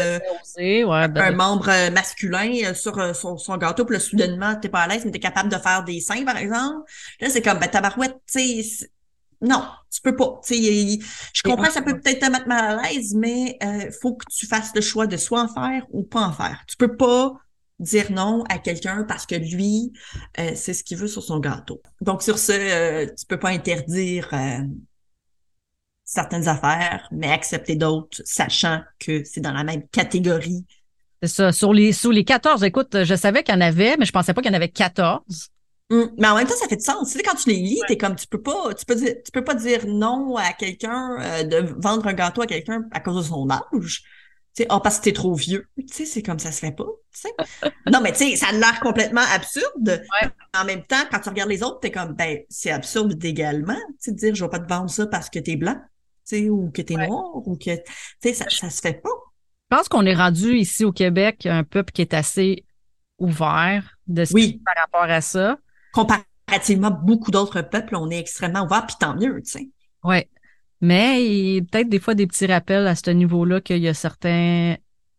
un 0.59 1.33
membre 1.33 1.91
masculin 1.91 2.75
sur 2.75 3.17
son, 3.17 3.57
gâteau, 3.57 3.85
puis 3.87 3.95
là, 3.95 4.01
soudainement, 4.01 4.55
t'es 4.57 4.69
pas 4.69 4.81
à 4.81 4.89
l'aise, 4.89 5.05
mais 5.05 5.11
tu 5.11 5.17
es 5.17 5.21
capable 5.21 5.49
de 5.49 5.57
faire 5.57 5.83
des 5.85 6.01
seins, 6.01 6.25
par 6.25 6.37
exemple. 6.37 6.83
Là, 7.21 7.31
c'est 7.31 7.43
comme, 7.43 7.59
ben, 7.59 7.69
tabarouette, 7.69 8.17
tu 8.31 8.63
sais, 8.63 8.89
non, 9.43 9.65
tu 9.91 10.01
peux 10.01 10.17
pas. 10.17 10.41
je 10.49 11.43
comprends 11.43 11.67
que 11.67 11.73
ça 11.73 11.83
peut 11.83 12.01
peut-être 12.01 12.21
te 12.21 12.31
mettre 12.31 12.47
mal 12.47 12.79
à 12.79 12.83
l'aise, 12.83 13.15
mais 13.15 13.59
il 13.61 13.67
euh, 13.67 13.91
faut 14.01 14.15
que 14.15 14.25
tu 14.31 14.47
fasses 14.47 14.73
le 14.75 14.81
choix 14.81 15.07
de 15.07 15.17
soit 15.17 15.43
en 15.43 15.49
faire 15.49 15.85
ou 15.91 16.05
pas 16.05 16.21
en 16.21 16.33
faire. 16.33 16.63
Tu 16.69 16.77
peux 16.77 16.97
pas 16.97 17.35
dire 17.83 18.11
non 18.11 18.45
à 18.49 18.59
quelqu'un 18.59 19.05
parce 19.05 19.27
que 19.27 19.35
lui, 19.35 19.93
euh, 20.39 20.53
c'est 20.55 20.73
ce 20.73 20.85
qu'il 20.85 20.97
veut 20.97 21.09
sur 21.09 21.23
son 21.23 21.39
gâteau. 21.39 21.83
Donc 22.01 22.23
sur 22.23 22.39
ce, 22.39 22.53
euh, 22.53 23.07
tu 23.07 23.27
peux 23.27 23.39
pas 23.39 23.51
interdire 23.51 24.29
euh, 24.33 24.61
certaines 26.05 26.49
affaires, 26.49 27.09
mais 27.11 27.31
accepter 27.31 27.77
d'autres, 27.77 28.23
sachant 28.25 28.81
que 28.99 29.25
c'est 29.25 29.41
dans 29.41 29.53
la 29.53 29.65
même 29.65 29.87
catégorie. 29.89 30.65
C'est 31.23 31.29
ça. 31.29 31.53
Sur 31.53 31.73
les, 31.73 31.93
sur 31.93 32.11
les 32.11 32.25
14, 32.25 32.65
écoute, 32.65 33.05
je 33.05 33.15
savais 33.15 33.43
qu'il 33.43 33.55
y 33.55 33.59
en 33.59 33.61
avait, 33.61 33.97
mais 33.97 34.05
je 34.05 34.13
pensais 34.13 34.35
pas 34.35 34.43
qu'il 34.43 34.51
y 34.51 34.55
en 34.55 34.57
avait 34.57 34.69
14. 34.69 35.52
Hum, 35.93 36.11
mais 36.17 36.27
en 36.27 36.37
même 36.37 36.47
temps, 36.47 36.57
ça 36.57 36.69
fait 36.69 36.77
du 36.77 36.85
sens. 36.85 37.11
Tu 37.11 37.19
sais, 37.19 37.23
quand 37.23 37.35
tu 37.35 37.51
les 37.51 37.57
lis, 37.57 37.81
t'es 37.87 37.99
comme, 37.99 38.17
tu 38.17 38.27
peux 38.27 38.41
pas, 38.41 38.73
tu 38.73 38.87
peux 38.87 38.95
dire, 38.95 39.15
tu 39.23 39.31
peux 39.31 39.45
pas 39.45 39.55
dire 39.55 39.87
non 39.87 40.37
à 40.37 40.55
quelqu'un, 40.55 41.19
euh, 41.21 41.43
de 41.45 41.75
vendre 41.77 42.07
un 42.07 42.15
gâteau 42.15 42.41
à 42.41 42.47
quelqu'un 42.47 42.85
à 42.93 43.01
cause 43.01 43.17
de 43.17 43.29
son 43.29 43.47
âge. 43.51 44.03
Tu 44.55 44.63
sais, 44.63 44.67
oh, 44.71 44.81
parce 44.81 44.99
que 44.99 45.05
t'es 45.05 45.13
trop 45.13 45.35
vieux. 45.35 45.69
Tu 45.77 45.87
sais, 45.93 46.07
c'est 46.07 46.23
comme 46.23 46.39
ça 46.39 46.51
se 46.51 46.61
fait 46.61 46.73
pas. 46.73 46.87
Tu 47.13 47.21
sais. 47.21 47.71
non, 47.93 48.01
mais 48.01 48.13
tu 48.13 48.21
sais, 48.21 48.37
ça 48.37 48.47
a 48.49 48.53
l'air 48.53 48.81
complètement 48.81 49.25
absurde. 49.35 50.03
En 50.55 50.67
même 50.67 50.85
temps, 50.85 51.03
quand 51.11 51.19
tu 51.19 51.31
regardes 51.31 51.49
les 51.49 51.63
autres, 51.63 51.81
t'es 51.81 51.91
comme, 51.91 52.13
ben, 52.13 52.41
c'est 52.51 52.71
absurde 52.71 53.23
également. 53.25 53.73
Tu 53.75 53.97
sais, 54.01 54.13
de 54.13 54.17
dire, 54.19 54.35
je 54.35 54.45
vais 54.45 54.51
pas 54.51 54.59
te 54.59 54.69
vendre 54.69 54.91
ça 54.91 55.07
parce 55.07 55.31
que 55.31 55.39
t'es 55.39 55.57
blanc, 55.57 55.77
tu 56.29 56.37
sais, 56.37 56.51
ou 56.51 56.71
que 56.71 56.83
t'es 56.83 56.93
noir, 56.93 57.37
ou 57.37 57.57
que, 57.57 57.75
tu 57.75 57.83
sais, 58.23 58.35
ça, 58.35 58.45
ça 58.51 58.69
se 58.69 58.83
fait 58.83 59.01
pas. 59.01 59.09
Je 59.71 59.77
pense 59.79 59.89
qu'on 59.89 60.05
est 60.05 60.15
rendu 60.15 60.55
ici 60.57 60.85
au 60.85 60.93
Québec 60.93 61.47
un 61.47 61.65
peuple 61.65 61.91
qui 61.93 62.03
est 62.03 62.13
assez 62.13 62.67
ouvert 63.19 63.97
de 64.09 64.27
ce 64.27 64.35
oui. 64.35 64.61
par 64.63 64.75
rapport 64.77 65.11
à 65.11 65.23
ça 65.23 65.57
comparativement 65.93 66.91
beaucoup 66.91 67.31
d'autres 67.31 67.63
peuples, 67.63 67.97
on 67.97 68.11
est 68.11 68.19
extrêmement 68.19 68.65
ouvert, 68.65 68.87
puis 68.87 68.97
tant 68.99 69.15
mieux, 69.15 69.41
tu 69.45 69.51
sais. 69.51 69.69
Oui. 70.05 70.25
Mais 70.81 71.61
peut-être 71.71 71.89
des 71.89 72.01
fois 72.01 72.15
des 72.15 72.27
petits 72.27 72.47
rappels 72.47 72.87
à 72.87 72.95
ce 72.95 73.11
niveau-là 73.11 73.61
qu'il 73.61 73.79
y 73.79 73.89
a 73.89 73.95
certains, 73.95 74.77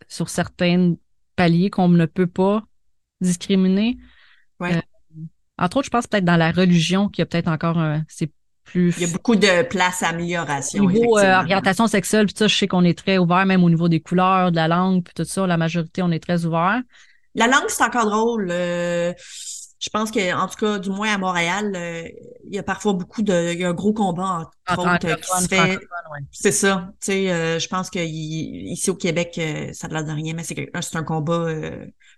sur 0.08 0.30
certains 0.30 0.96
paliers 1.36 1.70
qu'on 1.70 1.88
ne 1.88 2.06
peut 2.06 2.28
pas 2.28 2.64
discriminer. 3.22 3.98
Ouais. 4.60 4.76
Euh, 4.76 4.82
entre 5.58 5.78
autres, 5.78 5.86
je 5.86 5.92
pense 5.92 6.08
peut-être 6.08 6.26
dans 6.26 6.36
la 6.36 6.52
religion 6.52 7.08
qu'il 7.08 7.22
y 7.22 7.24
a 7.24 7.26
peut-être 7.28 7.48
encore 7.48 7.78
c'est 8.10 8.32
plus. 8.64 8.94
Il 8.98 9.08
y 9.08 9.10
a 9.10 9.14
beaucoup 9.14 9.36
de 9.36 9.64
place 9.64 10.04
à 10.04 10.10
amélioration. 10.10 10.84
Au 10.84 10.92
niveau 10.92 11.18
euh, 11.18 11.40
orientation 11.40 11.88
sexuelle, 11.88 12.26
puis 12.26 12.36
ça, 12.38 12.48
je 12.48 12.56
sais 12.56 12.68
qu'on 12.68 12.84
est 12.84 12.98
très 12.98 13.18
ouvert, 13.18 13.46
même 13.46 13.64
au 13.64 13.70
niveau 13.70 13.90
des 13.90 14.00
couleurs, 14.00 14.52
de 14.52 14.56
la 14.56 14.68
langue, 14.68 15.04
puis 15.04 15.14
tout 15.14 15.26
ça, 15.26 15.48
la 15.48 15.58
majorité, 15.58 16.02
on 16.02 16.12
est 16.12 16.24
très 16.24 16.46
ouvert. 16.46 16.82
La 17.36 17.48
langue, 17.48 17.66
c'est 17.68 17.84
encore 17.84 18.10
drôle. 18.10 18.50
Euh, 18.52 19.14
je 19.84 19.90
pense 19.90 20.12
que, 20.12 20.34
en 20.34 20.48
tout 20.48 20.56
cas, 20.56 20.80
du 20.80 20.90
moins 20.90 21.14
à 21.14 21.18
Montréal, 21.18 21.74
euh, 21.76 22.08
il 22.46 22.56
y 22.56 22.58
a 22.58 22.64
parfois 22.64 22.94
beaucoup 22.94 23.22
de, 23.22 23.52
il 23.52 23.60
y 23.60 23.66
a 23.66 23.70
un 23.70 23.74
gros 23.74 23.92
combat 23.92 24.50
entre, 24.66 24.80
autres 24.80 25.16
qui 25.20 25.44
se 25.44 25.48
fait. 25.50 25.78
C'est 26.32 26.54
ça. 26.54 26.88
Tu 27.02 27.12
sais, 27.12 27.32
euh, 27.32 27.60
je 27.60 27.68
pense 27.68 27.90
que 27.90 28.00
ici 28.00 28.90
au 28.90 28.96
Québec, 28.96 29.36
euh, 29.38 29.74
ça 29.74 29.90
ne 29.90 29.94
l'air 29.94 30.06
de 30.06 30.12
rien, 30.12 30.34
mais 30.36 30.44
c'est 30.44 30.96
un 30.96 31.04
combat 31.04 31.50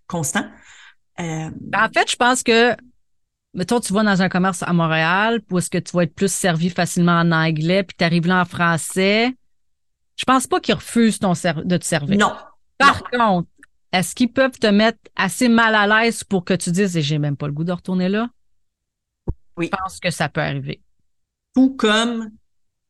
constant. 0.05 0.45
Ben, 1.17 1.51
en 1.73 1.89
fait, 1.91 2.11
je 2.11 2.15
pense 2.17 2.43
que, 2.43 2.75
mettons, 3.55 3.79
tu 3.79 3.93
vas 3.93 4.03
dans 4.03 4.21
un 4.21 4.29
commerce 4.29 4.61
à 4.61 4.71
Montréal, 4.71 5.41
où 5.49 5.57
est-ce 5.57 5.71
que 5.71 5.79
tu 5.79 5.97
vas 5.97 6.03
être 6.03 6.13
plus 6.13 6.31
servi 6.31 6.69
facilement 6.69 7.19
en 7.19 7.31
anglais, 7.31 7.81
puis 7.81 7.95
tu 7.97 8.03
arrives 8.03 8.27
là 8.27 8.41
en 8.41 8.45
français. 8.45 9.33
Je 10.17 10.23
pense 10.23 10.45
pas 10.45 10.59
qu'ils 10.59 10.75
refusent 10.75 11.17
ton 11.17 11.31
de 11.31 11.77
te 11.77 11.85
servir. 11.85 12.19
Non. 12.19 12.33
Par 12.77 13.01
contre, 13.09 13.47
est-ce 13.95 14.13
qu'ils 14.13 14.31
peuvent 14.31 14.59
te 14.59 14.67
mettre 14.67 14.99
assez 15.15 15.47
mal 15.47 15.73
à 15.73 15.87
l'aise 15.87 16.25
pour 16.25 16.43
que 16.43 16.53
tu 16.53 16.71
dises 16.71 16.99
j'ai 16.99 17.17
même 17.17 17.37
pas 17.37 17.47
le 17.47 17.53
goût 17.53 17.63
de 17.63 17.71
retourner 17.71 18.09
là? 18.09 18.29
Oui. 19.55 19.69
Je 19.71 19.77
pense 19.77 19.99
que 20.01 20.11
ça 20.11 20.27
peut 20.27 20.41
arriver. 20.41 20.81
Tout 21.55 21.77
comme 21.77 22.29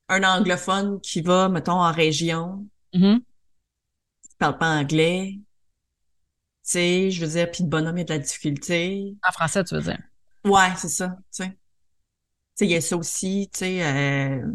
un 0.09 0.23
anglophone 0.23 0.99
qui 1.01 1.21
va, 1.21 1.47
mettons, 1.47 1.79
en 1.79 1.91
région, 1.91 2.67
mm 2.93 3.17
qui 4.27 4.35
parle 4.37 4.57
pas 4.57 4.79
anglais, 4.79 5.33
tu 5.37 5.43
sais, 6.63 7.11
je 7.11 7.23
veux 7.23 7.31
dire, 7.31 7.49
puis 7.51 7.63
le 7.63 7.69
bonhomme, 7.69 7.97
il 7.97 8.01
a 8.01 8.03
de 8.03 8.09
la 8.13 8.19
difficulté. 8.19 9.15
En 9.25 9.31
français, 9.31 9.63
tu 9.63 9.75
veux 9.75 9.81
dire? 9.81 9.99
Ouais, 10.43 10.73
c'est 10.75 10.89
ça, 10.89 11.15
tu 11.31 11.43
sais. 11.43 11.49
Tu 11.49 11.55
sais, 12.55 12.65
il 12.65 12.71
y 12.71 12.75
a 12.75 12.81
ça 12.81 12.97
aussi, 12.97 13.49
tu 13.53 13.59
sais, 13.59 13.85
euh, 13.85 14.45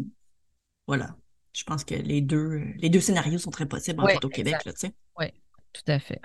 voilà. 0.85 1.15
Je 1.53 1.63
pense 1.63 1.83
que 1.83 1.95
les 1.95 2.21
deux, 2.21 2.61
les 2.77 2.89
deux 2.89 2.99
scénarios 2.99 3.39
sont 3.39 3.49
très 3.49 3.65
possibles, 3.65 4.01
en 4.01 4.07
fait, 4.07 4.23
au 4.23 4.29
Québec, 4.29 4.65
là, 4.65 4.73
tu 4.73 4.79
sais. 4.81 4.93
Oui, 5.17 5.27
tout 5.73 5.83
à 5.87 5.97
fait. 5.97 6.21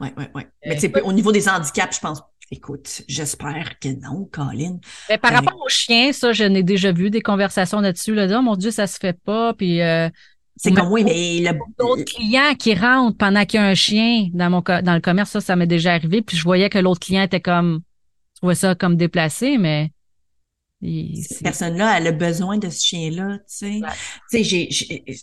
Oui, 0.00 0.08
oui, 0.16 0.24
oui. 0.34 0.42
Mais 0.64 0.74
tu 0.74 0.80
sais, 0.82 1.00
au 1.02 1.12
niveau 1.12 1.32
des 1.32 1.48
handicaps, 1.48 1.96
je 1.96 2.00
pense, 2.00 2.22
écoute, 2.50 3.02
j'espère 3.08 3.78
que 3.78 3.88
non, 3.88 4.28
Colin. 4.30 4.78
Mais 5.08 5.18
par 5.18 5.32
euh, 5.32 5.36
rapport 5.36 5.58
aux 5.64 5.68
chiens, 5.68 6.12
ça, 6.12 6.32
je 6.32 6.44
n'ai 6.44 6.62
déjà 6.62 6.92
vu 6.92 7.10
des 7.10 7.22
conversations 7.22 7.80
là-dessus. 7.80 8.14
Là, 8.14 8.26
oh 8.38 8.42
mon 8.42 8.56
Dieu, 8.56 8.70
ça 8.70 8.86
se 8.86 8.98
fait 8.98 9.18
pas. 9.18 9.54
Puis 9.54 9.80
euh, 9.80 10.08
c'est 10.56 10.72
comme 10.72 10.90
oui, 10.90 11.04
mais 11.04 11.40
le... 11.40 11.58
d'autres 11.78 12.04
clients 12.04 12.54
qui 12.58 12.74
rentrent 12.74 13.16
pendant 13.16 13.44
qu'il 13.44 13.60
y 13.60 13.62
a 13.62 13.66
un 13.66 13.74
chien 13.74 14.28
dans 14.32 14.50
mon 14.50 14.60
dans 14.60 14.94
le 14.94 15.00
commerce, 15.00 15.30
ça, 15.30 15.40
ça 15.40 15.56
m'est 15.56 15.66
déjà 15.66 15.92
arrivé. 15.92 16.22
Puis 16.22 16.36
je 16.36 16.42
voyais 16.42 16.68
que 16.68 16.78
l'autre 16.78 17.00
client 17.00 17.22
était 17.22 17.40
comme, 17.40 17.80
je 18.34 18.40
trouvais 18.40 18.54
ça 18.54 18.74
comme 18.74 18.96
déplacé, 18.96 19.58
mais 19.58 19.92
cette 20.82 21.42
personne-là, 21.42 21.98
elle 21.98 22.06
a 22.06 22.12
besoin 22.12 22.58
de 22.58 22.68
ce 22.68 22.84
chien-là, 22.84 23.38
tu 23.38 23.44
sais. 23.46 23.80
Tu 24.30 24.44
sais, 24.44 24.68
j'ai 24.68 25.16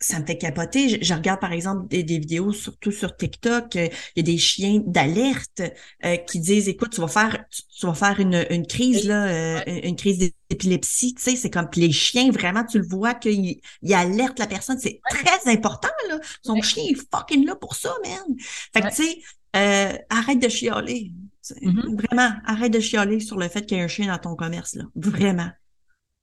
ça 0.00 0.20
me 0.20 0.26
fait 0.26 0.38
capoter. 0.38 1.02
Je, 1.02 1.14
regarde 1.14 1.40
par 1.40 1.52
exemple 1.52 1.88
des, 1.88 2.02
vidéos, 2.02 2.52
surtout 2.52 2.92
sur 2.92 3.16
TikTok, 3.16 3.74
euh, 3.76 3.88
il 4.14 4.20
y 4.26 4.30
a 4.30 4.32
des 4.32 4.38
chiens 4.38 4.80
d'alerte 4.86 5.62
euh, 6.04 6.16
qui 6.16 6.38
disent 6.40 6.68
écoute, 6.68 6.90
tu 6.90 7.00
vas 7.00 7.08
faire 7.08 7.44
tu, 7.50 7.86
vas 7.86 7.94
faire 7.94 8.20
une, 8.20 8.46
une 8.50 8.66
crise 8.66 9.06
là, 9.06 9.26
euh, 9.26 9.80
une 9.82 9.96
crise 9.96 10.32
d'épilepsie, 10.50 11.14
tu 11.14 11.22
sais, 11.22 11.36
c'est 11.36 11.50
comme 11.50 11.68
les 11.74 11.92
chiens 11.92 12.30
vraiment 12.30 12.64
tu 12.64 12.78
le 12.78 12.86
vois 12.86 13.14
qu'ils 13.14 13.60
il 13.82 13.94
alertent 13.94 14.38
la 14.38 14.46
personne, 14.46 14.78
c'est 14.78 15.00
très 15.10 15.50
important 15.50 15.88
là. 16.08 16.18
Son 16.42 16.60
chien 16.62 16.84
est 16.88 16.98
fucking 17.12 17.44
là 17.44 17.56
pour 17.56 17.74
ça, 17.74 17.92
man. 18.04 18.36
Fait 18.72 18.82
que 18.82 18.94
tu 18.94 19.02
sais, 19.02 20.04
arrête 20.10 20.40
de 20.40 20.48
chialer. 20.48 21.12
Mm-hmm. 21.50 22.06
Vraiment, 22.06 22.34
arrête 22.44 22.72
de 22.72 22.80
chialer 22.80 23.20
sur 23.20 23.38
le 23.38 23.48
fait 23.48 23.64
qu'il 23.64 23.78
y 23.78 23.80
a 23.80 23.84
un 23.84 23.88
chien 23.88 24.06
dans 24.06 24.18
ton 24.18 24.36
commerce 24.36 24.74
là, 24.74 24.84
vraiment. 24.94 25.48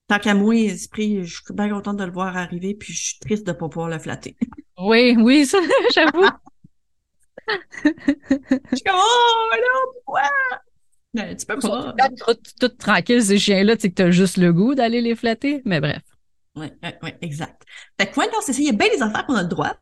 Tant 0.08 0.20
qu'à 0.20 0.34
moi, 0.34 0.56
esprit, 0.56 1.24
je 1.24 1.36
suis 1.36 1.54
bien 1.54 1.70
contente 1.70 1.98
de 1.98 2.04
le 2.04 2.12
voir 2.12 2.36
arriver, 2.38 2.76
puis 2.76 2.94
je 2.94 3.04
suis 3.04 3.20
triste 3.20 3.46
de 3.46 3.52
ne 3.52 3.58
pas 3.58 3.70
pouvoir 3.70 3.90
le 3.90 4.00
flatter. 4.00 4.36
Oui, 4.78 5.16
oui, 5.18 5.46
ça, 5.46 5.60
j'avoue. 5.94 6.28
je 7.84 8.76
suis 8.76 8.84
comme, 8.84 8.96
oh, 8.96 9.50
là, 9.52 9.68
pourquoi? 9.94 10.22
Tu 11.16 11.46
peux 11.46 11.60
pas. 11.60 11.96
Tout, 12.26 12.38
tout 12.60 12.70
tranquille, 12.70 13.24
ces 13.24 13.38
chiens-là, 13.38 13.76
tu 13.76 13.84
sais 13.84 13.90
que 13.90 13.96
t'as 13.96 14.12
juste 14.12 14.38
le 14.38 14.52
goût 14.52 14.76
d'aller 14.76 15.02
les 15.02 15.16
flatter, 15.16 15.62
mais 15.66 15.80
bref. 15.80 16.02
Oui, 16.56 16.68
oui, 16.84 16.90
oui, 17.04 17.10
exact. 17.22 17.64
Fait 18.00 18.08
que, 18.08 18.20
ouais, 18.20 18.28
non, 18.28 18.40
c'est 18.42 18.54
ça. 18.54 18.60
Il 18.60 18.66
y 18.66 18.70
a 18.70 18.74
bien 18.74 18.90
des 18.90 19.02
affaires 19.02 19.26
qu'on 19.26 19.36
a 19.36 19.44
le 19.44 19.50
droit, 19.50 19.76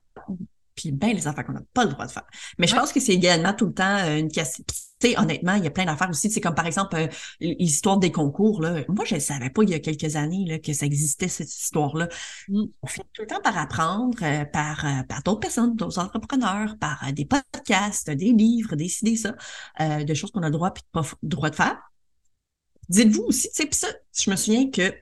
puis 0.75 0.91
bien 0.91 1.13
les 1.13 1.27
affaires 1.27 1.45
qu'on 1.45 1.53
n'a 1.53 1.61
pas 1.73 1.85
le 1.85 1.91
droit 1.91 2.05
de 2.05 2.11
faire. 2.11 2.25
Mais 2.57 2.67
je 2.67 2.75
pense 2.75 2.91
que 2.91 2.99
c'est 2.99 3.13
également 3.13 3.53
tout 3.53 3.67
le 3.67 3.73
temps 3.73 3.97
euh, 3.97 4.17
une 4.17 4.31
question. 4.31 4.63
Tu 4.67 5.09
sais, 5.09 5.19
honnêtement, 5.19 5.55
il 5.55 5.63
y 5.63 5.67
a 5.67 5.71
plein 5.71 5.85
d'affaires 5.85 6.09
aussi. 6.09 6.31
C'est 6.31 6.41
comme 6.41 6.55
par 6.55 6.65
exemple 6.65 6.95
euh, 6.95 7.07
l'histoire 7.39 7.97
des 7.97 8.11
concours. 8.11 8.61
Là. 8.61 8.83
Moi, 8.87 9.05
je 9.05 9.15
ne 9.15 9.19
savais 9.19 9.49
pas 9.49 9.63
il 9.63 9.69
y 9.69 9.73
a 9.73 9.79
quelques 9.79 10.15
années 10.15 10.45
là, 10.47 10.59
que 10.59 10.73
ça 10.73 10.85
existait, 10.85 11.27
cette 11.27 11.53
histoire-là. 11.53 12.07
Mm. 12.47 12.63
On 12.81 12.87
finit 12.87 13.07
tout 13.13 13.21
le 13.21 13.27
temps 13.27 13.41
par 13.41 13.57
apprendre 13.57 14.17
euh, 14.21 14.45
par, 14.45 14.85
par 15.07 15.23
d'autres 15.23 15.41
personnes, 15.41 15.75
d'autres 15.75 15.99
entrepreneurs, 15.99 16.77
par 16.79 17.11
des 17.13 17.25
podcasts, 17.25 18.09
des 18.09 18.31
livres, 18.31 18.75
des 18.75 18.99
idées, 19.01 19.15
ça, 19.17 19.35
des 20.03 20.15
choses 20.15 20.31
qu'on 20.31 20.41
a 20.41 20.47
le 20.47 20.51
droit 20.51 20.71
puis 20.71 20.83
pas 20.91 21.01
le 21.21 21.29
droit 21.29 21.49
de 21.49 21.55
faire. 21.55 21.77
Dites-vous 22.89 23.23
aussi, 23.23 23.49
tu 23.49 23.55
sais, 23.55 23.65
puis 23.65 23.79
ça, 23.79 23.87
je 24.13 24.29
me 24.29 24.35
souviens 24.35 24.69
que 24.69 24.93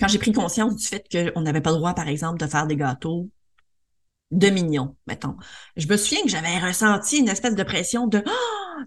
quand 0.00 0.08
j'ai 0.08 0.18
pris 0.18 0.32
conscience 0.32 0.76
du 0.76 0.86
fait 0.86 1.04
qu'on 1.10 1.40
n'avait 1.40 1.60
pas 1.60 1.70
le 1.70 1.76
droit, 1.76 1.94
par 1.94 2.08
exemple, 2.08 2.38
de 2.38 2.46
faire 2.46 2.66
des 2.66 2.76
gâteaux 2.76 3.28
de 4.30 4.48
millions, 4.48 4.96
mettons. 5.06 5.36
Je 5.76 5.86
me 5.86 5.96
souviens 5.96 6.22
que 6.22 6.28
j'avais 6.28 6.58
ressenti 6.58 7.18
une 7.18 7.28
espèce 7.28 7.54
de 7.54 7.62
pression 7.62 8.06
de, 8.06 8.22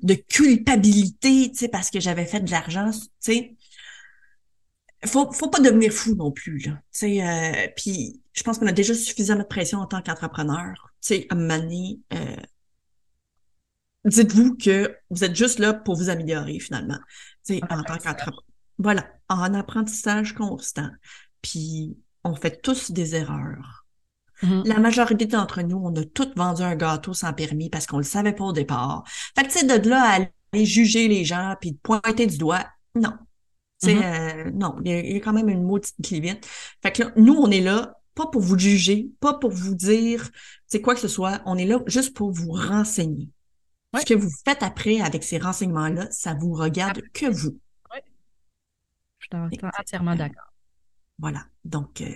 de 0.03 0.13
culpabilité, 0.13 1.51
tu 1.51 1.57
sais, 1.57 1.67
parce 1.67 1.89
que 1.89 1.99
j'avais 1.99 2.25
fait 2.25 2.41
de 2.41 2.51
l'argent, 2.51 2.91
tu 2.91 2.99
sais. 3.19 3.55
Faut, 5.05 5.31
faut 5.31 5.49
pas 5.49 5.59
devenir 5.59 5.91
fou 5.91 6.15
non 6.15 6.31
plus, 6.31 6.59
là. 6.59 6.73
Tu 6.73 6.81
sais, 6.91 7.27
euh, 7.27 7.67
puis 7.75 8.21
je 8.33 8.43
pense 8.43 8.59
qu'on 8.59 8.67
a 8.67 8.71
déjà 8.71 8.93
suffisamment 8.93 9.41
de 9.41 9.47
pression 9.47 9.79
en 9.79 9.87
tant 9.87 10.01
qu'entrepreneur. 10.01 10.93
Tu 11.01 11.07
sais, 11.07 11.27
à 11.29 11.35
donné, 11.35 11.99
euh, 12.13 12.35
dites-vous 14.05 14.57
que 14.57 14.95
vous 15.09 15.23
êtes 15.23 15.35
juste 15.35 15.57
là 15.57 15.73
pour 15.73 15.95
vous 15.95 16.09
améliorer, 16.09 16.59
finalement. 16.59 16.99
Tu 17.45 17.55
sais, 17.55 17.61
en 17.63 17.81
tant 17.83 17.97
qu'entrepreneur. 17.97 18.43
Voilà, 18.77 19.11
en 19.27 19.53
apprentissage 19.53 20.33
constant. 20.33 20.89
Puis 21.41 21.97
on 22.23 22.35
fait 22.35 22.61
tous 22.61 22.91
des 22.91 23.15
erreurs. 23.15 23.80
Mm-hmm. 24.43 24.67
La 24.67 24.79
majorité 24.79 25.25
d'entre 25.25 25.61
nous, 25.61 25.77
on 25.77 25.95
a 25.95 26.03
tous 26.03 26.29
vendu 26.35 26.61
un 26.61 26.75
gâteau 26.75 27.13
sans 27.13 27.33
permis 27.33 27.69
parce 27.69 27.85
qu'on 27.85 27.97
le 27.97 28.03
savait 28.03 28.33
pas 28.33 28.45
au 28.45 28.53
départ. 28.53 29.03
Fait 29.35 29.43
que, 29.43 29.51
tu 29.51 29.59
sais, 29.59 29.79
de 29.79 29.89
là 29.89 30.03
à 30.03 30.13
aller 30.15 30.65
juger 30.65 31.07
les 31.07 31.25
gens 31.25 31.55
puis 31.59 31.73
de 31.73 31.77
pointer 31.77 32.27
du 32.27 32.37
doigt, 32.37 32.65
non. 32.95 33.13
Tu 33.81 33.89
sais, 33.89 33.97
euh, 34.03 34.51
non, 34.53 34.75
il 34.85 34.91
y, 34.91 35.15
a, 35.15 35.19
quand 35.19 35.33
même 35.33 35.49
une 35.49 35.63
maudite 35.63 36.07
limite. 36.09 36.47
Fait 36.83 36.91
que 36.91 37.03
là, 37.03 37.11
nous, 37.15 37.33
on 37.33 37.49
est 37.49 37.61
là 37.61 37.97
pas 38.13 38.27
pour 38.27 38.41
vous 38.41 38.57
juger, 38.57 39.09
pas 39.19 39.33
pour 39.33 39.51
vous 39.51 39.73
dire, 39.73 40.29
c'est 40.67 40.81
quoi 40.81 40.93
que 40.93 40.99
ce 40.99 41.07
soit. 41.07 41.41
On 41.45 41.57
est 41.57 41.65
là 41.65 41.79
juste 41.87 42.15
pour 42.15 42.31
vous 42.31 42.51
renseigner. 42.51 43.29
Ce 43.97 44.05
que 44.05 44.13
vous 44.13 44.29
faites 44.45 44.63
après 44.63 45.01
avec 45.01 45.23
ces 45.23 45.37
renseignements-là, 45.37 46.07
ça 46.11 46.33
vous 46.33 46.53
regarde 46.53 47.01
que 47.13 47.25
vous. 47.25 47.57
Oui. 47.91 47.99
Je 49.19 49.27
suis 49.27 49.67
entièrement 49.79 50.15
d'accord. 50.15 50.53
Voilà. 51.19 51.45
Donc, 51.65 52.01
euh, 52.01 52.13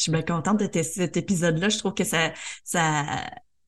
je 0.00 0.04
suis 0.04 0.12
bien 0.12 0.22
contente 0.22 0.60
de 0.60 0.82
cet 0.82 1.18
épisode-là. 1.18 1.68
Je 1.68 1.76
trouve 1.76 1.92
que 1.92 2.04
ça, 2.04 2.32
ça, 2.64 3.04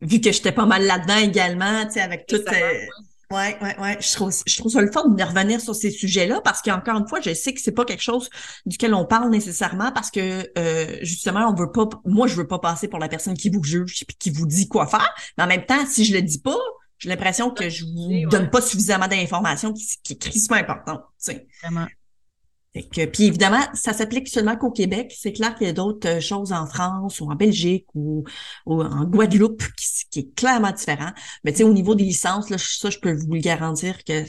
vu 0.00 0.18
que 0.18 0.32
j'étais 0.32 0.52
pas 0.52 0.64
mal 0.64 0.82
là-dedans 0.82 1.18
également, 1.18 1.84
tu 1.84 1.92
sais, 1.92 2.00
avec 2.00 2.26
tout. 2.26 2.36
Euh, 2.36 3.36
ouais, 3.36 3.58
ouais, 3.60 3.78
ouais. 3.78 3.98
Je 4.00 4.12
trouve, 4.14 4.32
je 4.46 4.56
trouve 4.56 4.72
ça 4.72 4.80
le 4.80 4.90
fun 4.90 5.10
de 5.10 5.22
revenir 5.22 5.60
sur 5.60 5.74
ces 5.74 5.90
sujets-là 5.90 6.40
parce 6.42 6.62
qu'encore 6.62 6.96
une 6.96 7.06
fois, 7.06 7.20
je 7.20 7.34
sais 7.34 7.52
que 7.52 7.60
c'est 7.60 7.72
pas 7.72 7.84
quelque 7.84 8.02
chose 8.02 8.30
duquel 8.64 8.94
on 8.94 9.04
parle 9.04 9.28
nécessairement 9.28 9.92
parce 9.92 10.10
que 10.10 10.50
euh, 10.56 10.96
justement, 11.02 11.50
on 11.50 11.54
veut 11.54 11.70
pas. 11.70 11.86
Moi, 12.06 12.26
je 12.28 12.36
veux 12.36 12.46
pas 12.46 12.60
passer 12.60 12.88
pour 12.88 12.98
la 12.98 13.08
personne 13.08 13.34
qui 13.34 13.50
vous 13.50 13.62
juge 13.62 14.00
et 14.00 14.06
qui 14.18 14.30
vous 14.30 14.46
dit 14.46 14.68
quoi 14.68 14.86
faire. 14.86 15.14
Mais 15.36 15.44
en 15.44 15.48
même 15.48 15.66
temps, 15.66 15.84
si 15.86 16.06
je 16.06 16.14
le 16.14 16.22
dis 16.22 16.40
pas, 16.40 16.56
j'ai 16.96 17.10
l'impression 17.10 17.50
que 17.50 17.68
je 17.68 17.84
vous 17.84 18.26
donne 18.30 18.48
pas 18.48 18.62
suffisamment 18.62 19.06
d'informations 19.06 19.74
qui, 19.74 19.86
qui 20.02 20.14
est 20.14 20.18
crissement 20.18 20.56
importante. 20.56 21.02
Tu 21.22 21.34
Vraiment 22.74 23.10
puis 23.12 23.24
évidemment, 23.24 23.62
ça 23.74 23.92
s'applique 23.92 24.28
seulement 24.28 24.56
qu'au 24.56 24.70
Québec. 24.70 25.12
C'est 25.16 25.32
clair 25.32 25.54
qu'il 25.54 25.66
y 25.66 25.70
a 25.70 25.74
d'autres 25.74 26.08
euh, 26.08 26.20
choses 26.20 26.52
en 26.52 26.66
France 26.66 27.20
ou 27.20 27.30
en 27.30 27.34
Belgique 27.34 27.86
ou, 27.94 28.24
en 28.66 29.04
Guadeloupe 29.04 29.62
qui, 30.10 30.20
est 30.20 30.34
clairement 30.34 30.72
différent. 30.72 31.10
Mais 31.44 31.52
tu 31.52 31.58
sais, 31.58 31.64
au 31.64 31.72
niveau 31.72 31.94
des 31.94 32.04
licences, 32.04 32.48
là, 32.48 32.56
ça, 32.58 32.88
je 32.88 32.98
peux 32.98 33.12
vous 33.12 33.34
le 33.34 33.40
garantir 33.40 34.02
que 34.04 34.24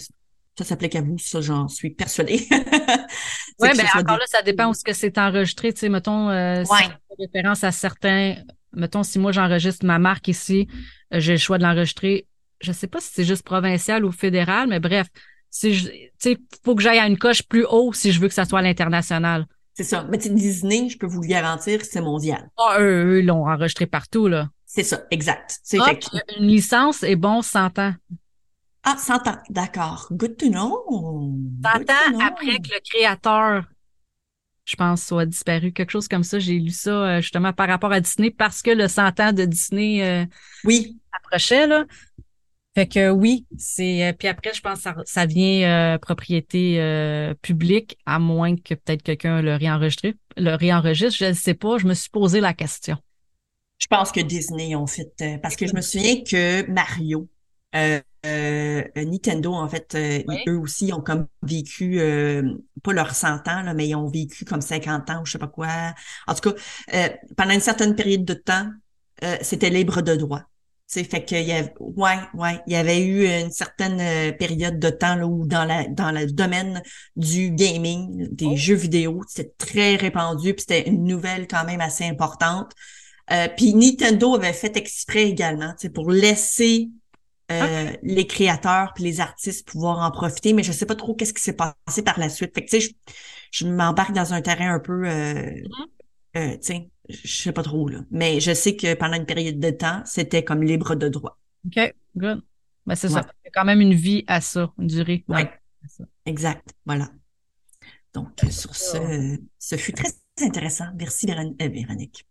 ça 0.57 0.65
s'applique 0.65 0.95
à 0.95 1.01
vous, 1.01 1.17
ça, 1.17 1.41
j'en 1.41 1.67
suis 1.67 1.91
persuadée. 1.91 2.45
oui, 3.59 3.69
mais 3.75 3.83
encore 3.95 4.17
là, 4.17 4.25
ça 4.27 4.41
dépend 4.41 4.69
où 4.69 4.73
ce 4.73 4.83
que 4.83 4.93
c'est 4.93 5.17
enregistré. 5.17 5.73
Tu 5.73 5.79
sais, 5.79 5.89
mettons, 5.89 6.29
euh, 6.29 6.63
si 6.65 6.73
référence 7.17 7.63
à 7.63 7.71
certains, 7.71 8.35
mettons, 8.73 9.03
si 9.03 9.19
moi 9.19 9.31
j'enregistre 9.31 9.85
ma 9.85 9.99
marque 9.99 10.27
ici, 10.27 10.67
euh, 11.13 11.19
j'ai 11.19 11.33
le 11.33 11.37
choix 11.37 11.57
de 11.57 11.63
l'enregistrer. 11.63 12.27
Je 12.61 12.71
sais 12.71 12.87
pas 12.87 12.99
si 12.99 13.09
c'est 13.13 13.23
juste 13.23 13.43
provincial 13.43 14.05
ou 14.05 14.11
fédéral, 14.11 14.67
mais 14.67 14.79
bref, 14.79 15.07
si 15.53 15.87
tu 16.19 16.37
faut 16.65 16.73
que 16.73 16.81
j'aille 16.81 16.97
à 16.97 17.05
une 17.05 17.19
coche 17.19 17.43
plus 17.43 17.63
haut 17.63 17.93
si 17.93 18.11
je 18.11 18.19
veux 18.19 18.27
que 18.27 18.33
ça 18.33 18.43
soit 18.43 18.59
à 18.59 18.61
l'international. 18.63 19.45
C'est 19.75 19.83
ça. 19.83 20.05
Mais 20.09 20.17
Disney, 20.17 20.89
je 20.89 20.97
peux 20.97 21.05
vous 21.05 21.21
le 21.21 21.27
garantir, 21.27 21.81
c'est 21.83 22.01
mondial. 22.01 22.49
Ah, 22.57 22.77
eux, 22.79 23.19
ils 23.19 23.25
l'ont 23.25 23.47
enregistré 23.47 23.85
partout, 23.85 24.27
là. 24.27 24.49
C'est 24.65 24.83
ça, 24.83 25.03
exact. 25.11 25.59
C'est 25.63 25.77
ah, 25.79 25.93
Une 26.39 26.47
licence 26.47 27.03
est 27.03 27.15
bon 27.15 27.43
100 27.43 27.79
ans. 27.79 27.93
Ah, 28.83 28.95
100 28.97 29.27
ans, 29.27 29.37
d'accord. 29.49 30.07
Good 30.11 30.37
to 30.37 30.49
know. 30.49 30.83
100 31.63 31.69
ans 31.81 32.19
après 32.19 32.57
que 32.57 32.73
le 32.73 32.79
créateur, 32.83 33.65
je 34.65 34.75
pense, 34.75 35.03
soit 35.03 35.27
disparu. 35.27 35.71
Quelque 35.71 35.91
chose 35.91 36.07
comme 36.07 36.23
ça. 36.23 36.39
J'ai 36.39 36.59
lu 36.59 36.71
ça 36.71 36.89
euh, 36.89 37.21
justement 37.21 37.53
par 37.53 37.67
rapport 37.67 37.91
à 37.91 37.99
Disney 37.99 38.31
parce 38.31 38.63
que 38.63 38.71
le 38.71 38.87
100 38.87 39.19
ans 39.19 39.33
de 39.33 39.45
Disney 39.45 40.03
euh, 40.03 40.25
oui. 40.63 40.99
approchait. 41.11 41.67
Là. 41.67 41.85
Fait 42.75 42.87
que 42.87 43.11
oui, 43.11 43.45
c'est 43.55 44.03
euh, 44.03 44.13
puis 44.13 44.27
après 44.27 44.51
je 44.53 44.61
pense 44.61 44.77
que 44.77 44.81
ça, 44.81 44.95
ça 45.05 45.25
vient 45.27 45.93
euh, 45.93 45.97
propriété 45.99 46.81
euh, 46.81 47.35
publique 47.35 47.99
à 48.07 48.17
moins 48.17 48.55
que 48.55 48.73
peut-être 48.73 49.03
quelqu'un 49.03 49.43
le 49.43 49.55
réenregistre, 49.55 50.07
le 50.37 50.55
réenregistre, 50.55 51.19
je 51.19 51.25
ne 51.25 51.33
sais 51.33 51.53
pas, 51.53 51.77
je 51.77 51.85
me 51.85 51.93
suis 51.93 52.09
posé 52.09 52.39
la 52.39 52.53
question. 52.53 52.97
Je 53.77 53.85
pense 53.85 54.11
que 54.11 54.21
Disney 54.21 54.75
ont 54.75 54.87
fait 54.87 55.13
parce 55.43 55.55
que 55.55 55.67
je 55.67 55.75
me 55.75 55.81
souviens 55.81 56.23
que 56.23 56.67
Mario 56.71 57.29
Nintendo 58.23 59.53
en 59.53 59.67
fait 59.67 59.95
eux 60.47 60.57
aussi 60.57 60.93
ont 60.93 61.01
comme 61.01 61.27
vécu 61.43 61.99
pas 62.81 62.93
leurs 62.93 63.13
100 63.13 63.47
ans 63.49 63.61
là, 63.61 63.73
mais 63.75 63.87
ils 63.89 63.95
ont 63.95 64.07
vécu 64.07 64.45
comme 64.45 64.61
50 64.61 65.09
ans 65.11 65.21
ou 65.21 65.25
je 65.25 65.33
sais 65.33 65.37
pas 65.37 65.47
quoi. 65.47 65.93
En 66.27 66.33
tout 66.33 66.51
cas, 66.51 67.09
pendant 67.35 67.53
une 67.53 67.59
certaine 67.59 67.95
période 67.95 68.25
de 68.25 68.35
temps, 68.35 68.71
c'était 69.41 69.69
libre 69.69 70.01
de 70.01 70.15
droit 70.15 70.43
c'est 70.93 71.03
fait 71.03 71.25
qu'il 71.25 71.41
y 71.41 71.51
avait, 71.51 71.73
ouais, 71.79 72.19
ouais, 72.35 72.59
il 72.67 72.73
y 72.73 72.75
avait 72.75 73.03
eu 73.03 73.25
une 73.25 73.49
certaine 73.49 73.99
euh, 73.99 74.31
période 74.31 74.77
de 74.77 74.91
temps 74.91 75.15
là, 75.15 75.25
où 75.25 75.47
dans 75.47 75.65
la 75.65 75.87
dans 75.87 76.11
le 76.11 76.27
domaine 76.27 76.83
du 77.15 77.49
gaming, 77.49 78.27
des 78.31 78.45
oh. 78.45 78.55
jeux 78.55 78.75
vidéo, 78.75 79.21
c'était 79.27 79.51
très 79.57 79.95
répandu, 79.95 80.53
puis 80.53 80.61
c'était 80.67 80.87
une 80.87 81.03
nouvelle 81.03 81.47
quand 81.47 81.65
même 81.65 81.81
assez 81.81 82.03
importante. 82.03 82.73
Euh, 83.31 83.47
puis 83.57 83.73
Nintendo 83.73 84.35
avait 84.35 84.53
fait 84.53 84.77
exprès 84.77 85.23
également, 85.23 85.73
pour 85.95 86.11
laisser 86.11 86.89
euh, 87.51 87.91
les 88.03 88.27
créateurs 88.27 88.93
puis 88.93 89.03
les 89.03 89.19
artistes 89.19 89.67
pouvoir 89.67 89.97
en 89.99 90.11
profiter, 90.11 90.53
mais 90.53 90.61
je 90.61 90.71
sais 90.71 90.85
pas 90.85 90.95
trop 90.95 91.15
qu'est-ce 91.15 91.33
qui 91.33 91.41
s'est 91.41 91.57
passé 91.57 92.03
par 92.03 92.19
la 92.19 92.29
suite. 92.29 92.53
Fait 92.53 92.65
que 92.65 92.69
tu 92.69 92.81
sais, 92.81 92.95
je, 93.49 93.65
m'embarque 93.65 94.13
dans 94.13 94.33
un 94.33 94.41
terrain 94.43 94.75
un 94.75 94.79
peu, 94.79 95.05
mm-hmm. 95.05 95.63
Tu 96.33 96.57
sais, 96.61 96.89
je 97.09 97.43
sais 97.43 97.51
pas 97.51 97.63
trop, 97.63 97.87
là. 97.87 97.99
Mais 98.11 98.39
je 98.39 98.53
sais 98.53 98.75
que 98.75 98.93
pendant 98.95 99.15
une 99.15 99.25
période 99.25 99.59
de 99.59 99.69
temps, 99.69 100.01
c'était 100.05 100.43
comme 100.43 100.63
libre 100.63 100.95
de 100.95 101.09
droit. 101.09 101.37
OK, 101.65 101.93
good. 102.15 102.41
Ben, 102.85 102.95
c'est 102.95 103.09
ça. 103.09 103.25
Il 103.43 103.47
y 103.47 103.47
a 103.47 103.51
quand 103.53 103.65
même 103.65 103.81
une 103.81 103.93
vie 103.93 104.23
à 104.27 104.41
ça, 104.41 104.73
une 104.77 104.87
durée. 104.87 105.23
Oui, 105.27 105.41
exact. 106.25 106.73
Voilà. 106.85 107.09
Donc, 108.13 108.29
sur 108.49 108.75
ce, 108.75 109.37
ce 109.57 109.75
fut 109.75 109.93
très 109.93 110.09
intéressant. 110.41 110.85
Merci, 110.95 111.27
euh, 111.31 111.67
Véronique. 111.69 112.27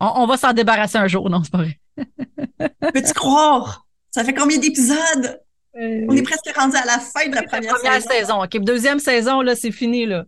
On, 0.00 0.26
va 0.26 0.36
s'en 0.36 0.52
débarrasser 0.52 0.98
un 0.98 1.08
jour, 1.08 1.30
non, 1.30 1.42
c'est 1.42 1.52
pas 1.52 1.58
vrai. 1.58 1.80
Peux-tu 2.92 3.12
croire? 3.14 3.86
Ça 4.10 4.24
fait 4.24 4.34
combien 4.34 4.58
d'épisodes? 4.58 5.40
Euh, 5.76 6.06
On 6.08 6.16
est 6.16 6.22
presque 6.22 6.50
rendu 6.56 6.76
à 6.76 6.84
la 6.84 6.98
fin 6.98 7.28
de 7.28 7.34
la 7.34 7.42
première, 7.42 7.74
première 7.74 8.02
saison. 8.02 8.42
OK, 8.42 8.58
deuxième 8.58 8.98
saison, 8.98 9.40
là, 9.40 9.54
c'est 9.54 9.70
fini, 9.70 10.06
là. 10.06 10.24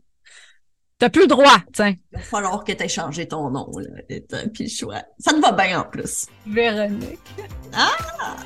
T'as 1.00 1.08
plus 1.08 1.22
le 1.22 1.28
droit, 1.28 1.56
tiens. 1.72 1.94
Il 2.12 2.18
va 2.18 2.20
falloir 2.22 2.62
que 2.62 2.72
tu 2.72 2.84
aies 2.84 2.88
changé 2.88 3.26
ton 3.26 3.48
nom, 3.48 3.70
là. 3.78 4.38
Puis 4.52 4.68
choix. 4.68 5.02
Ça 5.18 5.32
te 5.32 5.40
va 5.40 5.50
bien 5.52 5.80
en 5.80 5.84
plus. 5.84 6.26
Véronique. 6.46 7.18
Ah! 7.72 8.36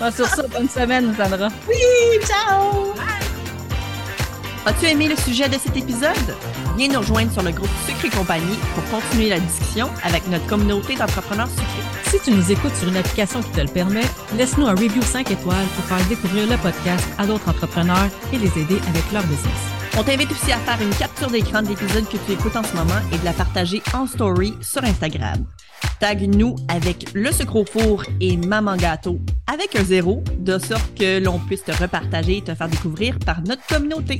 Bon, 0.00 0.10
sur 0.10 0.26
ça, 0.26 0.42
bonne 0.48 0.68
semaine, 0.68 1.14
Sandra. 1.16 1.48
Oui, 1.68 1.76
ciao! 2.26 2.94
As-tu 4.66 4.86
aimé 4.86 5.08
le 5.08 5.14
sujet 5.14 5.48
de 5.48 5.56
cet 5.56 5.76
épisode? 5.76 6.34
Viens 6.76 6.88
nous 6.88 6.98
rejoindre 6.98 7.32
sur 7.32 7.42
le 7.42 7.52
groupe 7.52 7.70
Sucré 7.86 8.10
Compagnie 8.10 8.58
pour 8.74 8.84
continuer 9.00 9.28
la 9.28 9.38
discussion 9.38 9.88
avec 10.02 10.26
notre 10.26 10.46
communauté 10.48 10.96
d'entrepreneurs 10.96 11.48
sucrés. 11.48 11.99
Si 12.10 12.18
tu 12.18 12.32
nous 12.32 12.50
écoutes 12.50 12.74
sur 12.74 12.88
une 12.88 12.96
application 12.96 13.40
qui 13.40 13.50
te 13.50 13.60
le 13.60 13.68
permet, 13.68 14.02
laisse-nous 14.36 14.66
un 14.66 14.72
review 14.72 15.00
5 15.00 15.30
étoiles 15.30 15.66
pour 15.76 15.84
faire 15.84 16.04
découvrir 16.08 16.50
le 16.50 16.56
podcast 16.56 17.06
à 17.18 17.24
d'autres 17.24 17.48
entrepreneurs 17.48 18.08
et 18.32 18.38
les 18.38 18.48
aider 18.48 18.80
avec 18.88 19.12
leur 19.12 19.22
business. 19.28 19.54
On 19.96 20.02
t'invite 20.02 20.28
aussi 20.32 20.50
à 20.50 20.58
faire 20.58 20.82
une 20.82 20.92
capture 20.96 21.30
d'écran 21.30 21.62
de 21.62 21.68
l'épisode 21.68 22.08
que 22.08 22.16
tu 22.26 22.32
écoutes 22.32 22.56
en 22.56 22.64
ce 22.64 22.74
moment 22.74 22.98
et 23.12 23.18
de 23.18 23.24
la 23.24 23.32
partager 23.32 23.80
en 23.94 24.08
story 24.08 24.54
sur 24.60 24.82
Instagram. 24.82 25.46
Tag-nous 26.00 26.56
avec 26.66 27.12
le 27.14 27.30
sucre 27.30 27.54
au 27.54 27.64
four 27.64 28.02
et 28.20 28.36
Maman 28.36 28.74
Gâteau 28.74 29.20
avec 29.46 29.76
un 29.76 29.84
zéro, 29.84 30.24
de 30.36 30.58
sorte 30.58 30.92
que 30.98 31.22
l'on 31.22 31.38
puisse 31.38 31.62
te 31.62 31.80
repartager 31.80 32.38
et 32.38 32.42
te 32.42 32.56
faire 32.56 32.68
découvrir 32.68 33.20
par 33.20 33.40
notre 33.42 33.64
communauté. 33.68 34.18